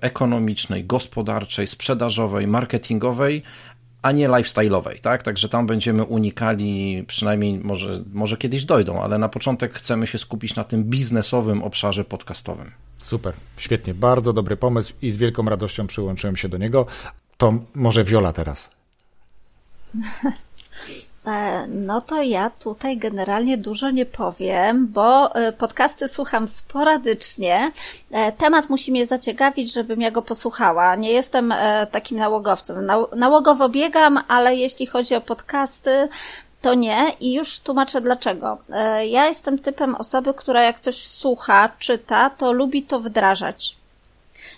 ekonomicznej, 0.00 0.84
gospodarczej, 0.84 1.66
sprzedażowej, 1.66 2.46
marketingowej, 2.46 3.42
a 4.02 4.12
nie 4.12 4.28
lifestyle'owej, 4.28 5.00
tak? 5.00 5.22
Także 5.22 5.48
tam 5.48 5.66
będziemy 5.66 6.04
unikali, 6.04 7.04
przynajmniej 7.06 7.58
może, 7.58 8.02
może 8.12 8.36
kiedyś 8.36 8.64
dojdą, 8.64 9.02
ale 9.02 9.18
na 9.18 9.28
początek 9.28 9.74
chcemy 9.74 10.06
się 10.06 10.18
skupić 10.18 10.56
na 10.56 10.64
tym 10.64 10.84
biznesowym 10.84 11.62
obszarze 11.62 12.04
podcastowym. 12.04 12.70
Super, 13.04 13.34
świetnie, 13.56 13.94
bardzo 13.94 14.32
dobry 14.32 14.56
pomysł 14.56 14.92
i 15.02 15.10
z 15.10 15.16
wielką 15.16 15.44
radością 15.44 15.86
przyłączyłem 15.86 16.36
się 16.36 16.48
do 16.48 16.58
niego. 16.58 16.86
To 17.36 17.52
może 17.74 18.04
Wiola 18.04 18.32
teraz. 18.32 18.70
E, 21.26 21.66
no 21.66 22.00
to 22.00 22.22
ja 22.22 22.50
tutaj 22.50 22.98
generalnie 22.98 23.58
dużo 23.58 23.90
nie 23.90 24.06
powiem, 24.06 24.86
bo 24.86 25.34
e, 25.34 25.52
podcasty 25.52 26.08
słucham 26.08 26.48
sporadycznie. 26.48 27.72
E, 28.10 28.32
temat 28.32 28.70
musi 28.70 28.92
mnie 28.92 29.06
zaciekawić, 29.06 29.72
żebym 29.72 30.00
ja 30.00 30.10
go 30.10 30.22
posłuchała. 30.22 30.96
Nie 30.96 31.12
jestem 31.12 31.54
takim 31.90 32.18
nałogowcem. 32.18 32.90
Nałogowo 33.16 33.68
biegam, 33.68 34.20
ale 34.28 34.56
jeśli 34.56 34.86
chodzi 34.86 35.14
o 35.14 35.20
podcasty, 35.20 36.08
to 36.64 36.74
nie 36.74 37.12
i 37.20 37.32
już 37.32 37.60
tłumaczę 37.60 38.00
dlaczego. 38.00 38.58
Ja 39.10 39.26
jestem 39.26 39.58
typem 39.58 39.94
osoby, 39.94 40.34
która 40.34 40.62
jak 40.62 40.80
coś 40.80 41.06
słucha, 41.06 41.68
czyta, 41.78 42.30
to 42.30 42.52
lubi 42.52 42.82
to 42.82 43.00
wdrażać. 43.00 43.76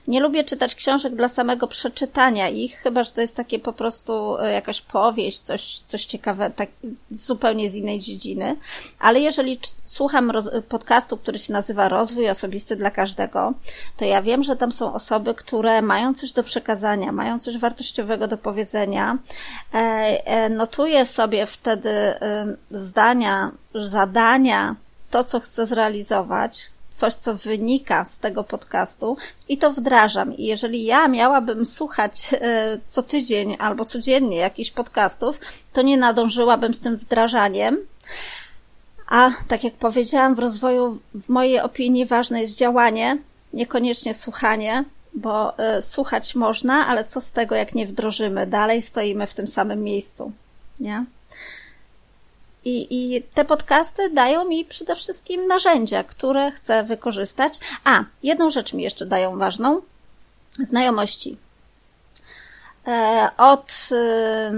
Nie 0.09 0.21
lubię 0.21 0.45
czytać 0.45 0.75
książek 0.75 1.15
dla 1.15 1.29
samego 1.29 1.67
przeczytania 1.67 2.49
ich, 2.49 2.77
chyba 2.77 3.03
że 3.03 3.13
to 3.13 3.21
jest 3.21 3.37
takie 3.37 3.59
po 3.59 3.73
prostu 3.73 4.39
e, 4.39 4.53
jakaś 4.53 4.81
powieść, 4.81 5.39
coś, 5.39 5.79
coś 5.79 6.05
ciekawe, 6.05 6.51
tak 6.51 6.69
zupełnie 7.11 7.71
z 7.71 7.75
innej 7.75 7.99
dziedziny. 7.99 8.57
Ale 8.99 9.21
jeżeli 9.21 9.61
słucham 9.85 10.33
podcastu, 10.69 11.17
który 11.17 11.39
się 11.39 11.53
nazywa 11.53 11.89
Rozwój 11.89 12.31
Osobisty 12.31 12.77
dla 12.77 12.91
Każdego, 12.91 13.53
to 13.97 14.05
ja 14.05 14.23
wiem, 14.23 14.43
że 14.43 14.57
tam 14.57 14.73
są 14.73 14.95
osoby, 14.95 15.35
które 15.35 15.83
mają 15.83 16.15
coś 16.15 16.33
do 16.33 16.43
przekazania, 16.43 17.13
mają 17.13 17.39
coś 17.39 17.59
wartościowego 17.59 18.29
do 18.29 18.39
powiedzenia. 18.39 19.19
E, 19.75 19.79
e, 19.79 20.49
notuję 20.49 21.07
sobie 21.07 21.47
wtedy 21.47 21.91
zdania, 22.71 23.51
zadania, 23.75 24.77
to, 25.11 25.25
co 25.25 25.41
chcę 25.41 25.67
zrealizować, 25.67 26.71
coś, 26.97 27.15
co 27.15 27.35
wynika 27.35 28.05
z 28.05 28.19
tego 28.19 28.45
podcastu 28.45 29.17
i 29.49 29.59
to 29.59 29.71
wdrażam. 29.71 30.37
I 30.37 30.45
jeżeli 30.45 30.85
ja 30.85 31.09
miałabym 31.09 31.65
słuchać 31.65 32.31
e, 32.33 32.79
co 32.89 33.03
tydzień 33.03 33.57
albo 33.59 33.85
codziennie 33.85 34.37
jakichś 34.37 34.71
podcastów, 34.71 35.41
to 35.73 35.83
nie 35.83 35.97
nadążyłabym 35.97 36.75
z 36.75 36.81
tym 36.81 36.97
wdrażaniem. 36.97 37.79
A 39.07 39.31
tak 39.49 39.65
jak 39.65 39.75
powiedziałam, 39.75 40.35
w 40.35 40.39
rozwoju, 40.39 40.99
w 41.15 41.29
mojej 41.29 41.61
opinii, 41.61 42.07
ważne 42.07 42.41
jest 42.41 42.57
działanie, 42.57 43.19
niekoniecznie 43.53 44.15
słuchanie, 44.15 44.85
bo 45.15 45.55
y, 45.79 45.83
słuchać 45.83 46.35
można, 46.35 46.87
ale 46.87 47.05
co 47.05 47.21
z 47.21 47.33
tego, 47.33 47.55
jak 47.55 47.75
nie 47.75 47.87
wdrożymy? 47.87 48.47
Dalej 48.47 48.83
stoimy 48.83 49.27
w 49.27 49.35
tym 49.35 49.47
samym 49.47 49.83
miejscu, 49.83 50.33
nie? 50.81 51.05
I, 52.67 52.87
I 52.91 53.23
te 53.23 53.45
podcasty 53.45 54.11
dają 54.11 54.45
mi 54.45 54.65
przede 54.65 54.95
wszystkim 54.95 55.47
narzędzia, 55.47 56.05
które 56.05 56.51
chcę 56.53 56.85
wykorzystać. 56.85 57.59
A, 57.85 58.05
jedną 58.23 58.51
rzecz 58.51 58.73
mi 58.73 58.83
jeszcze 58.83 59.07
dają 59.07 59.39
ważną. 59.39 59.81
Znajomości. 60.59 61.37
E, 62.87 63.31
od 63.37 63.89
e, 63.93 64.53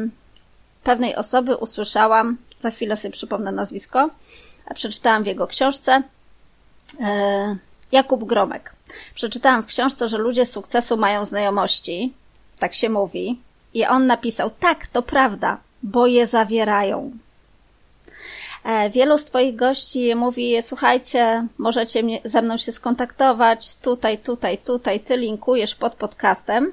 pewnej 0.84 1.16
osoby 1.16 1.56
usłyszałam, 1.56 2.36
za 2.58 2.70
chwilę 2.70 2.96
sobie 2.96 3.12
przypomnę 3.12 3.52
nazwisko, 3.52 4.10
przeczytałam 4.74 5.24
w 5.24 5.26
jego 5.26 5.46
książce, 5.46 6.02
e, 7.00 7.56
Jakub 7.92 8.24
Gromek. 8.24 8.74
Przeczytałam 9.14 9.62
w 9.62 9.66
książce, 9.66 10.08
że 10.08 10.18
ludzie 10.18 10.46
sukcesu 10.46 10.96
mają 10.96 11.24
znajomości, 11.24 12.12
tak 12.58 12.74
się 12.74 12.88
mówi, 12.88 13.40
i 13.74 13.86
on 13.86 14.06
napisał, 14.06 14.50
tak, 14.60 14.86
to 14.86 15.02
prawda, 15.02 15.58
bo 15.82 16.06
je 16.06 16.26
zawierają. 16.26 17.18
E, 18.64 18.90
wielu 18.90 19.18
z 19.18 19.24
Twoich 19.24 19.56
gości 19.56 20.14
mówi, 20.14 20.62
słuchajcie, 20.62 21.46
możecie 21.58 22.02
mnie, 22.02 22.20
ze 22.24 22.42
mną 22.42 22.56
się 22.56 22.72
skontaktować 22.72 23.74
tutaj, 23.74 24.18
tutaj, 24.18 24.58
tutaj, 24.58 25.00
Ty 25.00 25.16
linkujesz 25.16 25.74
pod 25.74 25.94
podcastem. 25.94 26.72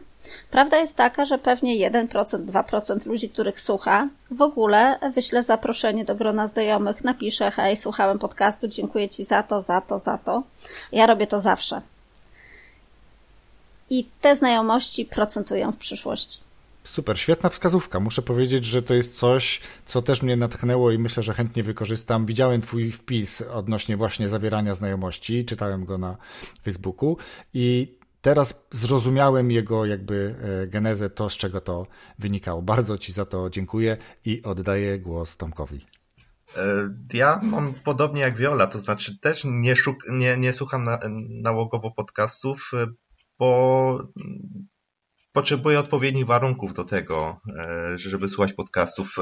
Prawda 0.52 0.78
jest 0.78 0.96
taka, 0.96 1.26
że 1.26 1.38
pewnie 1.38 1.90
1%, 1.90 2.08
2% 2.46 3.08
ludzi, 3.08 3.30
których 3.30 3.62
słucha, 3.62 4.08
w 4.32 4.42
ogóle 4.42 5.00
wyśle 5.14 5.44
zaproszenie 5.44 6.06
do 6.06 6.16
grona 6.16 6.48
znajomych, 6.48 7.04
napisze, 7.04 7.52
hej, 7.52 7.76
słuchałem 7.76 8.20
podcastu, 8.20 8.68
dziękuję 8.68 9.10
Ci 9.10 9.24
za 9.24 9.44
to, 9.44 9.62
za 9.62 9.82
to, 9.82 10.00
za 10.00 10.18
to. 10.18 10.44
Ja 10.92 11.06
robię 11.06 11.28
to 11.28 11.40
zawsze. 11.40 11.82
I 13.90 14.08
te 14.22 14.36
znajomości 14.36 15.06
procentują 15.06 15.72
w 15.72 15.78
przyszłości. 15.78 16.45
Super, 16.86 17.20
świetna 17.20 17.50
wskazówka. 17.50 18.00
Muszę 18.00 18.22
powiedzieć, 18.22 18.66
że 18.66 18.82
to 18.82 18.94
jest 18.94 19.16
coś, 19.18 19.62
co 19.86 20.02
też 20.02 20.22
mnie 20.22 20.38
natchnęło 20.38 20.92
i 20.92 20.98
myślę, 20.98 21.24
że 21.24 21.34
chętnie 21.34 21.64
wykorzystam. 21.64 22.26
Widziałem 22.26 22.62
Twój 22.62 22.92
wpis 22.92 23.42
odnośnie 23.42 23.98
właśnie 23.98 24.30
zawierania 24.30 24.76
znajomości, 24.76 25.46
czytałem 25.46 25.86
go 25.86 25.98
na 25.98 26.18
Facebooku 26.64 27.18
i 27.54 27.98
teraz 28.22 28.66
zrozumiałem 28.72 29.52
jego 29.52 29.86
jakby 29.86 30.36
e, 30.64 30.68
genezę, 30.68 31.10
to 31.10 31.30
z 31.30 31.38
czego 31.38 31.62
to 31.62 31.88
wynikało. 32.20 32.62
Bardzo 32.62 32.98
Ci 32.98 33.14
za 33.14 33.26
to 33.26 33.50
dziękuję 33.50 33.98
i 34.26 34.44
oddaję 34.44 35.00
głos 35.00 35.38
Tomkowi. 35.38 35.86
E, 36.58 36.62
ja 37.14 37.40
mam 37.44 37.74
podobnie 37.74 38.22
jak 38.22 38.38
Viola, 38.38 38.68
to 38.68 38.80
znaczy 38.80 39.20
też 39.20 39.44
nie, 39.46 39.74
szuk- 39.74 40.12
nie, 40.14 40.38
nie 40.38 40.54
słucham 40.54 40.84
na, 40.84 41.00
nałogowo 41.30 41.92
podcastów, 41.92 42.72
e, 42.74 42.88
bo 43.40 44.08
potrzebuję 45.36 45.80
odpowiednich 45.80 46.26
warunków 46.26 46.74
do 46.74 46.84
tego, 46.84 47.42
e, 47.58 47.98
żeby 47.98 48.30
słuchać 48.30 48.54
podcastów. 48.54 49.16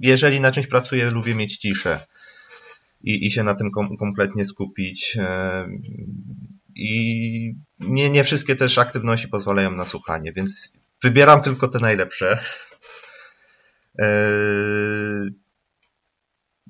Jeżeli 0.00 0.40
na 0.40 0.52
czymś 0.52 0.66
pracuję, 0.66 1.10
lubię 1.10 1.34
mieć 1.34 1.58
ciszę 1.58 2.06
i, 3.00 3.26
i 3.26 3.30
się 3.30 3.42
na 3.44 3.54
tym 3.54 3.70
kom, 3.70 3.96
kompletnie 3.96 4.44
skupić. 4.44 5.16
E, 5.20 5.68
I 6.74 7.54
nie, 7.78 8.10
nie 8.10 8.24
wszystkie 8.24 8.56
też 8.56 8.78
aktywności 8.78 9.28
pozwalają 9.28 9.70
na 9.70 9.86
słuchanie, 9.86 10.32
więc 10.32 10.72
wybieram 11.02 11.42
tylko 11.42 11.68
te 11.68 11.78
najlepsze. 11.78 12.38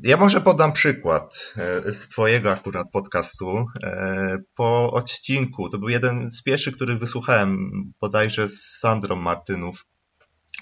Ja 0.03 0.17
może 0.17 0.41
podam 0.41 0.73
przykład 0.73 1.55
e, 1.57 1.93
z 1.93 2.09
Twojego 2.09 2.51
akurat 2.53 2.91
podcastu. 2.91 3.67
E, 3.83 4.39
po 4.55 4.93
odcinku, 4.93 5.69
to 5.69 5.79
był 5.79 5.89
jeden 5.89 6.31
z 6.31 6.43
pierwszych, 6.43 6.77
który 6.77 6.97
wysłuchałem 6.97 7.71
bodajże 8.01 8.49
z 8.49 8.79
Sandrą 8.79 9.17
Martynów 9.17 9.87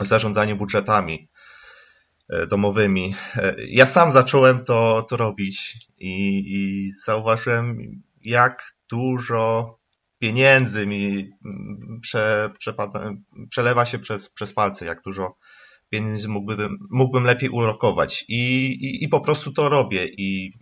o 0.01 0.05
zarządzaniu 0.05 0.57
budżetami 0.57 1.29
e, 2.29 2.47
domowymi. 2.47 3.15
Ja 3.69 3.87
sam 3.87 4.13
zacząłem 4.13 4.65
to, 4.65 5.07
to 5.09 5.17
robić 5.17 5.77
i, 5.99 6.45
i 6.47 6.91
zauważyłem, 6.91 7.79
jak 8.21 8.73
dużo 8.91 9.79
pieniędzy 10.19 10.87
mi 10.87 11.31
mm, 11.45 12.01
prze, 12.03 12.51
przelewa 13.51 13.87
się 13.87 13.99
przez, 13.99 14.31
przez 14.31 14.55
palce, 14.55 14.85
jak 14.85 15.03
dużo 15.03 15.37
pieniędzy 15.91 16.29
mógłbym, 16.29 16.79
mógłbym 16.91 17.25
lepiej 17.25 17.49
ulokować. 17.49 18.25
I, 18.29 18.67
i, 18.67 19.05
i 19.05 19.09
po 19.09 19.21
prostu 19.21 19.53
to 19.53 19.69
robię 19.69 20.07
i, 20.07 20.53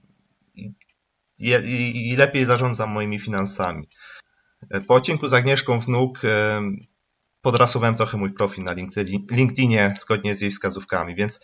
i, 1.38 2.10
i 2.10 2.16
lepiej 2.16 2.44
zarządzam 2.44 2.90
moimi 2.90 3.20
finansami. 3.20 3.88
Po 4.86 4.94
odcinku 4.94 5.28
z 5.28 5.34
Agnieszką 5.34 5.80
Wnuk 5.80 6.20
podrasowałem 7.40 7.94
trochę 7.94 8.18
mój 8.18 8.32
profil 8.32 8.64
na 8.64 8.74
LinkedInie 9.30 9.94
zgodnie 10.00 10.36
z 10.36 10.40
jej 10.40 10.50
wskazówkami, 10.50 11.14
więc 11.14 11.40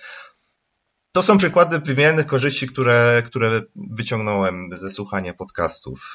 to 1.13 1.23
są 1.23 1.39
przykłady 1.39 1.79
wymiernych 1.79 2.27
korzyści, 2.27 2.67
które, 2.67 3.23
które 3.27 3.63
wyciągnąłem 3.77 4.71
ze 4.73 4.91
słuchania 4.91 5.35
podcastów 5.35 6.13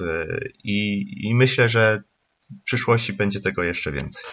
i, 0.64 1.06
i 1.28 1.36
myślę, 1.36 1.70
że 1.70 2.04
w 2.50 2.64
przyszłości 2.64 3.14
będzie 3.14 3.42
tego 3.42 3.64
jeszcze 3.64 3.92
więcej. 3.92 4.24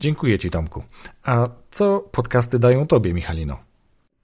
Dziękuję 0.00 0.38
Ci, 0.38 0.50
Tomku. 0.50 0.82
A 1.24 1.48
co 1.70 2.08
podcasty 2.12 2.58
dają 2.58 2.86
Tobie, 2.86 3.14
Michalino? 3.14 3.58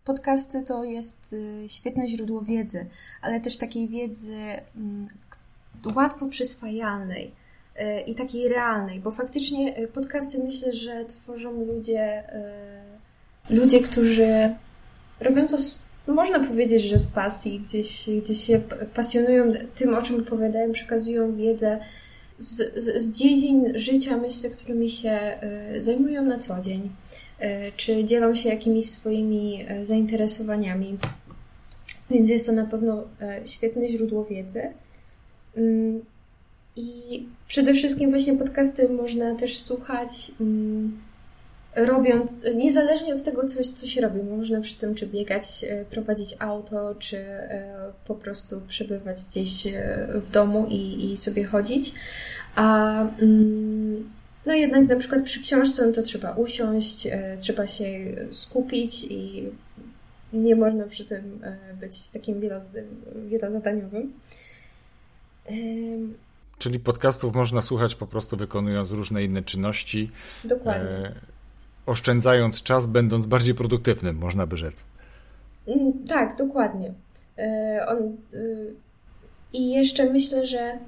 podcasty 0.04 0.62
to 0.62 0.84
jest 0.84 1.36
świetne 1.68 2.08
źródło 2.08 2.40
wiedzy, 2.40 2.86
ale 3.22 3.40
też 3.40 3.58
takiej 3.58 3.88
wiedzy 3.88 4.36
mm, 4.76 5.08
łatwo 5.94 6.26
przyswajalnej 6.26 7.32
i 8.06 8.14
takiej 8.14 8.48
realnej, 8.48 9.00
bo 9.00 9.10
faktycznie 9.10 9.88
podcasty 9.88 10.38
myślę, 10.38 10.72
że 10.72 11.04
tworzą 11.04 11.64
ludzie, 11.64 12.24
ludzie, 13.50 13.80
którzy 13.80 14.54
robią 15.20 15.46
to 15.46 15.56
można 16.12 16.40
powiedzieć, 16.40 16.82
że 16.82 16.98
z 16.98 17.06
pasji, 17.06 17.60
gdzieś, 17.60 18.10
gdzieś 18.22 18.44
się 18.44 18.60
pasjonują 18.94 19.52
tym, 19.74 19.94
o 19.94 20.02
czym 20.02 20.20
opowiadają, 20.20 20.72
przekazują 20.72 21.36
wiedzę 21.36 21.80
z, 22.38 22.82
z, 22.84 23.02
z 23.02 23.18
dziedzin 23.18 23.78
życia, 23.78 24.16
myślę, 24.16 24.50
którymi 24.50 24.90
się 24.90 25.38
y, 25.76 25.82
zajmują 25.82 26.24
na 26.24 26.38
co 26.38 26.60
dzień, 26.60 26.90
y, 27.40 27.72
czy 27.76 28.04
dzielą 28.04 28.34
się 28.34 28.48
jakimiś 28.48 28.90
swoimi 28.90 29.66
y, 29.70 29.86
zainteresowaniami. 29.86 30.98
Więc 32.10 32.30
jest 32.30 32.46
to 32.46 32.52
na 32.52 32.64
pewno 32.64 33.04
świetne 33.44 33.88
źródło 33.88 34.24
wiedzy. 34.24 34.62
Mm, 35.56 36.00
I 36.76 37.22
przede 37.48 37.74
wszystkim 37.74 38.10
właśnie 38.10 38.34
podcasty 38.34 38.88
można 38.88 39.34
też 39.34 39.58
słuchać 39.58 40.32
mm, 40.40 40.98
robiąc, 41.76 42.44
niezależnie 42.54 43.14
od 43.14 43.22
tego, 43.22 43.44
co, 43.44 43.62
co 43.74 43.86
się 43.86 44.00
robi, 44.00 44.22
można 44.22 44.60
przy 44.60 44.76
tym 44.76 44.94
czy 44.94 45.06
biegać, 45.06 45.64
e, 45.68 45.84
prowadzić 45.84 46.36
auto, 46.38 46.94
czy 46.98 47.18
e, 47.18 47.92
po 48.06 48.14
prostu 48.14 48.60
przebywać 48.68 49.16
gdzieś 49.30 49.66
e, 49.66 49.72
w 50.14 50.30
domu 50.30 50.66
i, 50.70 51.12
i 51.12 51.16
sobie 51.16 51.44
chodzić. 51.44 51.92
A 52.54 53.00
mm, 53.00 54.10
no 54.46 54.54
jednak 54.54 54.88
na 54.88 54.96
przykład 54.96 55.22
przy 55.22 55.42
książce 55.42 55.86
no 55.86 55.92
to 55.92 56.02
trzeba 56.02 56.32
usiąść, 56.32 57.08
trzeba 57.38 57.66
się 57.66 57.84
skupić 58.32 59.04
i 59.04 59.48
nie 60.32 60.56
można 60.56 60.84
przy 60.84 61.04
tym 61.04 61.40
być 61.80 62.10
takim 62.10 62.40
wielozadaniowym. 63.26 64.12
Czyli 66.58 66.80
podcastów 66.80 67.34
można 67.34 67.62
słuchać 67.62 67.94
po 67.94 68.06
prostu 68.06 68.36
wykonując 68.36 68.90
różne 68.90 69.24
inne 69.24 69.42
czynności. 69.42 70.10
Dokładnie 70.44 71.12
oszczędzając 71.86 72.62
czas, 72.62 72.86
będąc 72.86 73.26
bardziej 73.26 73.54
produktywnym, 73.54 74.16
można 74.16 74.46
by 74.46 74.56
rzec. 74.56 74.84
Mm, 75.66 75.92
tak, 76.08 76.36
dokładnie. 76.36 76.94
E, 77.38 77.96
y, 78.34 78.74
I 79.52 79.70
jeszcze 79.70 80.10
myślę, 80.10 80.46
że 80.46 80.78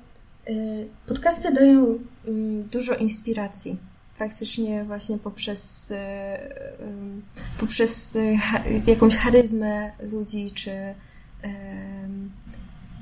y, 0.49 0.89
podcasty 1.07 1.55
dają 1.55 1.99
mm, 2.27 2.63
dużo 2.63 2.95
inspiracji. 2.95 3.77
Faktycznie 4.15 4.85
właśnie 4.85 5.19
poprzez, 5.19 5.93
poprzez 7.61 8.19
jakąś 8.87 9.17
charyzmę 9.17 9.91
ludzi, 10.01 10.51
czy, 10.55 10.71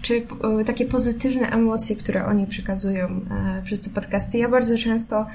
czy 0.03 0.27
takie 0.67 0.87
pozytywne 0.87 1.51
emocje, 1.51 1.97
które 1.97 2.27
oni 2.27 2.47
przekazują 2.47 3.07
e, 3.09 3.63
przez 3.65 3.81
te 3.81 3.91
podcasty. 3.91 4.39
Ja 4.39 4.49
bardzo 4.49 4.79
często 4.79 5.27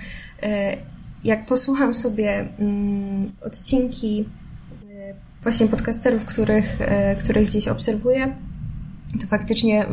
e, 0.44 0.78
jak 1.24 1.46
posłucham 1.46 1.94
sobie 1.94 2.48
mm, 2.60 3.32
odcinki 3.42 4.30
e, 4.90 5.14
właśnie 5.44 5.68
podcasterów, 5.68 6.26
których, 6.26 6.82
e, 6.82 7.16
których 7.16 7.50
gdzieś 7.50 7.68
obserwuję, 7.68 8.36
to 9.22 9.28
faktycznie 9.28 9.86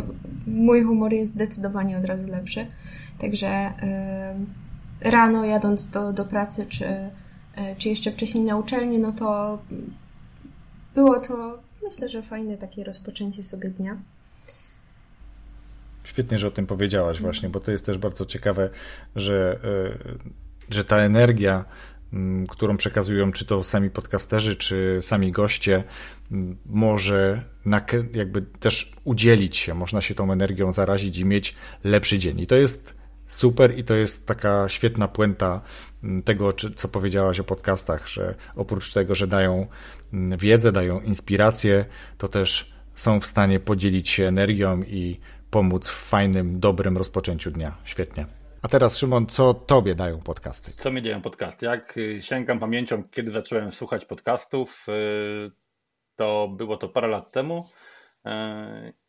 mój 0.47 0.83
humor 0.83 1.13
jest 1.13 1.33
zdecydowanie 1.33 1.99
od 1.99 2.05
razu 2.05 2.29
lepszy. 2.29 2.67
Także 3.19 3.47
e, 3.49 4.35
rano 5.01 5.45
jadąc 5.45 5.91
do, 5.91 6.13
do 6.13 6.25
pracy, 6.25 6.67
czy, 6.69 6.87
czy 7.79 7.89
jeszcze 7.89 8.13
wcześniej 8.13 8.45
na 8.45 8.57
uczelni, 8.57 8.99
no 8.99 9.13
to 9.13 9.59
było 10.95 11.21
to 11.21 11.59
myślę, 11.83 12.09
że 12.09 12.23
fajne 12.23 12.57
takie 12.57 12.85
rozpoczęcie 12.85 13.43
sobie 13.43 13.71
dnia. 13.71 13.97
Świetnie, 16.05 16.39
że 16.39 16.49
o 16.49 16.51
tym 16.51 16.67
powiedziałaś 16.67 17.21
właśnie, 17.21 17.49
bo 17.49 17.61
to 17.61 17.71
jest 17.71 17.87
też 17.87 17.99
bardzo 17.99 18.25
ciekawe, 18.25 18.71
że 19.17 19.61
że 20.71 20.85
ta 20.85 20.97
energia, 20.97 21.65
mm, 22.13 22.47
którą 22.47 22.77
przekazują 22.77 23.33
czy 23.33 23.47
to 23.47 23.63
sami 23.63 23.91
podcasterzy, 23.91 24.57
czy 24.57 24.99
sami 25.03 25.33
goście, 25.33 25.85
mm, 26.33 26.57
może 26.67 27.43
jakby 28.15 28.43
też 28.43 28.93
udzielić 29.05 29.57
się, 29.57 29.75
można 29.75 30.01
się 30.01 30.15
tą 30.15 30.33
energią 30.33 30.73
zarazić 30.73 31.19
i 31.19 31.25
mieć 31.25 31.55
lepszy 31.85 32.19
dzień. 32.19 32.41
I 32.41 32.47
to 32.47 32.57
jest 32.57 32.95
super 33.27 33.79
i 33.79 33.85
to 33.85 33.95
jest 33.95 34.27
taka 34.27 34.69
świetna 34.69 35.09
puenta 35.09 35.61
mm, 36.05 36.23
tego, 36.23 36.53
co 36.53 36.89
powiedziałaś 36.89 37.41
o 37.41 37.45
podcastach, 37.45 38.09
że 38.09 38.35
oprócz 38.57 38.93
tego, 38.93 39.15
że 39.15 39.27
dają 39.27 39.67
wiedzę, 40.39 40.73
dają 40.73 41.01
inspirację, 41.01 41.85
to 42.19 42.29
też 42.29 42.73
są 42.95 43.21
w 43.21 43.27
stanie 43.27 43.61
podzielić 43.61 44.09
się 44.09 44.25
energią 44.25 44.83
i 44.83 45.21
pomóc 45.51 45.89
w 45.89 46.09
fajnym, 46.09 46.61
dobrym 46.61 46.99
rozpoczęciu 46.99 47.51
dnia. 47.51 47.77
Świetnie. 47.85 48.38
A 48.63 48.69
teraz, 48.69 48.99
Szymon, 48.99 49.27
co 49.27 49.55
tobie 49.55 49.95
dają 49.95 50.19
podcasty? 50.21 50.73
Co 50.73 50.91
mi 50.91 51.03
dają 51.03 51.23
podcasty? 51.23 51.67
Jak 51.67 51.97
y, 51.97 52.23
sięgam 52.23 52.59
pamięcią, 52.59 53.05
kiedy 53.05 53.33
zacząłem 53.33 53.73
słuchać 53.73 54.05
podcastów, 54.05 54.87
y, 54.89 55.51
to 56.17 56.49
było 56.49 56.77
to 56.77 56.89
parę 56.89 57.09
lat 57.09 57.33
temu. 57.33 57.65
Y, 58.27 58.31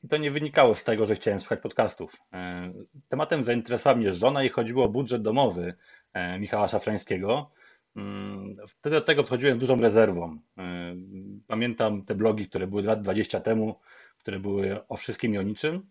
I 0.04 0.08
to 0.08 0.18
nie 0.18 0.32
wynikało 0.32 0.76
z 0.76 0.84
tego, 0.84 1.06
że 1.06 1.16
chciałem 1.16 1.40
słuchać 1.40 1.60
podcastów. 1.60 2.16
Tematem 3.08 3.44
zainteresowała 3.44 3.98
mnie 3.98 4.12
żona 4.12 4.44
i 4.44 4.50
chodziło 4.50 4.86
o 4.86 4.90
budżet 4.90 5.22
domowy 5.22 5.74
Michała 6.40 6.68
Szafrańskiego. 6.68 7.52
Wtedy 8.68 8.96
do 8.96 9.02
tego 9.02 9.24
podchodziłem 9.24 9.60
dużą 9.60 9.82
rezerwą. 9.82 10.40
Pamiętam 11.48 12.06
te 12.06 12.16
blogi, 12.16 12.48
które 12.48 12.68
były 12.68 12.84
lat 12.84 13.02
20 13.02 13.40
temu, 13.40 13.80
które 14.18 14.40
były 14.40 14.88
o 14.88 14.98
wszystkim 14.98 15.34
i 15.34 15.38
o 15.38 15.42
niczym. 15.42 15.90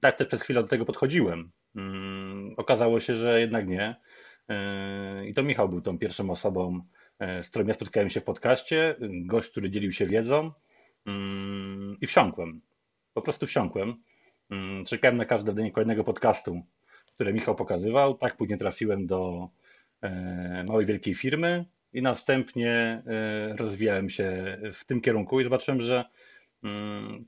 Tak 0.00 0.16
też 0.16 0.28
przez 0.28 0.42
chwilę 0.42 0.62
do 0.62 0.68
tego 0.68 0.84
podchodziłem. 0.84 1.50
Mm, 1.76 2.54
okazało 2.56 3.00
się, 3.00 3.16
że 3.16 3.40
jednak 3.40 3.68
nie. 3.68 3.96
E, 4.48 5.26
I 5.26 5.34
to 5.34 5.42
Michał 5.42 5.68
był 5.68 5.80
tą 5.80 5.98
pierwszą 5.98 6.30
osobą, 6.30 6.80
e, 7.18 7.42
z 7.42 7.50
którą 7.50 7.66
ja 7.66 7.74
spotkałem 7.74 8.10
się 8.10 8.20
w 8.20 8.24
podcaście. 8.24 8.96
Gość, 9.00 9.50
który 9.50 9.70
dzielił 9.70 9.92
się 9.92 10.06
wiedzą 10.06 10.52
mm, 11.06 11.96
i 12.00 12.06
wsiąkłem. 12.06 12.60
Po 13.14 13.22
prostu 13.22 13.46
wsiąkłem. 13.46 13.94
Mm, 14.50 14.84
czekałem 14.84 15.16
na 15.16 15.24
każde 15.24 15.52
dnie 15.52 15.72
kolejnego 15.72 16.04
podcastu, 16.04 16.62
które 17.06 17.32
Michał 17.32 17.54
pokazywał. 17.54 18.14
Tak 18.14 18.36
później 18.36 18.58
trafiłem 18.58 19.06
do 19.06 19.48
e, 20.02 20.64
małej, 20.68 20.86
wielkiej 20.86 21.14
firmy 21.14 21.64
i 21.92 22.02
następnie 22.02 23.02
rozwijałem 23.56 24.10
się 24.10 24.58
w 24.74 24.84
tym 24.84 25.00
kierunku 25.00 25.40
i 25.40 25.44
zobaczyłem, 25.44 25.82
że 25.82 26.04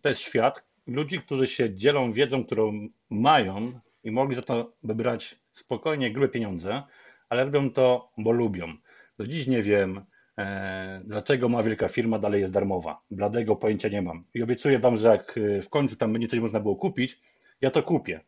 to 0.03 0.09
jest 0.09 0.21
świat 0.21 0.63
ludzi, 0.87 1.19
którzy 1.19 1.47
się 1.47 1.75
dzielą 1.75 2.13
wiedzą, 2.13 2.45
którą 2.45 2.89
mają 3.11 3.81
i 4.05 4.11
mogli 4.11 4.37
za 4.37 4.43
to 4.43 4.73
wybrać 4.83 5.39
spokojnie 5.53 6.13
grube 6.13 6.29
pieniądze, 6.29 6.83
ale 7.29 7.45
robią 7.45 7.71
to, 7.71 8.13
bo 8.19 8.33
lubią. 8.33 8.75
Do 9.19 9.27
dziś 9.27 9.47
nie 9.47 9.63
wiem, 9.63 10.05
e, 10.39 11.03
dlaczego 11.05 11.49
ma 11.49 11.63
wielka 11.63 11.89
firma 11.89 12.19
dalej 12.19 12.41
jest 12.41 12.53
darmowa. 12.53 13.01
Bladego 13.11 13.57
pojęcia 13.57 13.89
nie 13.89 14.03
mam. 14.03 14.25
I 14.35 14.43
obiecuję 14.43 14.79
Wam, 14.79 14.97
że 14.97 15.09
jak 15.09 15.39
e, 15.39 15.63
w 15.63 15.69
końcu 15.69 15.97
tam 15.97 16.13
będzie 16.13 16.29
coś 16.29 16.41
można 16.41 16.61
było 16.61 16.77
kupić, 16.77 17.21
ja 17.61 17.71
to 17.71 17.83
kupię. 17.83 18.21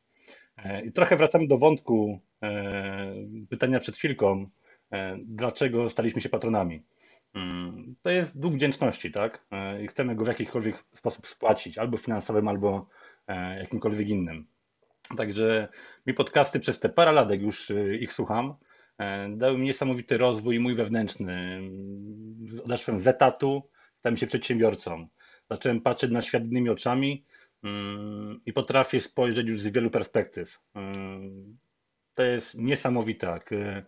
E, 0.56 0.84
I 0.84 0.92
trochę 0.92 1.16
wracamy 1.16 1.46
do 1.46 1.58
wątku 1.58 2.20
e, 2.42 3.14
pytania 3.50 3.80
przed 3.80 3.96
chwilką, 3.96 4.46
e, 4.92 5.16
dlaczego 5.24 5.90
staliśmy 5.90 6.20
się 6.20 6.28
patronami. 6.28 6.82
Mm, 7.34 7.96
to 8.02 8.10
jest 8.10 8.40
dług 8.40 8.54
wdzięczności, 8.54 9.12
tak? 9.12 9.46
E, 9.50 9.84
I 9.84 9.86
chcemy 9.86 10.14
go 10.14 10.24
w 10.24 10.28
jakikolwiek 10.28 10.84
sposób 10.94 11.26
spłacić, 11.26 11.78
albo 11.78 11.96
finansowym, 11.96 12.48
albo 12.48 12.88
jakimkolwiek 13.58 14.08
innym. 14.08 14.46
Także 15.16 15.68
mi 16.06 16.14
podcasty 16.14 16.60
przez 16.60 16.80
te 16.80 16.88
parę 16.88 17.12
lat, 17.12 17.40
już 17.40 17.70
y, 17.70 17.98
ich 18.00 18.12
słucham, 18.12 18.54
e, 18.98 19.28
dały 19.28 19.58
mi 19.58 19.64
niesamowity 19.64 20.18
rozwój 20.18 20.60
mój 20.60 20.74
wewnętrzny. 20.74 21.60
Odeszłem 22.64 23.00
z 23.00 23.06
etatu, 23.06 23.62
stałem 23.98 24.16
się 24.16 24.26
przedsiębiorcą. 24.26 25.08
Zacząłem 25.50 25.80
patrzeć 25.80 26.10
na 26.10 26.22
świat 26.22 26.44
innymi 26.44 26.68
oczami 26.68 27.24
mm, 27.64 28.40
i 28.46 28.52
potrafię 28.52 29.00
spojrzeć 29.00 29.48
już 29.48 29.60
z 29.60 29.66
wielu 29.66 29.90
perspektyw. 29.90 30.60
Mm, 30.74 31.58
to 32.14 32.22
jest 32.22 32.54
niesamowite. 32.54 33.40
E, 33.52 33.82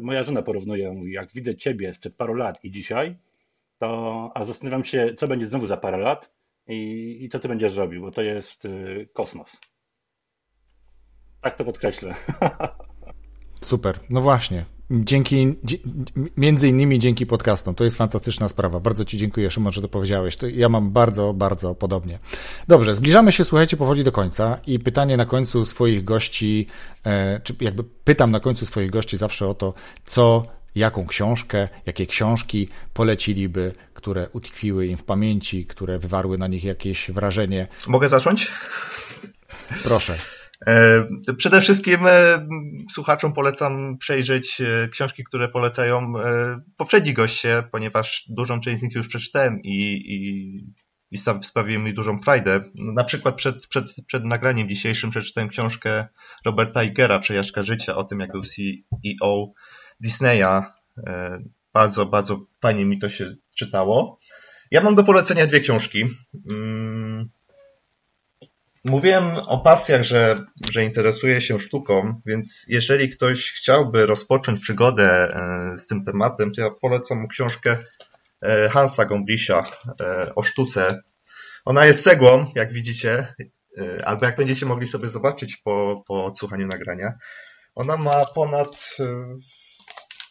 moja 0.00 0.22
żona 0.22 0.42
porównuje, 0.42 1.02
jak 1.06 1.32
widzę 1.32 1.56
ciebie 1.56 1.94
sprzed 1.94 2.16
paru 2.16 2.34
lat 2.34 2.64
i 2.64 2.70
dzisiaj, 2.70 3.16
to 3.78 4.30
a 4.34 4.44
zastanawiam 4.44 4.84
się, 4.84 5.14
co 5.18 5.28
będzie 5.28 5.46
znowu 5.46 5.66
za 5.66 5.76
parę 5.76 5.98
lat 5.98 6.32
i, 6.66 7.18
i 7.24 7.28
co 7.28 7.38
ty 7.38 7.48
będziesz 7.48 7.76
robił, 7.76 8.02
bo 8.02 8.10
to 8.10 8.22
jest 8.22 8.68
kosmos. 9.12 9.56
Tak 11.40 11.56
to 11.56 11.64
podkreślę. 11.64 12.14
Super, 13.60 14.00
no 14.10 14.20
właśnie. 14.20 14.64
Dzięki, 14.90 15.54
między 16.36 16.68
innymi 16.68 16.98
dzięki 16.98 17.26
podcastom. 17.26 17.74
To 17.74 17.84
jest 17.84 17.96
fantastyczna 17.96 18.48
sprawa. 18.48 18.80
Bardzo 18.80 19.04
Ci 19.04 19.18
dziękuję, 19.18 19.50
Szymon, 19.50 19.72
że 19.72 19.82
to 19.82 19.88
powiedziałeś. 19.88 20.36
To 20.36 20.46
ja 20.46 20.68
mam 20.68 20.90
bardzo, 20.90 21.32
bardzo 21.32 21.74
podobnie. 21.74 22.18
Dobrze, 22.68 22.94
zbliżamy 22.94 23.32
się, 23.32 23.44
słuchajcie, 23.44 23.76
powoli 23.76 24.04
do 24.04 24.12
końca 24.12 24.58
i 24.66 24.78
pytanie 24.78 25.16
na 25.16 25.26
końcu 25.26 25.66
swoich 25.66 26.04
gości, 26.04 26.66
e, 27.06 27.40
czy 27.40 27.54
jakby 27.60 27.84
pytam 27.84 28.30
na 28.30 28.40
końcu 28.40 28.66
swoich 28.66 28.90
gości 28.90 29.16
zawsze 29.16 29.48
o 29.48 29.54
to, 29.54 29.74
co 30.04 30.46
jaką 30.74 31.06
książkę, 31.06 31.68
jakie 31.86 32.06
książki 32.06 32.68
poleciliby, 32.94 33.72
które 33.94 34.28
utkwiły 34.32 34.86
im 34.86 34.96
w 34.96 35.04
pamięci, 35.04 35.66
które 35.66 35.98
wywarły 35.98 36.38
na 36.38 36.46
nich 36.46 36.64
jakieś 36.64 37.10
wrażenie. 37.10 37.68
Mogę 37.86 38.08
zacząć? 38.08 38.52
Proszę. 39.82 40.39
E, 40.66 41.04
przede 41.36 41.60
wszystkim 41.60 42.06
e, 42.06 42.46
słuchaczom 42.92 43.32
polecam 43.32 43.98
przejrzeć 43.98 44.60
e, 44.60 44.88
książki, 44.88 45.24
które 45.24 45.48
polecają 45.48 46.12
poprzedni 46.76 47.14
goście, 47.14 47.62
ponieważ 47.72 48.24
dużą 48.28 48.60
część 48.60 48.80
z 48.80 48.82
nich 48.82 48.94
już 48.94 49.08
przeczytałem 49.08 49.60
i, 49.62 49.92
i, 50.06 50.74
i 51.10 51.18
sprawiły 51.42 51.82
mi 51.82 51.94
dużą 51.94 52.18
frajdę. 52.18 52.64
Na 52.74 53.04
przykład 53.04 53.34
przed, 53.34 53.66
przed, 53.66 53.84
przed 54.06 54.24
nagraniem 54.24 54.68
dzisiejszym 54.68 55.10
przeczytałem 55.10 55.48
książkę 55.48 56.06
Roberta 56.44 56.82
Igera, 56.82 57.18
Przejażdżka 57.18 57.62
życia, 57.62 57.96
o 57.96 58.04
tym 58.04 58.20
jak 58.20 58.32
był 58.32 58.42
CEO 58.42 59.52
Disneya. 60.00 60.62
Bardzo, 61.72 62.06
bardzo 62.06 62.46
fajnie 62.60 62.84
mi 62.84 62.98
to 62.98 63.08
się 63.08 63.34
czytało. 63.56 64.18
Ja 64.70 64.80
mam 64.80 64.94
do 64.94 65.04
polecenia 65.04 65.46
dwie 65.46 65.60
książki. 65.60 66.04
Mówiłem 68.84 69.36
o 69.36 69.58
pasjach, 69.58 70.02
że, 70.02 70.44
że 70.72 70.84
interesuję 70.84 71.40
się 71.40 71.60
sztuką, 71.60 72.20
więc 72.26 72.64
jeżeli 72.68 73.08
ktoś 73.08 73.52
chciałby 73.52 74.06
rozpocząć 74.06 74.60
przygodę 74.60 75.34
e, 75.34 75.78
z 75.78 75.86
tym 75.86 76.04
tematem, 76.04 76.52
to 76.52 76.60
ja 76.60 76.70
polecam 76.70 77.20
mu 77.20 77.28
książkę 77.28 77.76
e, 78.42 78.68
Hansa 78.68 79.04
Gombrisia 79.04 79.62
e, 80.00 80.34
o 80.34 80.42
sztuce. 80.42 81.02
Ona 81.64 81.86
jest 81.86 82.04
cegłą, 82.04 82.52
jak 82.54 82.72
widzicie, 82.72 83.34
albo 84.04 84.26
jak 84.26 84.36
będziecie 84.36 84.66
mogli 84.66 84.86
sobie 84.86 85.08
zobaczyć 85.08 85.56
po, 85.56 86.02
po 86.06 86.24
odsłuchaniu 86.24 86.66
nagrania. 86.66 87.12
Ona 87.74 87.96
ma 87.96 88.24
ponad, 88.24 88.96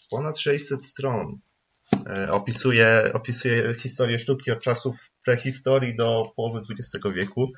ponad 0.10 0.40
600 0.40 0.86
stron. 0.86 1.40
Opisuje, 2.32 3.12
opisuje 3.14 3.74
historię 3.74 4.20
sztuki 4.20 4.52
od 4.52 4.62
czasów 4.62 4.96
prehistorii 5.26 5.96
do 5.96 6.24
połowy 6.36 6.62
XX 6.70 7.08
wieku. 7.16 7.52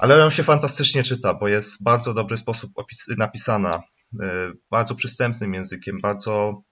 Ale 0.00 0.18
ją 0.18 0.30
się 0.30 0.42
fantastycznie 0.42 1.02
czyta, 1.02 1.34
bo 1.34 1.48
jest 1.48 1.80
w 1.80 1.82
bardzo 1.82 2.14
dobry 2.14 2.36
sposób 2.36 2.70
napisana, 3.18 3.82
e, 4.22 4.52
bardzo 4.70 4.94
przystępnym 4.94 5.54
językiem, 5.54 5.98
bardzo, 6.02 6.62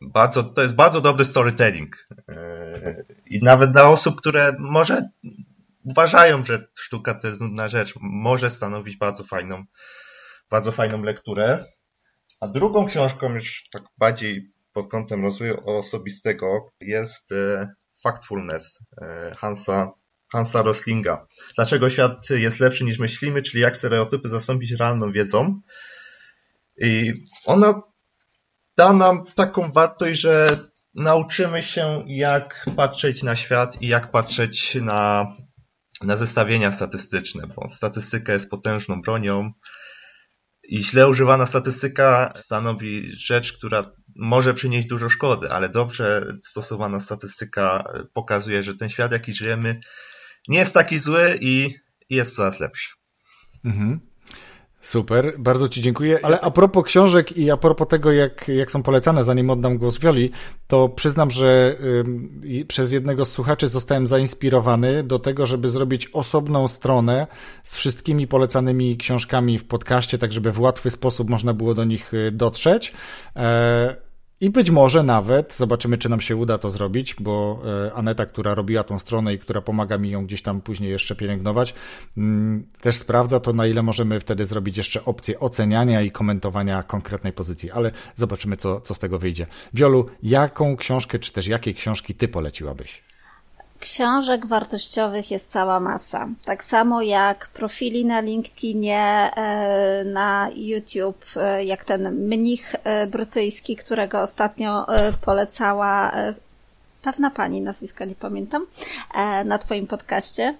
bardzo, 0.00 0.42
to 0.42 0.62
jest 0.62 0.74
bardzo 0.74 1.00
dobry 1.00 1.24
storytelling. 1.24 2.08
E, 2.28 3.04
I 3.26 3.42
nawet 3.42 3.72
dla 3.72 3.88
osób, 3.88 4.20
które 4.20 4.56
może 4.58 5.02
uważają, 5.84 6.44
że 6.44 6.68
sztuka 6.78 7.14
to 7.14 7.28
jest 7.28 7.40
nudna 7.40 7.68
rzecz, 7.68 7.94
może 8.00 8.50
stanowić 8.50 8.96
bardzo 8.96 9.24
fajną, 9.24 9.64
bardzo 10.50 10.72
fajną 10.72 11.02
lekturę. 11.02 11.64
A 12.40 12.48
drugą 12.48 12.86
książką, 12.86 13.32
już 13.32 13.62
tak 13.72 13.82
bardziej 13.98 14.52
pod 14.72 14.90
kątem 14.90 15.22
rozwoju 15.22 15.60
osobistego, 15.66 16.72
jest 16.80 17.32
e, 17.32 17.68
Factfulness 18.02 18.78
Hansa 19.36 19.92
Hansa 20.34 20.62
Roslinga. 20.62 21.26
Dlaczego 21.54 21.90
świat 21.90 22.30
jest 22.30 22.60
lepszy 22.60 22.84
niż 22.84 22.98
myślimy, 22.98 23.42
czyli 23.42 23.62
jak 23.62 23.76
stereotypy 23.76 24.28
zastąpić 24.28 24.72
realną 24.72 25.12
wiedzą. 25.12 25.60
I 26.80 27.12
ona 27.46 27.82
da 28.76 28.92
nam 28.92 29.24
taką 29.34 29.72
wartość, 29.72 30.20
że 30.20 30.46
nauczymy 30.94 31.62
się, 31.62 32.04
jak 32.06 32.66
patrzeć 32.76 33.22
na 33.22 33.36
świat 33.36 33.82
i 33.82 33.86
jak 33.86 34.10
patrzeć 34.10 34.74
na, 34.74 35.26
na 36.02 36.16
zestawienia 36.16 36.72
statystyczne, 36.72 37.46
bo 37.46 37.68
statystyka 37.68 38.32
jest 38.32 38.50
potężną 38.50 39.02
bronią 39.02 39.52
i 40.68 40.84
źle 40.84 41.08
używana 41.08 41.46
statystyka 41.46 42.32
stanowi 42.36 43.16
rzecz, 43.16 43.52
która 43.52 43.84
może 44.16 44.54
przynieść 44.54 44.88
dużo 44.88 45.08
szkody, 45.08 45.50
ale 45.50 45.68
dobrze 45.68 46.36
stosowana 46.40 47.00
statystyka 47.00 47.84
pokazuje, 48.14 48.62
że 48.62 48.76
ten 48.76 48.88
świat, 48.88 49.12
jaki 49.12 49.34
żyjemy, 49.34 49.80
nie 50.48 50.58
jest 50.58 50.74
taki 50.74 50.98
zły 50.98 51.38
i 51.40 51.74
jest 52.10 52.36
coraz 52.36 52.60
lepszy. 52.60 52.90
Mhm. 53.64 54.00
Super, 54.84 55.34
bardzo 55.38 55.68
Ci 55.68 55.82
dziękuję. 55.82 56.18
Ale 56.22 56.40
a 56.40 56.50
propos 56.50 56.84
książek 56.84 57.36
i 57.36 57.50
a 57.50 57.56
propos 57.56 57.88
tego, 57.88 58.12
jak, 58.12 58.48
jak 58.48 58.70
są 58.70 58.82
polecane, 58.82 59.24
zanim 59.24 59.50
oddam 59.50 59.78
głos 59.78 59.98
Wioli, 59.98 60.30
to 60.66 60.88
przyznam, 60.88 61.30
że 61.30 61.76
y, 62.60 62.64
przez 62.64 62.92
jednego 62.92 63.24
z 63.24 63.32
słuchaczy 63.32 63.68
zostałem 63.68 64.06
zainspirowany 64.06 65.02
do 65.02 65.18
tego, 65.18 65.46
żeby 65.46 65.70
zrobić 65.70 66.08
osobną 66.12 66.68
stronę 66.68 67.26
z 67.64 67.76
wszystkimi 67.76 68.26
polecanymi 68.26 68.96
książkami 68.96 69.58
w 69.58 69.64
podcaście, 69.64 70.18
tak 70.18 70.32
żeby 70.32 70.52
w 70.52 70.60
łatwy 70.60 70.90
sposób 70.90 71.30
można 71.30 71.54
było 71.54 71.74
do 71.74 71.84
nich 71.84 72.14
y, 72.14 72.30
dotrzeć. 72.30 72.92
E, 73.36 74.03
i 74.44 74.50
być 74.50 74.70
może 74.70 75.02
nawet, 75.02 75.54
zobaczymy 75.54 75.98
czy 75.98 76.08
nam 76.08 76.20
się 76.20 76.36
uda 76.36 76.58
to 76.58 76.70
zrobić, 76.70 77.14
bo 77.20 77.62
e, 77.86 77.94
Aneta, 77.94 78.26
która 78.26 78.54
robiła 78.54 78.84
tą 78.84 78.98
stronę 78.98 79.34
i 79.34 79.38
która 79.38 79.60
pomaga 79.60 79.98
mi 79.98 80.10
ją 80.10 80.26
gdzieś 80.26 80.42
tam 80.42 80.60
później 80.60 80.90
jeszcze 80.90 81.16
pielęgnować, 81.16 81.74
mm, 82.16 82.66
też 82.80 82.96
sprawdza 82.96 83.40
to, 83.40 83.52
na 83.52 83.66
ile 83.66 83.82
możemy 83.82 84.20
wtedy 84.20 84.46
zrobić 84.46 84.76
jeszcze 84.76 85.04
opcję 85.04 85.40
oceniania 85.40 86.02
i 86.02 86.10
komentowania 86.10 86.82
konkretnej 86.82 87.32
pozycji, 87.32 87.70
ale 87.70 87.90
zobaczymy, 88.14 88.56
co, 88.56 88.80
co 88.80 88.94
z 88.94 88.98
tego 88.98 89.18
wyjdzie. 89.18 89.46
Wiolu, 89.74 90.06
jaką 90.22 90.76
książkę, 90.76 91.18
czy 91.18 91.32
też 91.32 91.46
jakie 91.46 91.74
książki 91.74 92.14
ty 92.14 92.28
poleciłabyś? 92.28 93.13
Książek 93.84 94.46
wartościowych 94.46 95.30
jest 95.30 95.50
cała 95.50 95.80
masa. 95.80 96.28
Tak 96.44 96.64
samo 96.64 97.02
jak 97.02 97.48
profili 97.48 98.04
na 98.04 98.20
LinkedInie, 98.20 99.30
e, 99.36 100.04
na 100.04 100.50
YouTube, 100.56 101.24
e, 101.36 101.64
jak 101.64 101.84
ten 101.84 102.14
mnich 102.14 102.74
e, 102.84 103.06
brytyjski, 103.06 103.76
którego 103.76 104.22
ostatnio 104.22 104.86
polecała 105.24 106.12
pewna 107.02 107.30
pani, 107.30 107.60
nazwiska 107.60 108.04
nie 108.04 108.14
pamiętam, 108.14 108.66
na 109.44 109.58
Twoim 109.58 109.86
podcaście. 109.86 110.54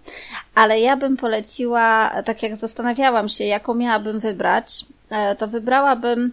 Ale 0.54 0.80
ja 0.80 0.96
bym 0.96 1.16
poleciła, 1.16 2.10
tak 2.24 2.42
jak 2.42 2.56
zastanawiałam 2.56 3.28
się, 3.28 3.44
jaką 3.44 3.74
miałabym 3.74 4.18
wybrać, 4.20 4.86
to 5.38 5.48
wybrałabym 5.48 6.32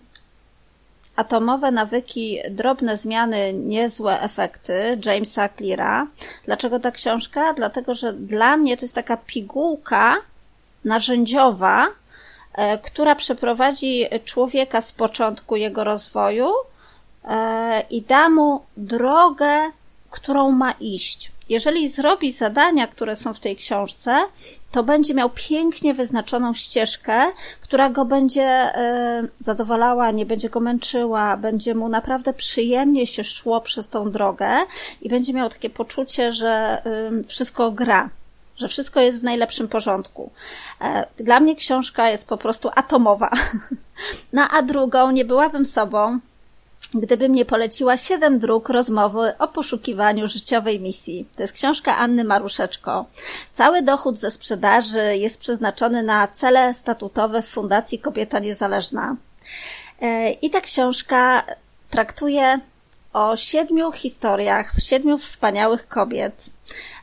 Atomowe 1.16 1.72
nawyki, 1.72 2.40
drobne 2.50 2.98
zmiany, 2.98 3.54
niezłe 3.54 4.22
efekty 4.22 5.00
Jamesa 5.06 5.50
Cleara. 5.50 6.08
Dlaczego 6.46 6.80
ta 6.80 6.92
książka? 6.92 7.54
Dlatego, 7.54 7.94
że 7.94 8.14
dla 8.14 8.58
mnie 8.58 8.78
to 8.78 8.86
jest 8.86 8.96
taka 8.96 9.18
pigułka 9.18 10.18
narzędziowa, 10.86 11.88
e, 12.54 12.78
która 12.78 13.16
przeprowadzi 13.16 14.06
człowieka 14.26 14.82
z 14.82 14.92
początku 14.92 15.56
jego 15.56 15.84
rozwoju 15.84 16.50
e, 17.24 17.84
i 17.90 18.02
da 18.02 18.30
mu 18.30 18.62
drogę, 18.78 19.72
którą 20.10 20.52
ma 20.52 20.72
iść. 20.72 21.32
Jeżeli 21.52 21.90
zrobi 21.90 22.32
zadania, 22.32 22.88
które 22.88 23.16
są 23.16 23.34
w 23.34 23.40
tej 23.40 23.56
książce, 23.56 24.18
to 24.72 24.84
będzie 24.84 25.14
miał 25.14 25.30
pięknie 25.30 25.94
wyznaczoną 25.94 26.54
ścieżkę, 26.54 27.26
która 27.62 27.90
go 27.90 28.06
będzie 28.06 28.72
y, 29.24 29.30
zadowalała, 29.40 30.12
nie 30.12 30.26
będzie 30.26 30.50
go 30.50 30.60
męczyła, 30.60 31.38
będzie 31.38 31.76
mu 31.76 31.90
naprawdę 31.90 32.34
przyjemnie 32.34 33.08
się 33.08 33.24
szło 33.24 33.62
przez 33.62 33.90
tą 33.90 34.12
drogę 34.12 34.50
i 35.02 35.10
będzie 35.10 35.34
miał 35.34 35.50
takie 35.50 35.70
poczucie, 35.70 36.32
że 36.32 36.82
wszystko 37.28 37.72
gra 37.72 38.10
że 38.56 38.68
wszystko 38.68 39.00
jest 39.00 39.20
w 39.20 39.24
najlepszym 39.24 39.68
porządku. 39.68 40.32
E, 40.82 41.06
dla 41.18 41.40
mnie 41.40 41.56
książka 41.56 42.10
jest 42.10 42.28
po 42.28 42.38
prostu 42.38 42.70
atomowa. 42.76 43.30
No 44.34 44.48
a 44.52 44.62
drugą 44.62 45.12
nie 45.12 45.26
byłabym 45.26 45.66
sobą, 45.66 46.20
gdybym 46.94 47.36
nie 47.36 47.46
poleciła 47.46 47.98
siedem 47.98 48.40
dróg 48.40 48.70
rozmowy 48.70 49.38
o 49.40 49.48
poszukiwaniu 49.48 50.28
życiowej 50.28 50.80
misji. 50.80 51.26
To 51.36 51.44
jest 51.44 51.54
książka 51.54 51.98
Anny 51.98 52.24
Maruszeczko. 52.24 53.06
Cały 53.54 53.82
dochód 53.82 54.20
ze 54.20 54.32
sprzedaży 54.32 55.18
jest 55.18 55.40
przeznaczony 55.40 56.04
na 56.04 56.28
cele 56.28 56.74
statutowe 56.74 57.42
w 57.42 57.48
Fundacji 57.48 58.00
Kobieta 58.00 58.40
Niezależna. 58.40 59.16
E, 60.02 60.32
I 60.32 60.50
ta 60.50 60.62
książka 60.62 61.44
traktuje 61.90 62.60
o 63.14 63.36
siedmiu 63.36 63.92
historiach, 63.92 64.74
siedmiu 64.80 65.18
wspaniałych 65.18 65.88
kobiet, 65.88 66.46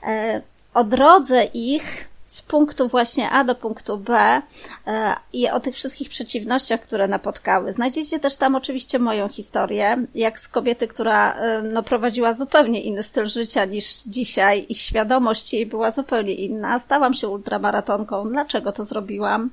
e, 0.07 0.43
o 0.75 0.85
drodze 0.85 1.45
ich 1.45 2.08
z 2.29 2.43
punktu 2.43 2.89
właśnie 2.89 3.31
A 3.31 3.45
do 3.45 3.55
punktu 3.55 3.99
B 3.99 4.43
e, 4.87 5.17
i 5.33 5.49
o 5.49 5.61
tych 5.61 5.75
wszystkich 5.75 6.09
przeciwnościach, 6.09 6.81
które 6.81 7.09
napotkały. 7.09 7.73
Znajdziecie 7.73 8.21
też 8.21 8.37
tam 8.37 8.55
oczywiście 8.55 8.99
moją 8.99 9.29
historię, 9.29 10.07
jak 10.15 10.39
z 10.39 10.49
kobiety, 10.49 10.89
która 10.89 11.35
e, 11.35 11.63
no, 11.63 11.83
prowadziła 11.83 12.35
zupełnie 12.35 12.81
inny 12.83 13.03
styl 13.03 13.27
życia 13.27 13.65
niż 13.65 14.03
dzisiaj 14.07 14.67
i 14.69 14.75
świadomość 14.75 15.53
jej 15.55 15.67
była 15.67 15.91
zupełnie 15.91 16.35
inna. 16.35 16.79
Stałam 16.79 17.15
się 17.15 17.29
ultramaratonką. 17.29 18.29
Dlaczego 18.29 18.73
to 18.73 18.85
zrobiłam? 18.85 19.51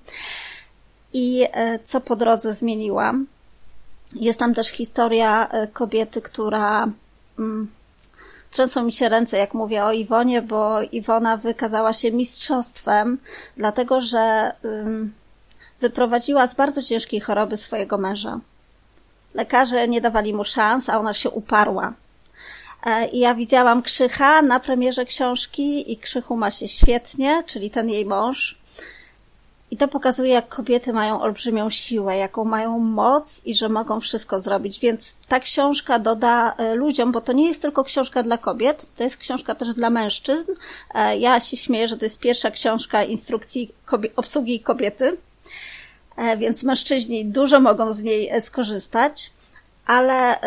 I 1.13 1.47
e, 1.53 1.79
co 1.79 2.01
po 2.01 2.15
drodze 2.15 2.53
zmieniłam? 2.53 3.27
Jest 4.15 4.39
tam 4.39 4.53
też 4.53 4.67
historia 4.67 5.49
kobiety, 5.73 6.21
która 6.21 6.87
mm, 7.39 7.67
Trzęsą 8.55 8.83
mi 8.83 8.91
się 8.91 9.09
ręce, 9.09 9.37
jak 9.37 9.53
mówię 9.53 9.85
o 9.85 9.91
Iwonie, 9.91 10.41
bo 10.41 10.81
Iwona 10.81 11.37
wykazała 11.37 11.93
się 11.93 12.11
mistrzostwem, 12.11 13.17
dlatego 13.57 14.01
że 14.01 14.51
wyprowadziła 15.81 16.47
z 16.47 16.55
bardzo 16.55 16.81
ciężkiej 16.81 17.19
choroby 17.19 17.57
swojego 17.57 17.97
męża. 17.97 18.39
Lekarze 19.33 19.87
nie 19.87 20.01
dawali 20.01 20.33
mu 20.33 20.43
szans, 20.43 20.89
a 20.89 20.99
ona 20.99 21.13
się 21.13 21.29
uparła. 21.29 21.93
E, 22.85 23.07
I 23.07 23.19
ja 23.19 23.35
widziałam 23.35 23.81
Krzycha 23.81 24.41
na 24.41 24.59
premierze 24.59 25.05
książki 25.05 25.91
i 25.91 25.97
Krzychu 25.97 26.37
ma 26.37 26.51
się 26.51 26.67
świetnie, 26.67 27.43
czyli 27.45 27.69
ten 27.69 27.89
jej 27.89 28.05
mąż. 28.05 28.57
I 29.71 29.77
to 29.77 29.87
pokazuje, 29.87 30.33
jak 30.33 30.47
kobiety 30.47 30.93
mają 30.93 31.21
olbrzymią 31.21 31.69
siłę, 31.69 32.17
jaką 32.17 32.45
mają 32.45 32.79
moc 32.79 33.41
i 33.45 33.55
że 33.55 33.69
mogą 33.69 33.99
wszystko 33.99 34.41
zrobić. 34.41 34.79
Więc 34.79 35.13
ta 35.27 35.39
książka 35.39 35.99
doda 35.99 36.55
e, 36.57 36.75
ludziom, 36.75 37.11
bo 37.11 37.21
to 37.21 37.33
nie 37.33 37.47
jest 37.47 37.61
tylko 37.61 37.83
książka 37.83 38.23
dla 38.23 38.37
kobiet, 38.37 38.85
to 38.95 39.03
jest 39.03 39.17
książka 39.17 39.55
też 39.55 39.73
dla 39.73 39.89
mężczyzn. 39.89 40.51
E, 40.93 41.17
ja 41.17 41.39
się 41.39 41.57
śmieję, 41.57 41.87
że 41.87 41.97
to 41.97 42.05
jest 42.05 42.19
pierwsza 42.19 42.51
książka 42.51 43.03
instrukcji 43.03 43.71
obsługi 44.15 44.59
kobiety, 44.59 45.17
więc 46.37 46.63
mężczyźni 46.63 47.25
dużo 47.25 47.59
mogą 47.59 47.91
z 47.91 48.03
niej 48.03 48.41
skorzystać, 48.41 49.31
ale 49.85 50.39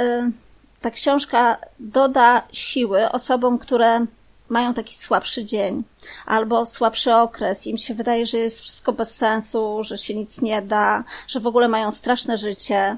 ta 0.80 0.90
książka 0.90 1.58
doda 1.80 2.42
siły 2.52 3.10
osobom, 3.10 3.58
które 3.58 4.06
mają 4.48 4.74
taki 4.74 4.96
słabszy 4.96 5.44
dzień 5.44 5.82
albo 6.26 6.66
słabszy 6.66 7.14
okres, 7.14 7.66
im 7.66 7.76
się 7.76 7.94
wydaje, 7.94 8.26
że 8.26 8.38
jest 8.38 8.60
wszystko 8.60 8.92
bez 8.92 9.14
sensu, 9.14 9.82
że 9.82 9.98
się 9.98 10.14
nic 10.14 10.40
nie 10.40 10.62
da, 10.62 11.04
że 11.28 11.40
w 11.40 11.46
ogóle 11.46 11.68
mają 11.68 11.90
straszne 11.90 12.38
życie, 12.38 12.96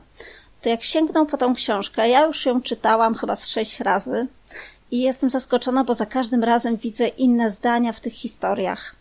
to 0.63 0.69
jak 0.69 0.83
sięgną 0.83 1.27
po 1.27 1.37
tą 1.37 1.55
książkę, 1.55 2.09
ja 2.09 2.27
już 2.27 2.47
ją 2.47 2.63
czytałam 2.63 3.15
chyba 3.15 3.37
z 3.37 3.47
sześć 3.47 3.81
razy 3.81 4.27
i 4.91 5.01
jestem 5.01 5.31
zaskoczona, 5.31 5.85
bo 5.85 5.95
za 5.95 6.07
każdym 6.07 6.45
razem 6.45 6.77
widzę 6.77 7.09
inne 7.09 7.51
zdania 7.51 7.93
w 7.93 8.01
tych 8.01 8.13
historiach. 8.13 8.95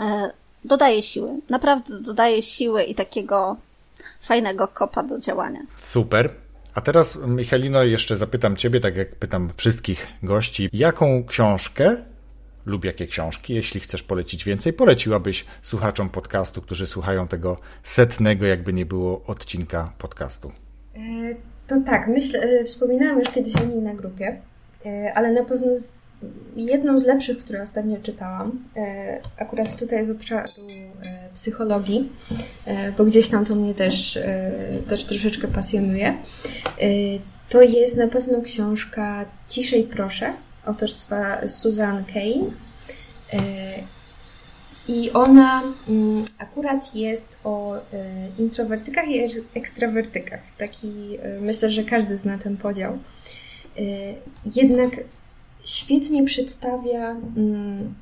E, 0.00 0.30
dodaje 0.64 1.02
siły, 1.02 1.30
naprawdę 1.48 2.00
dodaje 2.00 2.42
siły 2.42 2.82
i 2.82 2.94
takiego 2.94 3.56
fajnego 4.20 4.68
kopa 4.68 5.02
do 5.02 5.18
działania. 5.18 5.60
Super. 5.86 6.47
A 6.74 6.80
teraz, 6.80 7.18
Michalino, 7.26 7.84
jeszcze 7.84 8.16
zapytam 8.16 8.56
Ciebie, 8.56 8.80
tak 8.80 8.96
jak 8.96 9.14
pytam 9.14 9.50
wszystkich 9.56 10.06
gości, 10.22 10.68
jaką 10.72 11.24
książkę 11.24 11.96
lub 12.66 12.84
jakie 12.84 13.06
książki, 13.06 13.54
jeśli 13.54 13.80
chcesz 13.80 14.02
polecić 14.02 14.44
więcej, 14.44 14.72
poleciłabyś 14.72 15.44
słuchaczom 15.62 16.10
podcastu, 16.10 16.62
którzy 16.62 16.86
słuchają 16.86 17.28
tego 17.28 17.58
setnego, 17.82 18.46
jakby 18.46 18.72
nie 18.72 18.86
było, 18.86 19.22
odcinka 19.26 19.92
podcastu? 19.98 20.52
E, 20.96 21.00
to 21.66 21.80
tak, 21.86 22.08
myślę, 22.08 22.40
e, 22.40 22.64
wspominałam 22.64 23.18
już 23.18 23.28
kiedyś 23.28 23.56
o 23.56 23.64
niej 23.64 23.82
na 23.82 23.94
grupie. 23.94 24.40
E, 24.86 25.12
ale 25.14 25.32
na 25.32 25.44
pewno 25.44 25.74
z, 25.74 26.14
jedną 26.56 26.98
z 26.98 27.04
lepszych, 27.04 27.38
które 27.38 27.62
ostatnio 27.62 27.96
czytałam, 28.02 28.64
e, 28.76 29.20
akurat 29.36 29.76
tutaj 29.76 30.04
z 30.04 30.10
obszaru 30.10 30.48
e, 31.02 31.28
psychologii, 31.34 32.12
bo 32.98 33.04
gdzieś 33.04 33.28
tam 33.28 33.44
to 33.44 33.54
mnie 33.54 33.74
też, 33.74 34.18
też 34.88 35.04
troszeczkę 35.04 35.48
pasjonuje, 35.48 36.14
to 37.48 37.62
jest 37.62 37.96
na 37.96 38.08
pewno 38.08 38.42
książka 38.42 39.24
Ciszej 39.48 39.84
proszę 39.84 40.32
autorstwa 40.64 41.48
Susan 41.48 42.04
Kane. 42.04 42.50
I 44.88 45.10
ona 45.10 45.62
mm, 45.88 46.24
akurat 46.38 46.94
jest 46.94 47.40
o 47.44 47.76
introwertykach 48.38 49.08
i 49.08 49.20
ekstrawertykach. 49.54 50.40
Taki, 50.58 51.18
myślę, 51.40 51.70
że 51.70 51.84
każdy 51.84 52.16
zna 52.16 52.38
ten 52.38 52.56
podział. 52.56 52.98
Y, 53.78 54.14
jednak 54.56 54.90
świetnie 55.64 56.24
przedstawia 56.24 57.10
mm, 57.36 57.94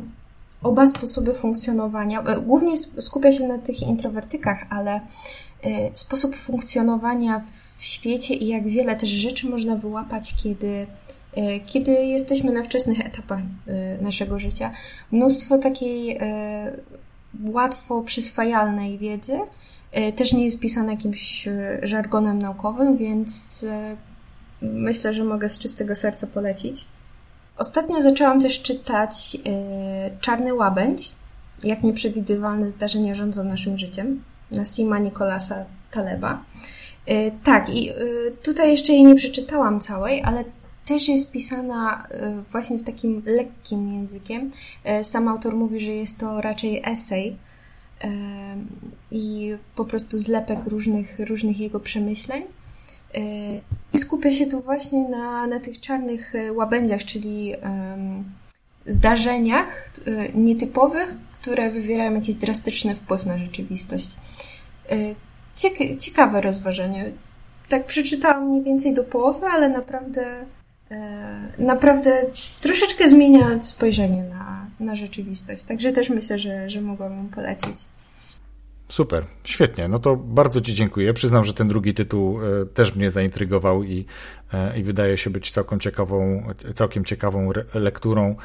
oba 0.63 0.87
sposoby 0.87 1.35
funkcjonowania. 1.35 2.21
Y, 2.21 2.41
głównie 2.41 2.77
skupia 2.77 3.33
się 3.33 3.49
na 3.49 3.59
tych 3.59 3.83
introwertykach, 3.83 4.67
ale 4.71 4.97
y, 4.97 5.01
sposób 5.95 6.37
funkcjonowania 6.37 7.43
w 7.77 7.85
świecie 7.85 8.35
i 8.35 8.49
jak 8.49 8.69
wiele 8.69 8.97
też 8.97 9.11
rzeczy 9.11 9.51
można 9.51 9.77
wyłapać, 9.77 10.35
kiedy, 10.43 10.87
kiedy 11.67 11.91
jesteśmy 11.91 12.53
na 12.53 12.63
wczesnych 12.63 13.01
etapach 13.07 13.41
naszego 14.01 14.39
życia. 14.39 14.71
Mnóstwo 15.13 15.59
takiej 15.59 16.19
łatwo 17.45 18.03
przyswajalnej 18.03 18.99
wiedzy 18.99 19.39
też 20.17 20.33
nie 20.33 20.45
jest 20.45 20.61
pisane 20.61 20.93
jakimś 20.93 21.49
żargonem 21.83 22.39
naukowym, 22.39 22.97
więc 22.97 23.65
myślę, 24.63 25.15
że 25.15 25.25
mogę 25.25 25.49
z 25.49 25.59
czystego 25.59 25.97
serca 25.97 26.27
polecić. 26.27 26.85
Ostatnio 27.59 28.03
zaczęłam 28.03 28.41
też 28.41 28.63
czytać 28.63 29.35
yy, 29.35 29.43
Czarny 30.21 30.55
Łabędź, 30.55 31.13
jak 31.65 31.83
nieprzewidywalne 31.83 32.71
zdarzenia 32.71 33.15
rządzą 33.15 33.45
naszym 33.45 33.79
życiem, 33.79 34.23
Nasima 34.51 34.99
Nikolasa 34.99 35.65
Taleba. 35.91 36.45
Yy, 37.07 37.33
tak, 37.45 37.69
i 37.69 37.85
yy, 37.85 38.37
tutaj 38.43 38.71
jeszcze 38.71 38.93
jej 38.93 39.05
nie 39.05 39.15
przeczytałam 39.15 39.81
całej, 39.81 40.23
ale 40.23 40.45
też 40.87 41.09
jest 41.09 41.33
pisana 41.33 42.09
właśnie 42.51 42.79
w 42.79 42.85
takim 42.85 43.23
lekkim 43.27 43.93
językiem. 43.93 44.51
Sam 45.03 45.29
autor 45.29 45.55
mówi, 45.55 45.81
że 45.81 45.91
jest 45.91 46.19
to 46.19 46.41
raczej 46.41 46.83
esej 46.85 47.37
i 49.11 49.57
po 49.77 49.85
prostu 49.85 50.19
zlepek 50.19 50.59
różnych, 50.67 51.19
różnych 51.19 51.59
jego 51.59 51.81
przemyśleń. 51.81 52.45
I 53.93 53.99
skupia 53.99 54.33
się 54.33 54.47
tu 54.47 54.61
właśnie 54.61 55.09
na, 55.09 55.47
na 55.47 55.61
tych 55.61 55.81
czarnych 55.81 56.35
e, 56.35 56.53
łabędziach, 56.53 57.05
czyli 57.05 57.55
zdarzeniach 58.87 59.91
e, 60.07 60.29
nietypowych, 60.33 61.17
które 61.35 61.71
wywierają 61.71 62.15
jakiś 62.15 62.35
drastyczny 62.35 62.95
wpływ 62.95 63.27
na 63.27 63.39
rzeczywistość. 63.39 64.17
E, 64.91 64.97
cieka 65.57 65.85
ciekawe 66.01 66.41
rozważenie. 66.41 67.13
Tak 67.69 67.87
przeczytałam 67.87 68.49
mniej 68.49 68.63
więcej 68.63 68.95
do 68.95 69.05
połowy, 69.05 69.47
ale 69.47 69.69
naprawdę 69.69 70.47
naprawdę 71.59 72.25
troszeczkę 72.61 73.09
zmienia 73.09 73.63
spojrzenie 73.63 74.23
na, 74.23 74.67
na 74.81 74.97
rzeczywistość. 74.97 75.63
Także 75.63 75.93
też 75.93 76.11
myślę, 76.11 76.39
że, 76.39 76.71
że 76.71 76.81
mogłabym 76.81 77.29
polecić. 77.29 77.85
Super, 78.89 79.25
świetnie. 79.45 79.89
No 79.89 79.99
to 79.99 80.17
bardzo 80.17 80.61
Ci 80.61 80.75
dziękuję. 80.75 81.15
Przyznam, 81.15 81.45
że 81.45 81.55
ten 81.55 81.69
drugi 81.69 81.95
tytuł 81.95 82.41
e, 82.41 82.67
też 82.67 82.95
mnie 82.95 83.11
zaintrygował 83.11 83.83
i, 83.83 84.07
e, 84.53 84.79
i 84.79 84.83
wydaje 84.83 85.19
się 85.19 85.31
być 85.31 85.51
całkiem 85.51 85.81
ciekawą, 85.81 86.47
całkiem 86.75 87.05
ciekawą 87.05 87.51
lekturą, 87.75 88.37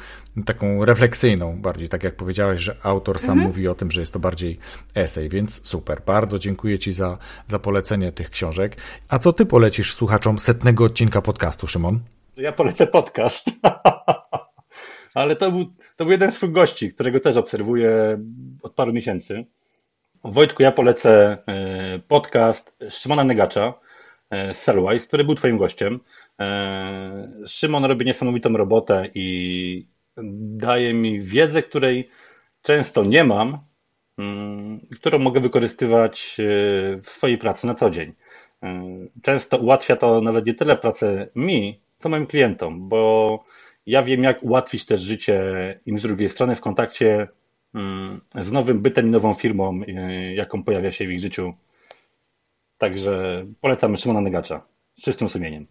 taką 0.44 0.84
refleksyjną 0.84 1.60
bardziej, 1.60 1.88
tak 1.88 2.04
jak 2.04 2.16
powiedziałeś, 2.16 2.60
że 2.60 2.76
autor 2.82 3.18
sam 3.18 3.30
mhm. 3.30 3.48
mówi 3.48 3.68
o 3.68 3.74
tym, 3.74 3.90
że 3.90 4.00
jest 4.00 4.12
to 4.12 4.18
bardziej 4.18 4.58
esej, 4.94 5.28
więc 5.28 5.66
super. 5.68 6.02
Bardzo 6.06 6.38
dziękuję 6.38 6.78
Ci 6.78 6.92
za, 6.92 7.18
za 7.48 7.58
polecenie 7.58 8.12
tych 8.12 8.30
książek. 8.30 8.76
A 9.08 9.18
co 9.18 9.32
Ty 9.32 9.46
polecisz 9.46 9.94
słuchaczom 9.94 10.38
setnego 10.38 10.84
odcinka 10.84 11.22
podcastu, 11.22 11.66
Szymon? 11.66 12.00
Ja 12.36 12.52
polecę 12.52 12.86
podcast. 12.86 13.46
Ale 15.14 15.36
to 15.36 15.50
był, 15.50 15.64
to 15.96 16.04
był 16.04 16.12
jeden 16.12 16.32
z 16.32 16.44
gości, 16.44 16.94
którego 16.94 17.20
też 17.20 17.36
obserwuję 17.36 18.18
od 18.62 18.74
paru 18.74 18.92
miesięcy. 18.92 19.44
Wojtku, 20.24 20.62
ja 20.62 20.72
polecę 20.72 21.38
e, 21.46 21.98
podcast 21.98 22.76
Szymona 22.90 23.24
Negacza 23.24 23.74
e, 24.30 24.54
z 24.54 24.62
Cellwise, 24.62 25.06
który 25.06 25.24
był 25.24 25.34
Twoim 25.34 25.58
gościem. 25.58 26.00
E, 26.40 27.28
Szymon 27.46 27.84
robi 27.84 28.06
niesamowitą 28.06 28.56
robotę 28.56 29.08
i 29.14 29.86
daje 30.56 30.94
mi 30.94 31.20
wiedzę, 31.20 31.62
której 31.62 32.08
często 32.62 33.04
nie 33.04 33.24
mam, 33.24 33.58
mm, 34.18 34.80
którą 34.80 35.18
mogę 35.18 35.40
wykorzystywać 35.40 36.36
w 37.02 37.10
swojej 37.10 37.38
pracy 37.38 37.66
na 37.66 37.74
co 37.74 37.90
dzień. 37.90 38.12
Często 39.22 39.58
ułatwia 39.58 39.96
to 39.96 40.20
nawet 40.20 40.46
nie 40.46 40.54
tyle 40.54 40.76
pracę 40.76 41.28
mi, 41.34 41.80
co 41.98 42.08
moim 42.08 42.26
klientom, 42.26 42.88
bo 42.88 43.44
ja 43.86 44.02
wiem, 44.02 44.22
jak 44.22 44.42
ułatwić 44.42 44.86
też 44.86 45.00
życie 45.00 45.40
im 45.86 45.98
z 45.98 46.02
drugiej 46.02 46.28
strony 46.28 46.56
w 46.56 46.60
kontakcie 46.60 47.28
z 48.40 48.52
nowym 48.52 48.80
bytem 48.80 49.06
i 49.06 49.10
nową 49.10 49.34
firmą, 49.34 49.82
y, 49.82 50.34
jaką 50.34 50.62
pojawia 50.62 50.92
się 50.92 51.06
w 51.06 51.10
ich 51.10 51.20
życiu. 51.20 51.54
Także 52.78 53.44
polecam 53.60 53.96
Szymona 53.96 54.20
Negacza 54.20 54.62
z 54.98 55.02
czystym 55.02 55.28
sumieniem. 55.28 55.66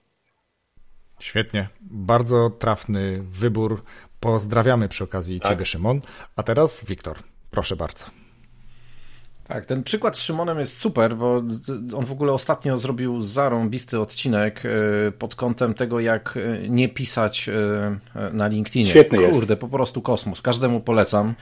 Świetnie. 1.19 1.67
Bardzo 1.81 2.49
trafny 2.49 3.23
wybór. 3.23 3.83
Pozdrawiamy 4.19 4.89
przy 4.89 5.03
okazji 5.03 5.39
tak. 5.39 5.51
Ciebie, 5.51 5.65
Szymon. 5.65 6.01
A 6.35 6.43
teraz 6.43 6.85
Wiktor, 6.85 7.17
proszę 7.51 7.75
bardzo. 7.75 8.05
Tak, 9.47 9.65
ten 9.65 9.83
przykład 9.83 10.17
z 10.17 10.21
Szymonem 10.21 10.59
jest 10.59 10.79
super, 10.79 11.15
bo 11.15 11.41
on 11.95 12.05
w 12.05 12.11
ogóle 12.11 12.33
ostatnio 12.33 12.77
zrobił 12.77 13.21
zarąbisty 13.21 13.99
odcinek 13.99 14.65
y, 14.65 15.11
pod 15.19 15.35
kątem 15.35 15.73
tego, 15.73 15.99
jak 15.99 16.37
y, 16.37 16.67
nie 16.69 16.89
pisać 16.89 17.49
na 18.33 18.47
LinkedInie. 18.47 18.85
Świetny 18.89 19.17
Kurde, 19.17 19.53
jest. 19.53 19.61
po 19.61 19.67
prostu 19.67 20.01
kosmos. 20.01 20.41
Każdemu 20.41 20.81
polecam. 20.81 21.35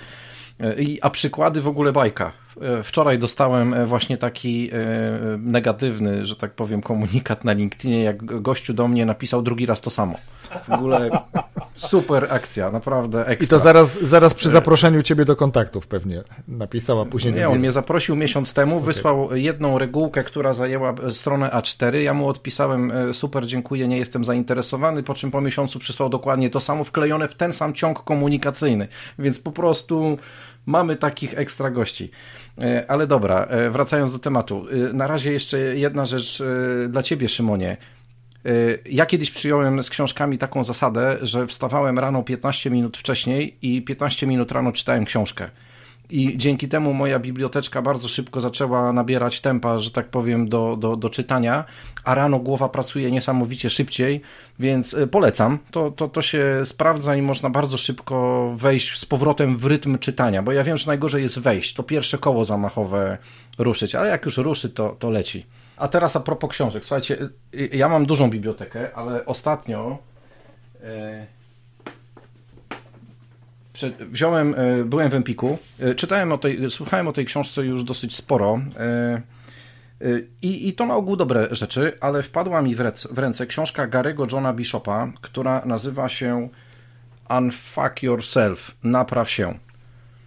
E, 0.62 0.76
a 1.02 1.10
przykłady 1.10 1.62
w 1.62 1.68
ogóle 1.68 1.92
bajka. 1.92 2.32
E, 2.62 2.84
wczoraj 2.84 3.20
dostałem 3.20 3.74
e, 3.74 3.86
właśnie 3.86 4.18
taki 4.18 4.72
negatywny, 5.38 6.26
że 6.26 6.36
tak 6.36 6.54
powiem, 6.54 6.82
komunikat 6.82 7.46
na 7.46 7.54
LinkedInie, 7.54 8.04
jak 8.04 8.42
gościu 8.42 8.74
do 8.74 8.88
mnie 8.88 9.06
napisał 9.06 9.42
drugi 9.42 9.66
raz 9.66 9.82
to 9.82 9.90
samo. 9.90 10.16
W 10.68 10.74
ogóle 10.74 11.10
Super 11.80 12.28
akcja, 12.34 12.72
naprawdę 12.72 13.26
ekstra. 13.26 13.46
I 13.46 13.48
to 13.48 13.60
zaraz, 13.60 14.02
zaraz 14.02 14.34
przy 14.34 14.50
zaproszeniu 14.50 15.02
ciebie 15.02 15.26
do 15.26 15.36
kontaktów 15.36 15.88
pewnie 15.88 16.24
napisała 16.48 17.06
później. 17.06 17.34
Nie, 17.34 17.50
on 17.50 17.60
mnie 17.60 17.72
zaprosił 17.72 18.16
miesiąc 18.16 18.54
temu, 18.54 18.76
okay. 18.76 18.86
wysłał 18.86 19.36
jedną 19.36 19.78
regułkę, 19.78 20.24
która 20.24 20.54
zajęła 20.54 20.96
stronę 21.10 21.50
A4. 21.50 21.96
Ja 21.96 22.14
mu 22.14 22.28
odpisałem 22.28 22.92
e, 22.92 23.14
super, 23.14 23.46
dziękuję, 23.46 23.88
nie 23.88 23.98
jestem 23.98 24.26
zainteresowany, 24.26 25.04
po 25.04 25.14
czym 25.14 25.32
po 25.32 25.42
miesiącu 25.42 25.80
przysłał 25.80 26.10
dokładnie 26.10 26.50
to 26.50 26.60
samo, 26.60 26.84
wklejone 26.84 27.28
w 27.28 27.36
ten 27.36 27.54
sam 27.54 27.74
ciąg 27.74 28.04
komunikacyjny. 28.04 28.88
Więc 29.20 29.40
po 29.40 29.52
prostu 29.52 30.18
mamy 30.70 30.96
takich 30.96 31.38
ekstra 31.38 31.70
gości. 31.72 32.12
E, 32.62 32.86
ale 32.92 33.08
dobra, 33.08 33.44
e, 33.44 33.70
wracając 33.70 34.12
do 34.12 34.20
tematu. 34.20 34.66
Na 34.94 35.08
razie 35.08 35.32
jeszcze 35.32 35.60
jedna 35.60 36.06
rzecz 36.06 36.44
dla 36.90 37.04
ciebie, 37.04 37.30
Szymonie. 37.30 37.78
Ja 38.86 39.06
kiedyś 39.06 39.32
przyjąłem 39.32 39.84
z 39.84 39.90
książkami 39.90 40.38
taką 40.38 40.64
zasadę, 40.64 41.18
że 41.22 41.48
wstawałem 41.48 42.00
rano 42.00 42.24
15 42.24 42.70
minut 42.70 42.98
wcześniej 42.98 43.58
i 43.62 43.82
15 43.82 44.28
minut 44.28 44.52
rano 44.52 44.72
czytałem 44.72 45.06
książkę. 45.06 45.50
I 46.10 46.38
dzięki 46.38 46.68
temu 46.68 46.94
moja 46.94 47.20
biblioteczka 47.20 47.82
bardzo 47.82 48.08
szybko 48.08 48.42
zaczęła 48.42 48.94
nabierać 48.94 49.42
tempa, 49.42 49.80
że 49.80 49.92
tak 49.92 50.10
powiem, 50.10 50.50
do, 50.50 50.76
do, 50.80 50.96
do 50.96 51.10
czytania, 51.10 51.66
a 52.04 52.16
rano 52.16 52.40
głowa 52.40 52.70
pracuje 52.70 53.12
niesamowicie 53.12 53.70
szybciej, 53.70 54.22
więc 54.60 54.94
y, 54.94 55.08
polecam. 55.08 55.60
To, 55.72 55.92
to, 55.92 56.08
to 56.08 56.22
się 56.22 56.62
sprawdza 56.64 57.16
i 57.16 57.22
można 57.22 57.50
bardzo 57.50 57.78
szybko 57.78 58.50
wejść 58.58 58.98
z 58.98 59.06
powrotem 59.06 59.58
w 59.58 59.66
rytm 59.66 59.98
czytania, 59.98 60.44
bo 60.44 60.52
ja 60.52 60.64
wiem, 60.64 60.78
że 60.78 60.88
najgorzej 60.88 61.24
jest 61.24 61.40
wejść, 61.40 61.74
to 61.74 61.84
pierwsze 61.84 62.18
koło 62.18 62.46
zamachowe 62.46 63.18
ruszyć, 63.58 63.96
ale 63.96 64.10
jak 64.10 64.26
już 64.26 64.38
ruszy, 64.38 64.70
to, 64.70 64.96
to 65.00 65.10
leci. 65.10 65.46
A 65.78 65.88
teraz 65.88 66.16
a 66.16 66.20
propos 66.20 66.50
książek. 66.50 66.86
Słuchajcie, 66.86 67.18
y, 67.54 67.70
ja 67.74 67.90
mam 67.90 68.06
dużą 68.06 68.30
bibliotekę, 68.30 68.96
ale 68.96 69.26
ostatnio 69.26 69.98
przed, 70.82 71.39
wziąłem, 74.00 74.56
e, 74.58 74.84
byłem 74.86 75.10
w 75.10 75.16
Empiku, 75.16 75.58
e, 75.80 75.96
czytałem 75.96 76.32
o 76.32 76.38
tej, 76.38 76.72
słuchałem 76.72 77.08
o 77.08 77.14
tej 77.14 77.26
książce 77.26 77.66
już 77.66 77.84
dosyć 77.84 78.16
sporo 78.16 78.60
i, 80.42 80.68
i 80.68 80.74
to 80.74 80.86
na 80.86 80.96
ogół 80.96 81.16
dobre 81.16 81.48
rzeczy, 81.52 81.98
ale 82.02 82.24
wpadła 82.24 82.62
mi 82.62 82.76
w 82.76 82.80
ręce, 82.80 83.10
w 83.12 83.20
ręce 83.20 83.48
książka 83.48 83.88
Garego 83.88 84.28
Johna 84.32 84.54
Bishopa, 84.54 85.12
która 85.22 85.62
nazywa 85.66 86.10
się 86.10 86.50
Unfuck 87.38 88.04
Yourself, 88.04 88.76
napraw 88.84 89.30
się. 89.30 89.60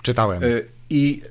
Czytałem. 0.02 0.42
I 0.90 1.22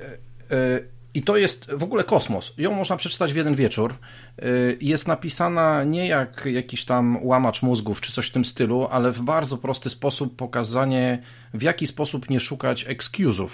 i 1.13 1.21
to 1.21 1.38
jest 1.38 1.71
w 1.71 1.83
ogóle 1.83 2.03
kosmos. 2.03 2.53
Ją 2.57 2.71
można 2.71 2.97
przeczytać 2.97 3.33
w 3.33 3.35
jeden 3.35 3.55
wieczór. 3.55 3.95
Y, 4.43 4.77
jest 4.81 5.07
napisana 5.07 5.83
nie 5.83 6.07
jak 6.07 6.45
jakiś 6.45 6.85
tam 6.85 7.17
łamacz 7.21 7.61
mózgów 7.61 8.01
czy 8.01 8.11
coś 8.11 8.27
w 8.27 8.31
tym 8.31 8.45
stylu, 8.45 8.88
ale 8.91 9.11
w 9.11 9.21
bardzo 9.21 9.57
prosty 9.57 9.89
sposób 9.89 10.35
pokazanie, 10.35 11.21
w 11.53 11.61
jaki 11.61 11.88
sposób 11.88 12.29
nie 12.29 12.39
szukać 12.39 12.85
excuse'ów, 12.85 13.49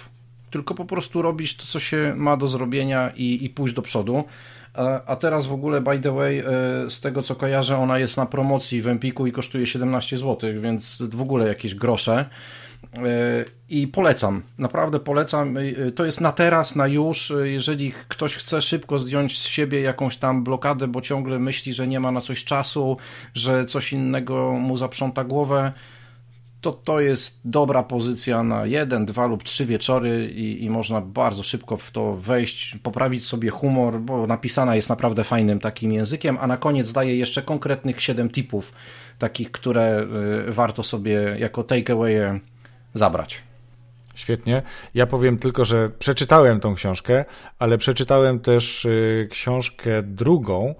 tylko 0.51 0.75
po 0.75 0.85
prostu 0.85 1.21
robić 1.21 1.57
to, 1.57 1.63
co 1.65 1.79
się 1.79 2.13
ma 2.17 2.37
do 2.37 2.47
zrobienia 2.47 3.11
i, 3.15 3.45
i 3.45 3.49
pójść 3.49 3.75
do 3.75 3.81
przodu. 3.81 4.23
A 5.05 5.15
teraz 5.15 5.45
w 5.45 5.53
ogóle, 5.53 5.81
by 5.81 5.99
the 5.99 6.11
way, 6.11 6.39
y, 6.39 6.43
z 6.89 6.99
tego 6.99 7.23
co 7.23 7.35
kojarzę, 7.35 7.77
ona 7.77 7.99
jest 7.99 8.17
na 8.17 8.25
promocji 8.25 8.81
w 8.81 8.87
Empiku 8.87 9.27
i 9.27 9.31
kosztuje 9.31 9.67
17 9.67 10.17
zł, 10.17 10.49
więc 10.61 10.97
w 11.01 11.21
ogóle 11.21 11.47
jakieś 11.47 11.75
grosze. 11.75 12.25
I 13.69 13.87
polecam, 13.87 14.43
naprawdę 14.57 14.99
polecam. 14.99 15.57
E, 15.57 15.91
to 15.91 16.05
jest 16.05 16.21
na 16.21 16.31
teraz, 16.31 16.75
na 16.75 16.87
już. 16.87 17.31
E, 17.31 17.49
jeżeli 17.49 17.93
ktoś 18.07 18.35
chce 18.35 18.61
szybko 18.61 18.99
zdjąć 18.99 19.39
z 19.39 19.45
siebie 19.45 19.81
jakąś 19.81 20.17
tam 20.17 20.43
blokadę, 20.43 20.87
bo 20.87 21.01
ciągle 21.01 21.39
myśli, 21.39 21.73
że 21.73 21.87
nie 21.87 21.99
ma 21.99 22.11
na 22.11 22.21
coś 22.21 22.43
czasu, 22.43 22.97
że 23.33 23.65
coś 23.65 23.93
innego 23.93 24.51
mu 24.51 24.77
zaprząta 24.77 25.23
głowę, 25.23 25.73
to 26.61 26.71
to 26.71 26.99
jest 26.99 27.39
dobra 27.45 27.83
pozycja 27.83 28.43
na 28.43 28.65
jeden, 28.65 29.05
dwa 29.05 29.25
lub 29.25 29.43
trzy 29.43 29.65
wieczory 29.65 30.31
i, 30.35 30.63
i 30.63 30.69
można 30.69 31.01
bardzo 31.01 31.43
szybko 31.43 31.77
w 31.77 31.91
to 31.91 32.15
wejść, 32.15 32.77
poprawić 32.83 33.25
sobie 33.25 33.49
humor, 33.49 33.99
bo 33.99 34.27
napisana 34.27 34.75
jest 34.75 34.89
naprawdę 34.89 35.23
fajnym 35.23 35.59
takim 35.59 35.91
językiem, 35.91 36.37
a 36.41 36.47
na 36.47 36.57
koniec 36.57 36.91
daje 36.91 37.17
jeszcze 37.17 37.41
konkretnych 37.41 38.01
siedem 38.01 38.29
tipów, 38.29 38.71
takich, 39.19 39.51
które 39.51 40.07
warto 40.47 40.83
sobie 40.83 41.35
jako 41.39 41.63
takeaway 41.63 42.15
zabrać. 42.93 43.43
Świetnie. 44.15 44.61
Ja 44.93 45.07
powiem 45.07 45.37
tylko, 45.37 45.65
że 45.65 45.89
przeczytałem 45.89 46.59
tą 46.59 46.75
książkę, 46.75 47.25
ale 47.59 47.77
przeczytałem 47.77 48.39
też 48.39 48.85
y, 48.85 49.27
książkę 49.31 50.03
drugą, 50.03 50.75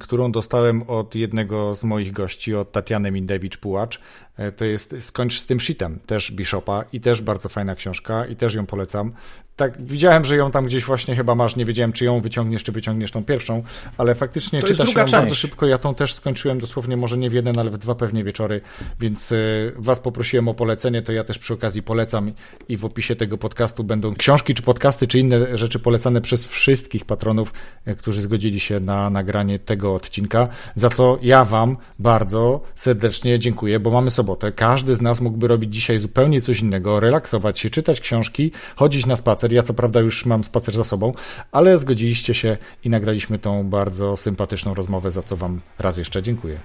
którą 0.00 0.32
dostałem 0.32 0.82
od 0.82 1.14
jednego 1.14 1.74
z 1.74 1.84
moich 1.84 2.12
gości, 2.12 2.54
od 2.54 2.72
Tatiany 2.72 3.12
Mindewicz-Pułacz. 3.12 3.98
E, 4.38 4.52
to 4.52 4.64
jest 4.64 5.04
Skończ 5.04 5.40
z 5.40 5.46
tym 5.46 5.60
shitem, 5.60 5.98
też 6.06 6.32
Bishopa 6.32 6.84
i 6.92 7.00
też 7.00 7.22
bardzo 7.22 7.48
fajna 7.48 7.74
książka 7.74 8.26
i 8.26 8.36
też 8.36 8.54
ją 8.54 8.66
polecam 8.66 9.12
tak, 9.58 9.82
widziałem, 9.82 10.24
że 10.24 10.36
ją 10.36 10.50
tam 10.50 10.66
gdzieś 10.66 10.84
właśnie 10.84 11.16
chyba 11.16 11.34
masz, 11.34 11.56
nie 11.56 11.64
wiedziałem, 11.64 11.92
czy 11.92 12.04
ją 12.04 12.20
wyciągniesz, 12.20 12.64
czy 12.64 12.72
wyciągniesz 12.72 13.10
tą 13.10 13.24
pierwszą, 13.24 13.62
ale 13.96 14.14
faktycznie 14.14 14.60
to 14.60 14.66
czytasz 14.66 14.88
ją 14.88 14.94
część. 14.94 15.12
bardzo 15.12 15.34
szybko. 15.34 15.66
Ja 15.66 15.78
tą 15.78 15.94
też 15.94 16.14
skończyłem 16.14 16.60
dosłownie 16.60 16.96
może 16.96 17.18
nie 17.18 17.30
w 17.30 17.32
jeden, 17.32 17.58
ale 17.58 17.70
w 17.70 17.78
dwa 17.78 17.94
pewnie 17.94 18.24
wieczory, 18.24 18.60
więc 19.00 19.32
y, 19.32 19.72
was 19.76 20.00
poprosiłem 20.00 20.48
o 20.48 20.54
polecenie, 20.54 21.02
to 21.02 21.12
ja 21.12 21.24
też 21.24 21.38
przy 21.38 21.54
okazji 21.54 21.82
polecam 21.82 22.32
i 22.68 22.76
w 22.76 22.84
opisie 22.84 23.16
tego 23.16 23.38
podcastu 23.38 23.84
będą 23.84 24.14
książki, 24.14 24.54
czy 24.54 24.62
podcasty, 24.62 25.06
czy 25.06 25.18
inne 25.18 25.58
rzeczy 25.58 25.78
polecane 25.78 26.20
przez 26.20 26.44
wszystkich 26.44 27.04
patronów, 27.04 27.52
y, 27.88 27.94
którzy 27.94 28.22
zgodzili 28.22 28.60
się 28.60 28.80
na 28.80 29.10
nagranie 29.10 29.58
tego 29.58 29.94
odcinka, 29.94 30.48
za 30.74 30.90
co 30.90 31.18
ja 31.22 31.44
wam 31.44 31.76
bardzo 31.98 32.60
serdecznie 32.74 33.38
dziękuję, 33.38 33.80
bo 33.80 33.90
mamy 33.90 34.10
sobotę. 34.28 34.52
Każdy 34.52 34.94
z 34.94 35.00
nas 35.00 35.20
mógłby 35.20 35.48
robić 35.48 35.74
dzisiaj 35.74 35.98
zupełnie 35.98 36.40
coś 36.40 36.60
innego, 36.60 37.00
relaksować 37.00 37.60
się, 37.60 37.70
czytać 37.70 38.00
książki, 38.00 38.52
chodzić 38.76 39.06
na 39.06 39.16
spacer, 39.16 39.28
spacer. 39.28 39.52
Ja 39.52 39.62
co 39.62 39.74
prawda 39.74 40.00
już 40.00 40.26
mam 40.26 40.44
spacer 40.44 40.74
za 40.74 40.84
sobą, 40.84 41.12
ale 41.52 41.78
zgodziliście 41.78 42.34
się 42.34 42.56
i 42.84 42.90
nagraliśmy 42.90 43.38
tą 43.38 43.64
bardzo 43.64 44.16
sympatyczną 44.16 44.74
rozmowę, 44.74 45.10
za 45.10 45.22
co 45.22 45.36
Wam 45.36 45.60
raz 45.78 45.98
jeszcze 45.98 46.22
dziękuję. 46.22 46.60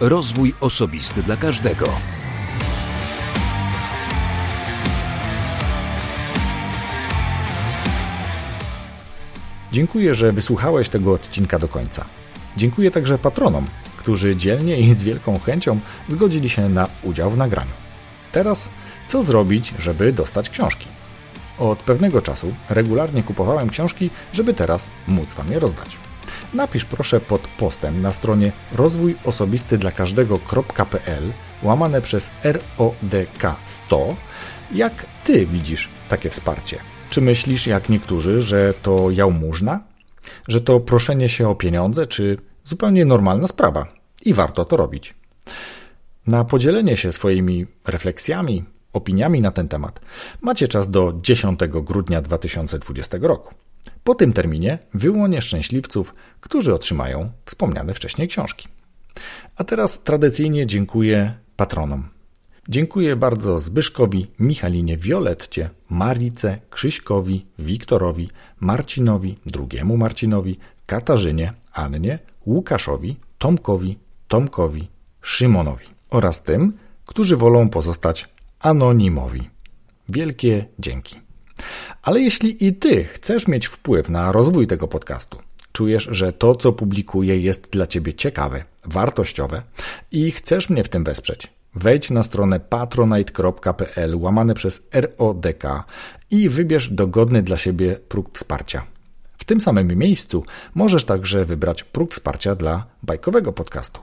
Rozwój 0.00 0.54
osobisty 0.60 1.22
dla 1.22 1.36
każdego. 1.36 1.86
Dziękuję, 9.72 10.14
że 10.14 10.32
wysłuchałeś 10.32 10.88
tego 10.88 11.12
odcinka 11.12 11.58
do 11.58 11.68
końca. 11.68 12.04
Dziękuję 12.56 12.90
także 12.90 13.18
patronom, 13.18 13.66
którzy 14.02 14.36
dzielnie 14.36 14.80
i 14.80 14.94
z 14.94 15.02
wielką 15.02 15.38
chęcią 15.38 15.80
zgodzili 16.08 16.50
się 16.50 16.68
na 16.68 16.88
udział 17.02 17.30
w 17.30 17.36
nagraniu. 17.36 17.70
Teraz 18.32 18.68
co 19.06 19.22
zrobić, 19.22 19.74
żeby 19.78 20.12
dostać 20.12 20.50
książki? 20.50 20.86
Od 21.58 21.78
pewnego 21.78 22.22
czasu 22.22 22.54
regularnie 22.70 23.22
kupowałem 23.22 23.70
książki, 23.70 24.10
żeby 24.32 24.54
teraz 24.54 24.88
móc 25.08 25.34
Wam 25.34 25.52
je 25.52 25.58
rozdać. 25.58 25.96
Napisz 26.54 26.84
proszę 26.84 27.20
pod 27.20 27.40
postem 27.40 28.02
na 28.02 28.12
stronie 28.12 28.52
rozwój 28.72 29.16
osobisty 29.24 29.78
dla 29.78 29.90
każdego.pl 29.90 31.32
łamane 31.62 32.00
przez 32.00 32.30
RODK 32.44 33.56
100 33.64 34.16
jak 34.74 35.06
Ty 35.24 35.46
widzisz 35.46 35.88
takie 36.08 36.30
wsparcie. 36.30 36.78
Czy 37.10 37.20
myślisz 37.20 37.66
jak 37.66 37.88
niektórzy, 37.88 38.42
że 38.42 38.74
to 38.82 39.10
jałmużna? 39.10 39.80
Że 40.48 40.60
to 40.60 40.80
proszenie 40.80 41.28
się 41.28 41.48
o 41.48 41.54
pieniądze, 41.54 42.06
czy 42.06 42.36
zupełnie 42.64 43.04
normalna 43.04 43.48
sprawa 43.48 43.86
i 44.24 44.34
warto 44.34 44.64
to 44.64 44.76
robić? 44.76 45.14
Na 46.26 46.44
podzielenie 46.44 46.96
się 46.96 47.12
swoimi 47.12 47.66
refleksjami, 47.86 48.64
opiniami 48.92 49.40
na 49.40 49.52
ten 49.52 49.68
temat, 49.68 50.00
macie 50.40 50.68
czas 50.68 50.90
do 50.90 51.14
10 51.22 51.60
grudnia 51.68 52.22
2020 52.22 53.18
roku. 53.20 53.54
Po 54.04 54.14
tym 54.14 54.32
terminie 54.32 54.78
wyłonię 54.94 55.42
szczęśliwców, 55.42 56.14
którzy 56.40 56.74
otrzymają 56.74 57.30
wspomniane 57.44 57.94
wcześniej 57.94 58.28
książki. 58.28 58.68
A 59.56 59.64
teraz 59.64 60.02
tradycyjnie 60.02 60.66
dziękuję 60.66 61.34
patronom. 61.56 62.08
Dziękuję 62.68 63.16
bardzo 63.16 63.58
Zbyszkowi, 63.58 64.26
Michalinie 64.38 64.96
Violetcie, 64.96 65.70
Marice, 65.90 66.58
Krzyśkowi, 66.70 67.46
Wiktorowi, 67.58 68.30
Marcinowi, 68.60 69.38
drugiemu 69.46 69.96
Marcinowi, 69.96 70.58
Katarzynie, 70.86 71.52
Annie, 71.72 72.18
Łukaszowi, 72.46 73.16
Tomkowi, 73.38 73.98
Tomkowi, 74.28 74.88
Szymonowi 75.22 75.86
oraz 76.10 76.42
tym, 76.42 76.72
którzy 77.06 77.36
wolą 77.36 77.68
pozostać 77.68 78.28
anonimowi. 78.60 79.50
Wielkie 80.08 80.64
dzięki. 80.78 81.16
Ale 82.02 82.20
jeśli 82.20 82.66
i 82.66 82.74
ty 82.74 83.04
chcesz 83.04 83.48
mieć 83.48 83.66
wpływ 83.66 84.08
na 84.08 84.32
rozwój 84.32 84.66
tego 84.66 84.88
podcastu, 84.88 85.38
czujesz, 85.72 86.08
że 86.10 86.32
to, 86.32 86.54
co 86.54 86.72
publikuję, 86.72 87.38
jest 87.38 87.70
dla 87.70 87.86
ciebie 87.86 88.14
ciekawe, 88.14 88.64
wartościowe 88.84 89.62
i 90.12 90.30
chcesz 90.30 90.70
mnie 90.70 90.84
w 90.84 90.88
tym 90.88 91.04
wesprzeć, 91.04 91.52
wejdź 91.74 92.10
na 92.10 92.22
stronę 92.22 92.60
patronite.pl 92.60 94.16
łamane 94.16 94.54
przez 94.54 94.82
RODK 94.92 95.64
i 96.30 96.48
wybierz 96.48 96.90
dogodny 96.90 97.42
dla 97.42 97.56
siebie 97.56 97.96
próg 98.08 98.38
wsparcia. 98.38 98.86
W 99.42 99.44
tym 99.44 99.60
samym 99.60 99.98
miejscu 99.98 100.44
możesz 100.74 101.04
także 101.04 101.44
wybrać 101.44 101.84
próg 101.84 102.12
wsparcia 102.12 102.54
dla 102.54 102.86
bajkowego 103.02 103.52
podcastu. 103.52 104.00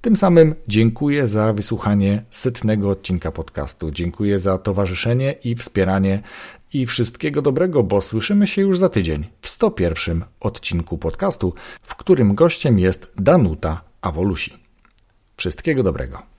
Tym 0.00 0.16
samym 0.16 0.54
dziękuję 0.68 1.28
za 1.28 1.52
wysłuchanie 1.52 2.22
setnego 2.30 2.90
odcinka 2.90 3.32
podcastu. 3.32 3.90
Dziękuję 3.90 4.38
za 4.38 4.58
towarzyszenie 4.58 5.32
i 5.44 5.54
wspieranie 5.54 6.22
i 6.72 6.86
wszystkiego 6.86 7.42
dobrego, 7.42 7.82
bo 7.82 8.00
słyszymy 8.00 8.46
się 8.46 8.62
już 8.62 8.78
za 8.78 8.88
tydzień 8.88 9.26
w 9.40 9.48
101 9.48 10.24
odcinku 10.40 10.98
podcastu, 10.98 11.54
w 11.82 11.94
którym 11.94 12.34
gościem 12.34 12.78
jest 12.78 13.06
Danuta 13.16 13.80
Awolusi. 14.00 14.56
Wszystkiego 15.36 15.82
dobrego. 15.82 16.29